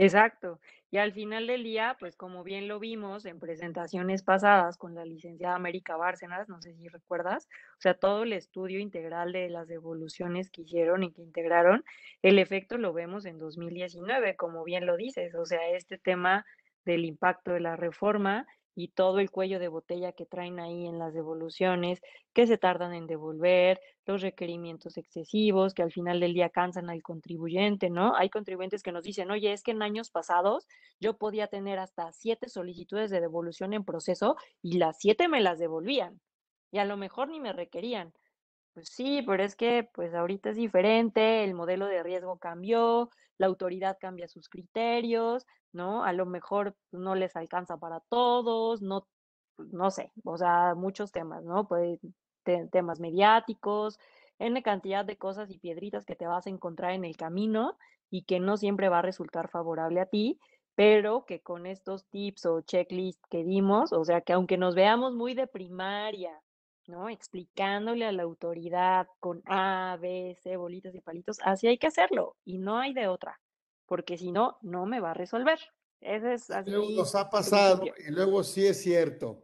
Exacto. 0.01 0.61
Y 0.90 0.96
al 0.99 1.12
final 1.12 1.46
del 1.49 1.64
día, 1.64 1.96
pues 1.99 2.16
como 2.16 2.44
bien 2.44 2.68
lo 2.68 2.78
vimos 2.78 3.26
en 3.26 3.40
presentaciones 3.40 4.22
pasadas 4.22 4.78
con 4.78 4.94
la 4.94 5.05
licenciada 5.05 5.57
América 5.57 5.96
Bárcenas, 5.96 6.49
no 6.49 6.62
sé 6.62 6.72
si 6.76 6.88
recuerdas, 6.88 7.49
o 7.76 7.80
sea, 7.80 7.94
todo 7.94 8.22
el 8.22 8.32
estudio 8.32 8.78
integral 8.78 9.32
de 9.32 9.51
las 9.51 9.66
devoluciones 9.68 10.51
que 10.51 10.62
hicieron 10.62 11.03
y 11.03 11.12
que 11.12 11.20
integraron, 11.22 11.84
el 12.22 12.38
efecto 12.38 12.78
lo 12.78 12.92
vemos 12.94 13.26
en 13.26 13.38
2019, 13.38 14.36
como 14.36 14.62
bien 14.64 14.86
lo 14.86 14.96
dices, 14.96 15.34
o 15.34 15.44
sea, 15.44 15.68
este 15.70 15.99
tema 15.99 16.46
del 16.84 17.05
impacto 17.05 17.51
de 17.53 17.61
la 17.61 17.76
reforma 17.76 18.46
y 18.79 18.89
todo 18.89 19.18
el 19.18 19.31
cuello 19.31 19.59
de 19.59 19.66
botella 19.68 20.12
que 20.12 20.24
traen 20.24 20.61
ahí 20.61 20.87
en 20.87 20.99
las 21.01 21.12
devoluciones, 21.14 22.01
que 22.33 22.47
se 22.47 22.59
tardan 22.59 22.95
en 22.95 23.09
devolver, 23.09 23.81
los 24.07 24.22
requerimientos 24.22 24.97
excesivos, 24.97 25.74
que 25.74 25.83
al 25.83 25.91
final 25.93 26.20
del 26.20 26.33
día 26.33 26.51
cansan 26.51 26.89
al 26.89 27.03
contribuyente, 27.03 27.91
¿no? 27.91 28.14
Hay 28.16 28.31
contribuyentes 28.31 28.83
que 28.85 28.93
nos 28.93 29.03
dicen, 29.03 29.31
oye, 29.33 29.53
es 29.53 29.62
que 29.64 29.72
en 29.72 29.83
años 29.83 30.11
pasados 30.11 30.68
yo 31.01 31.18
podía 31.18 31.49
tener 31.49 31.79
hasta 31.81 32.12
siete 32.12 32.49
solicitudes 32.49 33.11
de 33.11 33.20
devolución 33.20 33.72
en 33.74 33.85
proceso 33.85 34.37
y 34.62 34.79
las 34.79 34.99
siete 34.99 35.26
me 35.29 35.41
las 35.41 35.59
devolvían 35.59 36.20
y 36.70 36.79
a 36.79 36.85
lo 36.85 36.97
mejor 36.97 37.31
ni 37.31 37.41
me 37.41 37.53
requerían. 37.53 38.12
Pues 38.74 38.91
sí, 38.91 39.22
pero 39.26 39.43
es 39.43 39.57
que 39.57 39.89
pues 39.93 40.14
ahorita 40.14 40.51
es 40.51 40.57
diferente, 40.57 41.43
el 41.45 41.55
modelo 41.55 41.87
de 41.87 42.03
riesgo 42.03 42.39
cambió, 42.39 43.11
la 43.39 43.47
autoridad 43.47 43.99
cambia 44.01 44.28
sus 44.28 44.49
criterios, 44.49 45.47
¿no? 45.72 46.05
A 46.05 46.12
lo 46.12 46.26
mejor 46.26 46.76
no 46.93 47.14
les 47.14 47.36
alcanza 47.36 47.78
para 47.78 48.01
todos, 48.09 48.82
no, 48.82 49.07
no 49.59 49.91
sé, 49.91 50.12
o 50.24 50.36
sea, 50.36 50.74
muchos 50.76 51.12
temas, 51.12 51.45
¿no? 51.45 51.66
Pues, 51.68 52.01
temas 52.72 53.01
mediáticos, 53.01 53.99
N 54.39 54.62
cantidad 54.62 55.05
de 55.05 55.18
cosas 55.18 55.51
y 55.51 55.59
piedritas 55.59 56.05
que 56.07 56.16
te 56.16 56.26
vas 56.26 56.47
a 56.47 56.51
encontrar 56.51 56.93
en 56.93 57.05
el 57.05 57.16
camino 57.16 57.76
y 58.11 58.22
que 58.24 58.41
no 58.41 58.57
siempre 58.57 58.89
va 58.89 59.01
a 59.01 59.03
resultar 59.03 59.49
favorable 59.49 60.01
a 60.01 60.07
ti, 60.07 60.39
pero 60.74 61.24
que 61.26 61.41
con 61.43 61.66
estos 61.66 62.07
tips 62.07 62.47
o 62.47 62.61
checklists 62.62 63.26
que 63.28 63.45
dimos, 63.45 63.93
o 63.93 64.05
sea, 64.05 64.20
que 64.20 64.32
aunque 64.32 64.57
nos 64.57 64.74
veamos 64.74 65.14
muy 65.14 65.34
de 65.34 65.47
primaria, 65.49 66.41
¿no? 66.89 67.09
Explicándole 67.09 68.05
a 68.05 68.12
la 68.12 68.22
autoridad 68.22 69.07
con 69.20 69.43
A, 69.47 69.97
B, 70.01 70.36
C, 70.43 70.57
bolitas 70.57 70.95
y 70.95 71.01
palitos, 71.01 71.39
así 71.43 71.66
hay 71.66 71.78
que 71.78 71.86
hacerlo 71.86 72.36
y 72.45 72.59
no 72.59 72.78
hay 72.78 72.95
de 72.95 73.09
otra, 73.09 73.41
porque 73.86 74.18
si 74.18 74.32
no, 74.32 74.59
no 74.62 74.86
me 74.86 75.01
va 75.01 75.12
a 75.12 75.14
resolver. 75.14 75.59
Ese 76.01 76.34
es 76.34 76.51
así. 76.51 76.70
Luego 76.70 76.91
nos 76.91 77.14
ha 77.14 77.28
pasado 77.28 77.82
y 77.84 78.11
luego 78.11 78.43
sí 78.45 78.66
es 78.66 78.80
cierto 78.80 79.43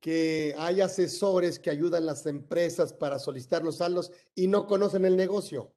que 0.00 0.54
hay 0.58 0.82
asesores 0.82 1.58
que 1.58 1.70
ayudan 1.70 2.02
a 2.02 2.06
las 2.06 2.26
empresas 2.26 2.92
para 2.92 3.18
solicitar 3.18 3.62
los 3.62 3.78
saldos 3.78 4.12
y 4.34 4.48
no 4.48 4.66
conocen 4.66 5.06
el 5.06 5.16
negocio. 5.16 5.72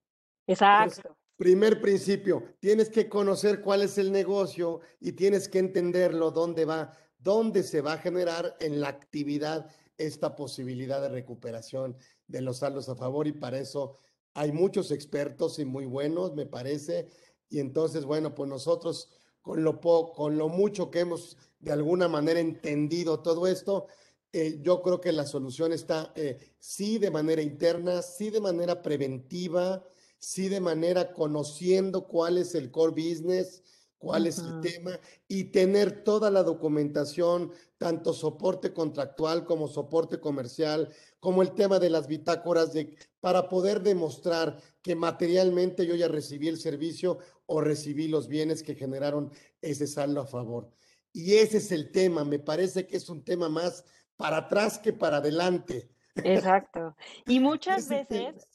Exacto. 0.46 1.16
primer 1.38 1.82
principio, 1.82 2.44
tienes 2.60 2.90
que 2.90 3.08
conocer 3.08 3.62
cuál 3.62 3.84
es 3.84 3.98
el 3.98 4.12
negocio 4.12 4.82
y 5.00 5.14
tienes 5.14 5.48
que 5.48 5.60
entenderlo, 5.60 6.32
dónde 6.32 6.66
va, 6.66 6.92
dónde 7.18 7.64
se 7.64 7.82
va 7.82 7.94
a 7.94 7.98
generar 8.00 8.56
en 8.60 8.82
la 8.82 8.90
actividad 8.90 9.70
esta 9.98 10.36
posibilidad 10.36 11.02
de 11.02 11.10
recuperación 11.10 11.98
de 12.28 12.42
los 12.42 12.58
saldos 12.58 12.90
a 12.90 12.96
favor 12.96 13.28
y 13.28 13.34
para 13.34 13.60
eso 13.60 13.96
hay 14.34 14.52
muchos 14.52 14.92
expertos 14.92 15.58
y 15.60 15.66
muy 15.66 15.86
buenos, 15.86 16.36
me 16.36 16.46
parece. 16.46 17.08
Y 17.50 17.60
entonces, 17.60 18.06
bueno, 18.06 18.36
pues 18.36 18.50
nosotros 18.50 19.10
con 19.42 19.64
lo, 19.64 19.80
con 19.80 20.38
lo 20.38 20.50
mucho 20.50 20.92
que 20.92 21.00
hemos 21.00 21.38
de 21.60 21.72
alguna 21.72 22.08
manera 22.08 22.40
entendido 22.40 23.22
todo 23.22 23.48
esto, 23.48 23.88
eh, 24.34 24.60
yo 24.62 24.82
creo 24.82 25.02
que 25.02 25.12
la 25.12 25.26
solución 25.26 25.74
está 25.74 26.12
eh, 26.16 26.38
sí 26.60 27.00
de 27.00 27.10
manera 27.10 27.42
interna, 27.42 28.02
sí 28.02 28.30
de 28.30 28.42
manera 28.42 28.82
preventiva, 28.82 29.84
sí 30.20 30.50
de 30.50 30.60
manera 30.60 31.14
conociendo 31.14 32.08
cuál 32.08 32.38
es 32.38 32.54
el 32.54 32.70
core 32.70 32.92
business, 32.92 33.64
cuál 33.98 34.28
es 34.28 34.38
el 34.40 34.62
tema 34.62 35.00
y 35.28 35.46
tener 35.46 36.04
toda 36.04 36.30
la 36.30 36.44
documentación, 36.44 37.52
tanto 37.78 38.14
soporte 38.14 38.74
contractual 38.74 39.46
como 39.46 39.68
soporte 39.68 40.20
comercial, 40.20 40.90
como 41.20 41.42
el 41.42 41.54
tema 41.54 41.80
de 41.80 41.90
las 41.90 42.08
bitácoras, 42.08 42.74
de, 42.74 42.96
para 43.20 43.50
poder 43.50 43.82
demostrar 43.82 44.62
que 44.82 44.96
materialmente 44.96 45.86
yo 45.86 45.96
ya 45.96 46.08
recibí 46.08 46.48
el 46.48 46.60
servicio 46.60 47.20
o 47.46 47.62
recibí 47.62 48.08
los 48.08 48.28
bienes 48.28 48.64
que 48.64 48.76
generaron 48.76 49.32
ese 49.62 49.88
saldo 49.88 50.22
a 50.22 50.28
favor. 50.28 50.72
Y 51.12 51.36
ese 51.36 51.58
es 51.58 51.72
el 51.72 51.92
tema, 51.92 52.24
me 52.24 52.40
parece 52.40 52.86
que 52.86 52.98
es 52.98 53.10
un 53.10 53.24
tema 53.24 53.50
más 53.50 53.84
para 54.16 54.38
atrás 54.38 54.78
que 54.78 54.94
para 54.94 55.18
adelante. 55.18 55.90
Exacto. 56.24 56.96
Y 57.26 57.40
muchas 57.40 57.88
veces, 57.90 58.48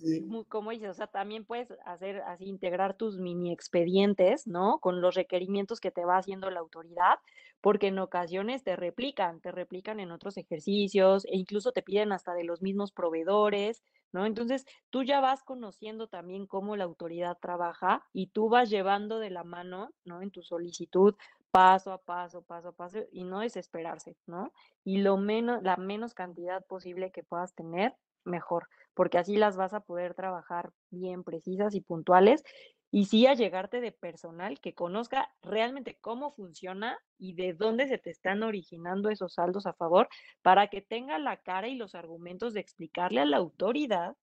como 0.48 0.70
dices, 0.70 0.90
o 0.90 0.94
sea, 0.94 1.06
también 1.06 1.44
puedes 1.44 1.68
hacer 1.84 2.22
así, 2.26 2.46
integrar 2.46 2.96
tus 2.96 3.18
mini 3.18 3.52
expedientes, 3.52 4.46
¿no? 4.46 4.78
Con 4.80 5.00
los 5.00 5.14
requerimientos 5.14 5.80
que 5.80 5.90
te 5.90 6.04
va 6.04 6.16
haciendo 6.16 6.50
la 6.50 6.60
autoridad, 6.60 7.18
porque 7.60 7.88
en 7.88 7.98
ocasiones 7.98 8.64
te 8.64 8.76
replican, 8.76 9.40
te 9.40 9.52
replican 9.52 10.00
en 10.00 10.10
otros 10.10 10.36
ejercicios 10.36 11.24
e 11.26 11.36
incluso 11.36 11.72
te 11.72 11.82
piden 11.82 12.12
hasta 12.12 12.34
de 12.34 12.44
los 12.44 12.62
mismos 12.62 12.92
proveedores, 12.92 13.82
¿no? 14.12 14.26
Entonces, 14.26 14.66
tú 14.90 15.02
ya 15.04 15.20
vas 15.20 15.42
conociendo 15.42 16.08
también 16.08 16.46
cómo 16.46 16.76
la 16.76 16.84
autoridad 16.84 17.38
trabaja 17.40 18.04
y 18.12 18.28
tú 18.28 18.48
vas 18.48 18.68
llevando 18.68 19.18
de 19.18 19.30
la 19.30 19.44
mano, 19.44 19.90
¿no? 20.04 20.22
En 20.22 20.30
tu 20.30 20.42
solicitud, 20.42 21.14
paso 21.53 21.92
a 21.92 21.98
paso, 21.98 22.42
paso 22.42 22.68
a 22.68 22.72
paso, 22.72 23.00
y 23.12 23.24
no 23.24 23.40
desesperarse, 23.40 24.16
¿no? 24.26 24.53
Y 24.84 24.98
lo 24.98 25.16
menos, 25.16 25.62
la 25.62 25.76
menos 25.76 26.14
cantidad 26.14 26.64
posible 26.66 27.12
que 27.12 27.22
puedas 27.22 27.55
tener, 27.55 27.94
mejor, 28.24 28.68
porque 28.94 29.18
así 29.18 29.36
las 29.36 29.57
vas 29.57 29.74
a 29.74 29.80
poder 29.80 30.14
trabajar 30.14 30.72
bien 30.90 31.24
precisas 31.24 31.74
y 31.74 31.80
puntuales 31.80 32.44
y 32.90 33.07
sí 33.07 33.26
a 33.26 33.34
llegarte 33.34 33.80
de 33.80 33.90
personal 33.90 34.61
que 34.61 34.74
conozca 34.74 35.30
realmente 35.42 35.98
cómo 36.00 36.30
funciona 36.30 36.98
y 37.18 37.34
de 37.34 37.55
dónde 37.55 37.88
se 37.88 37.98
te 37.98 38.11
están 38.11 38.42
originando 38.42 39.09
esos 39.09 39.34
saldos 39.34 39.66
a 39.66 39.72
favor 39.72 40.09
para 40.42 40.68
que 40.68 40.82
tenga 40.82 41.18
la 41.18 41.38
cara 41.38 41.68
y 41.68 41.74
los 41.74 41.94
argumentos 41.94 42.53
de 42.55 42.61
explicarle 42.61 43.20
a 43.20 43.24
la 43.24 43.38
autoridad 43.38 44.16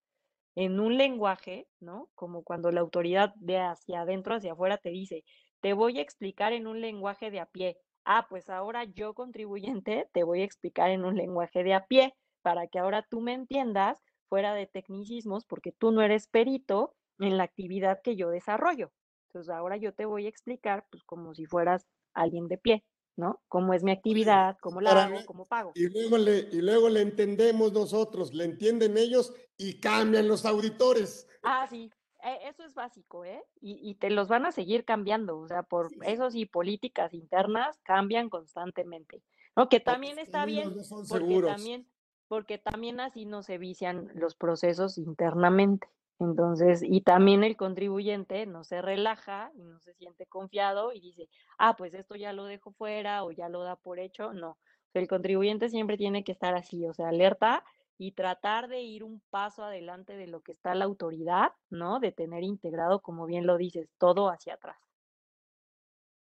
en 0.56 0.80
un 0.80 0.98
lenguaje, 0.98 1.68
¿no? 1.80 2.10
Como 2.16 2.44
cuando 2.44 2.72
la 2.72 2.82
autoridad 2.82 3.34
de 3.36 3.58
hacia 3.58 4.02
adentro, 4.02 4.36
hacia 4.36 4.54
afuera 4.54 4.78
te 4.78 4.90
dice, 4.90 5.24
te 5.62 5.74
voy 5.74 6.00
a 6.00 6.02
explicar 6.02 6.54
en 6.54 6.68
un 6.68 6.82
lenguaje 6.82 7.32
de 7.32 7.40
a 7.40 7.46
pie. 7.46 7.78
Ah, 8.06 8.28
pues 8.30 8.50
ahora 8.50 8.86
yo 8.86 9.14
contribuyente 9.14 10.10
te 10.14 10.24
voy 10.24 10.42
a 10.42 10.46
explicar 10.46 10.90
en 10.90 11.06
un 11.06 11.16
lenguaje 11.16 11.64
de 11.64 11.74
a 11.74 11.86
pie 11.86 12.14
para 12.42 12.68
que 12.68 12.80
ahora 12.80 13.06
tú 13.10 13.22
me 13.22 13.34
entiendas 13.34 14.02
fuera 14.30 14.54
de 14.54 14.68
tecnicismos 14.68 15.46
porque 15.46 15.72
tú 15.72 15.92
no 15.92 16.02
eres 16.02 16.28
perito 16.28 16.96
en 17.20 17.38
la 17.38 17.44
actividad 17.44 18.00
que 18.04 18.16
yo 18.16 18.30
desarrollo. 18.30 18.92
Entonces 19.28 19.54
ahora 19.54 19.78
yo 19.78 19.94
te 19.94 20.06
voy 20.06 20.26
a 20.26 20.30
explicar 20.30 20.86
pues 20.90 21.04
como 21.04 21.34
si 21.34 21.46
fueras 21.46 21.86
alguien 22.14 22.48
de 22.48 22.58
pie, 22.58 22.86
¿no? 23.16 23.42
Cómo 23.48 23.74
es 23.74 23.84
mi 23.84 23.92
actividad, 23.92 24.56
cómo 24.62 24.82
la 24.82 25.06
hago, 25.06 25.26
cómo 25.26 25.46
pago. 25.46 25.74
Y 25.76 25.88
luego, 25.88 26.18
le, 26.18 26.48
y 26.52 26.62
luego 26.62 26.90
le 26.90 27.02
entendemos 27.02 27.74
nosotros, 27.74 28.34
le 28.34 28.46
entienden 28.46 28.98
ellos 28.98 29.34
y 29.58 29.80
cambian 29.80 30.28
los 30.28 30.46
auditores. 30.46 31.28
Ah, 31.44 31.68
sí, 31.70 31.90
eso 32.24 32.64
es 32.64 32.74
básico, 32.74 33.26
¿eh? 33.26 33.44
Y, 33.62 33.96
te 33.96 34.10
los 34.10 34.28
van 34.28 34.46
a 34.46 34.52
seguir 34.52 34.86
cambiando, 34.86 35.40
o 35.40 35.48
sea, 35.48 35.64
por 35.64 35.90
eso 36.06 36.30
sí, 36.32 36.46
políticas 36.46 37.14
internas 37.14 37.80
cambian 37.84 38.30
constantemente, 38.30 39.22
¿no? 39.56 39.70
Que 39.70 39.80
también 39.80 40.20
está 40.20 40.46
bien, 40.46 40.74
porque 41.08 41.42
también, 41.42 41.88
porque 42.28 42.58
también 42.58 43.00
así 43.00 43.26
no 43.26 43.44
se 43.44 43.58
vician 43.58 44.12
los 44.16 44.36
procesos 44.36 44.98
internamente. 44.98 45.88
Entonces, 46.20 46.84
y 46.84 47.00
también 47.00 47.46
el 47.46 47.56
contribuyente 47.56 48.46
no 48.46 48.66
se 48.66 48.82
relaja 48.82 49.52
y 49.56 49.64
no 49.64 49.80
se 49.80 49.94
siente 49.94 50.26
confiado 50.26 50.92
y 50.92 51.00
dice, 51.00 51.30
ah, 51.58 51.78
pues 51.78 51.94
esto 51.94 52.16
ya 52.18 52.34
lo 52.34 52.44
dejo 52.44 52.72
fuera 52.74 53.24
o 53.24 53.32
ya 53.32 53.48
lo 53.48 53.64
da 53.64 53.78
por 53.78 54.00
hecho. 54.00 54.34
No, 54.34 54.58
el 54.94 55.08
contribuyente 55.08 55.70
siempre 55.70 55.96
tiene 55.96 56.26
que 56.26 56.34
estar 56.34 56.56
así, 56.56 56.86
o 56.86 56.94
sea, 56.94 57.10
alerta 57.10 57.64
y 58.00 58.14
tratar 58.14 58.70
de 58.70 58.82
ir 58.82 59.04
un 59.04 59.22
paso 59.30 59.62
adelante 59.62 60.16
de 60.16 60.26
lo 60.26 60.42
que 60.42 60.54
está 60.54 60.74
la 60.74 60.86
autoridad, 60.86 61.52
¿no? 61.70 62.00
De 62.00 62.14
tener 62.14 62.44
integrado, 62.44 63.02
como 63.02 63.26
bien 63.26 63.46
lo 63.46 63.58
dices, 63.58 63.90
todo 63.98 64.30
hacia 64.30 64.54
atrás. 64.54 64.78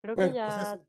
Creo 0.01 0.16
que 0.16 0.24
pues, 0.24 0.34
ya... 0.34 0.80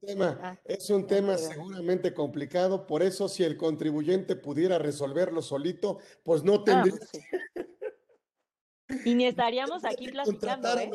es 0.64 0.88
un 0.88 1.06
tema, 1.06 1.36
seguramente 1.36 2.14
complicado, 2.14 2.86
por 2.86 3.02
eso 3.02 3.28
si 3.28 3.44
el 3.44 3.58
contribuyente 3.58 4.34
pudiera 4.34 4.78
resolverlo 4.78 5.42
solito, 5.42 5.98
pues 6.22 6.42
no 6.42 6.54
ah, 6.54 6.64
tendría... 6.64 6.94
Pues 6.96 7.10
y 9.04 9.14
ni 9.14 9.26
estaríamos 9.26 9.84
aquí 9.84 10.08
platicando. 10.08 10.78
¿eh? 10.78 10.90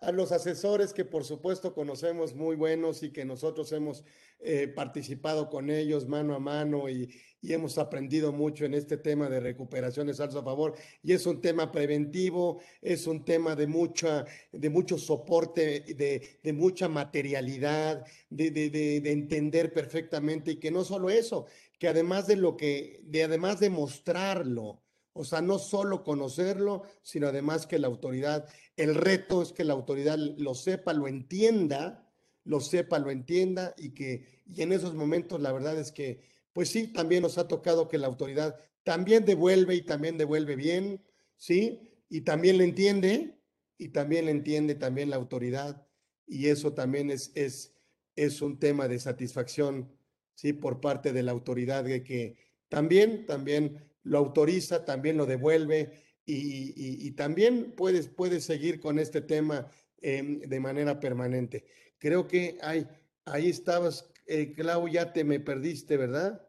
A, 0.00 0.10
los, 0.10 0.32
asesores 0.32 0.92
que 0.92 1.04
por 1.04 1.24
supuesto 1.24 1.74
conocemos 1.74 2.34
muy 2.34 2.56
buenos 2.56 3.02
y 3.02 3.10
que 3.10 3.24
nosotros 3.24 3.70
hemos 3.72 4.04
eh, 4.40 4.66
participado 4.66 5.48
con 5.48 5.70
ellos 5.70 6.08
mano 6.08 6.34
a 6.34 6.40
mano 6.40 6.88
y, 6.88 7.08
hemos 7.44 7.76
aprendido 7.76 8.30
mucho 8.32 8.64
en 8.64 8.72
este 8.72 8.96
tema 8.96 9.28
de 9.28 9.40
recuperación 9.40 10.06
de 10.06 10.14
saldos 10.14 10.36
a 10.36 10.44
favor. 10.44 10.74
Y 11.02 11.12
es 11.12 11.26
un 11.26 11.40
tema 11.40 11.72
preventivo, 11.72 12.60
es 12.80 13.08
un 13.08 13.24
tema 13.24 13.56
de, 13.56 13.66
mucha, 13.66 14.24
de 14.52 14.70
mucho 14.70 14.96
soporte, 14.96 15.80
de, 15.80 16.38
de 16.40 16.52
mucha 16.52 16.88
materialidad, 16.88 18.06
de, 18.30 18.52
de, 18.52 19.10
entender 19.10 19.72
perfectamente 19.72 20.52
y 20.52 20.56
que 20.58 20.70
no 20.70 20.84
solo 20.84 21.10
eso, 21.10 21.46
que 21.80 21.88
además 21.88 22.28
de 22.28 22.36
lo 22.36 22.56
que, 22.56 23.00
de 23.02 23.24
además 23.24 23.58
de 23.58 23.70
mostrarlo, 23.70 24.80
o 25.14 25.24
sea, 25.24 25.42
no 25.42 25.58
solo 25.58 26.04
conocerlo, 26.04 26.82
sino 27.02 27.28
además 27.28 27.66
que 27.66 27.78
la 27.78 27.86
autoridad, 27.86 28.48
el 28.76 28.94
reto 28.94 29.42
es 29.42 29.52
que 29.52 29.64
la 29.64 29.74
autoridad 29.74 30.16
lo 30.18 30.54
sepa, 30.54 30.92
lo 30.92 31.06
entienda, 31.06 32.10
lo 32.44 32.60
sepa, 32.60 32.98
lo 32.98 33.10
entienda 33.10 33.74
y 33.76 33.90
que 33.90 34.42
y 34.46 34.62
en 34.62 34.72
esos 34.72 34.94
momentos 34.94 35.40
la 35.40 35.52
verdad 35.52 35.78
es 35.78 35.92
que, 35.92 36.20
pues 36.52 36.68
sí, 36.68 36.88
también 36.88 37.22
nos 37.22 37.38
ha 37.38 37.48
tocado 37.48 37.88
que 37.88 37.98
la 37.98 38.06
autoridad 38.06 38.56
también 38.82 39.24
devuelve 39.24 39.74
y 39.74 39.82
también 39.82 40.18
devuelve 40.18 40.56
bien, 40.56 41.02
¿sí? 41.36 41.80
Y 42.08 42.22
también 42.22 42.58
le 42.58 42.64
entiende 42.64 43.38
y 43.78 43.88
también 43.88 44.26
le 44.26 44.32
entiende 44.32 44.74
también 44.74 45.10
la 45.10 45.16
autoridad 45.16 45.86
y 46.26 46.48
eso 46.48 46.72
también 46.72 47.10
es, 47.10 47.32
es, 47.34 47.74
es 48.16 48.42
un 48.42 48.58
tema 48.58 48.88
de 48.88 48.98
satisfacción, 48.98 49.90
¿sí? 50.34 50.52
Por 50.52 50.80
parte 50.80 51.12
de 51.12 51.22
la 51.22 51.32
autoridad 51.32 51.84
de 51.84 52.02
que 52.02 52.36
también, 52.68 53.26
también 53.26 53.91
lo 54.02 54.18
autoriza, 54.18 54.84
también 54.84 55.16
lo 55.16 55.26
devuelve 55.26 56.02
y, 56.24 57.10
también 57.12 57.72
puedes, 57.72 58.08
puedes 58.08 58.44
seguir 58.44 58.80
con 58.80 58.98
este 58.98 59.20
tema 59.20 59.70
em, 60.00 60.40
de 60.40 60.60
manera 60.60 61.00
permanente. 61.00 61.64
Creo 61.98 62.26
que 62.26 62.58
hay, 62.62 62.86
ahí 63.24 63.48
estabas, 63.48 64.10
eh, 64.26 64.54
Clau, 64.54 64.88
ya 64.88 65.12
te 65.12 65.24
me 65.24 65.40
perdiste, 65.40 65.96
¿verdad? 65.96 66.48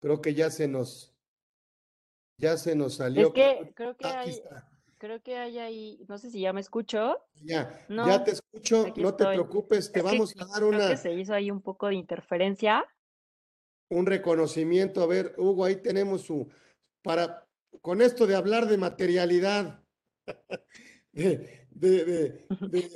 Creo 0.00 0.20
que 0.22 0.34
ya 0.34 0.50
se 0.50 0.68
nos, 0.68 1.14
ya 2.38 2.56
se 2.56 2.74
nos 2.74 2.94
salió. 2.94 3.28
Es 3.28 3.34
que 3.34 3.72
creo 3.74 3.96
que 3.96 4.06
hay, 4.06 4.42
creo 4.96 5.22
que 5.22 5.36
hay 5.36 5.58
ahí, 5.58 6.04
no 6.08 6.16
sé 6.16 6.30
si 6.30 6.40
ya 6.40 6.54
me 6.54 6.62
escucho. 6.62 7.18
Ya, 7.42 7.86
ya 7.88 8.24
te 8.24 8.32
escucho, 8.32 8.86
no 8.96 9.14
te 9.14 9.26
preocupes, 9.26 9.92
te 9.92 10.00
vamos 10.00 10.34
a 10.38 10.46
dar 10.46 10.64
una. 10.64 10.78
Creo 10.78 10.90
que 10.90 10.96
se 10.96 11.12
hizo 11.12 11.34
ahí 11.34 11.50
un 11.50 11.60
poco 11.60 11.88
de 11.88 11.96
interferencia 11.96 12.86
un 13.90 14.06
reconocimiento. 14.06 15.02
A 15.02 15.06
ver, 15.06 15.34
Hugo, 15.36 15.66
ahí 15.66 15.76
tenemos 15.76 16.22
su, 16.22 16.48
para, 17.02 17.46
con 17.82 18.00
esto 18.00 18.26
de 18.26 18.36
hablar 18.36 18.66
de 18.66 18.78
materialidad. 18.78 19.84
De, 21.12 22.46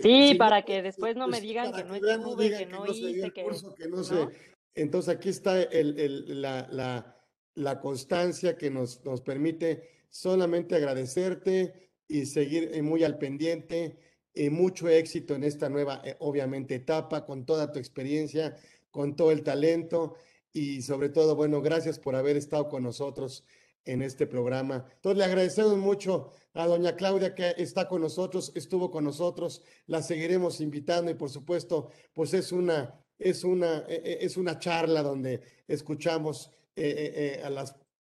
sí, 0.03 0.35
para 0.35 0.63
que 0.65 0.83
después 0.83 1.17
no 1.17 1.27
me 1.27 1.41
digan 1.41 1.73
que 1.73 1.85
no 1.85 1.95
estuve, 1.95 2.51
que, 2.51 2.67
no 2.67 2.87
hice, 2.87 3.33
que, 3.33 3.45
que 3.77 3.89
no, 3.89 4.05
sé. 4.05 4.29
Entonces 4.75 5.15
aquí 5.15 5.31
está 5.31 5.63
el, 5.63 5.99
el, 5.99 6.43
la, 6.43 6.69
la, 6.71 7.17
la, 7.55 7.81
constancia 7.81 8.59
que 8.59 8.71
nos, 8.71 9.03
nos 9.05 9.23
permite 9.23 9.89
solamente 10.11 10.75
agradecerte 10.75 11.91
y 12.07 12.27
seguir 12.27 12.71
eh, 12.75 12.83
muy 12.83 13.05
al 13.05 13.17
pendiente. 13.17 13.99
y 14.35 14.51
mucho 14.51 14.89
éxito 14.89 15.35
en 15.35 15.45
esta 15.45 15.71
nueva, 15.71 16.03
eh, 16.05 16.17
obviamente, 16.19 16.75
etapa, 16.75 17.25
con 17.25 17.47
toda 17.47 17.73
tu 17.73 17.79
experiencia, 17.79 18.55
con 18.91 19.17
todo 19.17 19.33
el 19.33 19.43
talento 19.43 20.17
y 20.55 20.83
sobre 20.83 21.09
todo, 21.09 21.35
bueno, 21.35 21.61
gracias 21.61 21.99
por 21.99 22.15
haber 22.15 22.37
estado 22.37 22.69
con 22.69 22.85
nosotros 22.85 23.45
en 23.85 24.03
este 24.03 24.27
programa. 24.27 24.87
Entonces, 24.95 25.19
le 25.19 25.25
agradecemos 25.25 25.77
mucho 25.77 26.31
a 26.55 26.67
doña 26.67 26.95
Claudia 26.95 27.35
que 27.35 27.55
está 27.59 27.89
con 27.89 28.01
nosotros, 28.01 28.53
estuvo 28.55 28.91
con 28.91 29.05
nosotros, 29.05 29.63
la 29.87 30.01
seguiremos 30.01 30.61
invitando 30.61 31.11
y 31.11 31.15
por 31.15 31.29
supuesto, 31.29 31.91
pues 32.15 32.33
es 32.35 32.53
una, 32.53 32.95
es 33.19 33.43
una, 33.43 33.85
e, 33.89 34.01
e, 34.05 34.25
es 34.25 34.37
una 34.37 34.59
charla 34.61 35.03
donde 35.03 35.43
escuchamos 35.67 36.51
eh, 36.77 37.39
eh, 37.39 37.43
a 37.45 37.51
las, 37.51 37.75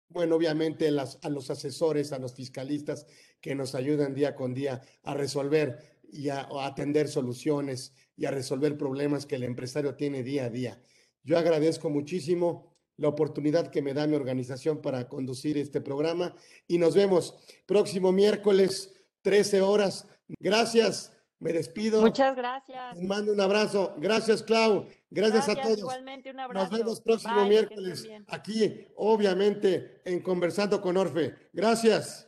bueno, 0.09 0.37
obviamente 0.37 0.93
las, 0.93 1.19
a 1.23 1.29
los 1.31 1.51
asesores, 1.51 2.13
a 2.13 2.21
los 2.21 2.35
fiscalistas 2.35 3.05
que 3.41 3.57
nos 3.57 3.75
ayudan 3.75 4.15
día 4.15 4.37
con 4.37 4.55
día 4.55 4.81
a 5.03 5.15
resolver 5.15 5.99
y 6.11 6.29
a 6.29 6.49
atender 6.65 7.09
soluciones 7.09 7.93
y 8.17 8.27
a 8.27 8.31
resolver 8.31 8.79
problemas 8.79 9.27
que 9.27 9.35
el 9.35 9.43
empresario 9.43 9.97
tiene 9.97 10.23
día 10.23 10.45
a 10.45 10.51
día. 10.51 10.83
Yo 11.29 11.37
agradezco 11.37 11.91
muchísimo 11.91 12.75
la 12.97 13.09
oportunidad 13.09 13.71
que 13.71 13.83
me 13.83 13.93
da 13.93 14.07
mi 14.07 14.17
organización 14.17 14.81
para 14.81 15.11
conducir 15.11 15.59
este 15.59 15.83
programa 15.83 16.35
y 16.67 16.79
nos 16.79 16.95
vemos 16.95 17.37
próximo 17.67 18.13
miércoles, 18.13 18.99
13 19.21 19.61
horas. 19.61 20.09
Gracias, 20.41 21.15
me 21.39 21.53
despido. 21.53 22.01
Muchas 22.01 22.35
gracias. 22.35 22.97
Les 22.97 23.07
mando 23.07 23.31
un 23.35 23.43
abrazo. 23.43 23.95
Gracias, 23.99 24.43
Clau. 24.43 24.87
Gracias, 25.11 25.51
a 25.51 25.55
todos. 25.55 25.81
Igualmente, 25.81 26.31
un 26.31 26.41
abrazo. 26.41 26.71
Nos 26.71 26.79
vemos 26.79 27.01
próximo 27.03 27.45
miércoles 27.45 28.09
aquí, 28.29 28.87
obviamente, 28.97 30.01
en 30.07 30.23
Conversando 30.23 30.81
con 30.81 30.97
Orfe. 30.97 31.35
Gracias. 31.53 32.27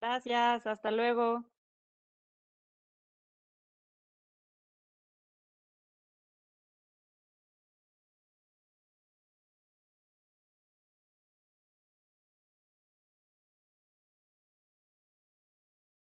Gracias, 0.00 0.66
hasta 0.66 0.90
luego. 0.90 1.44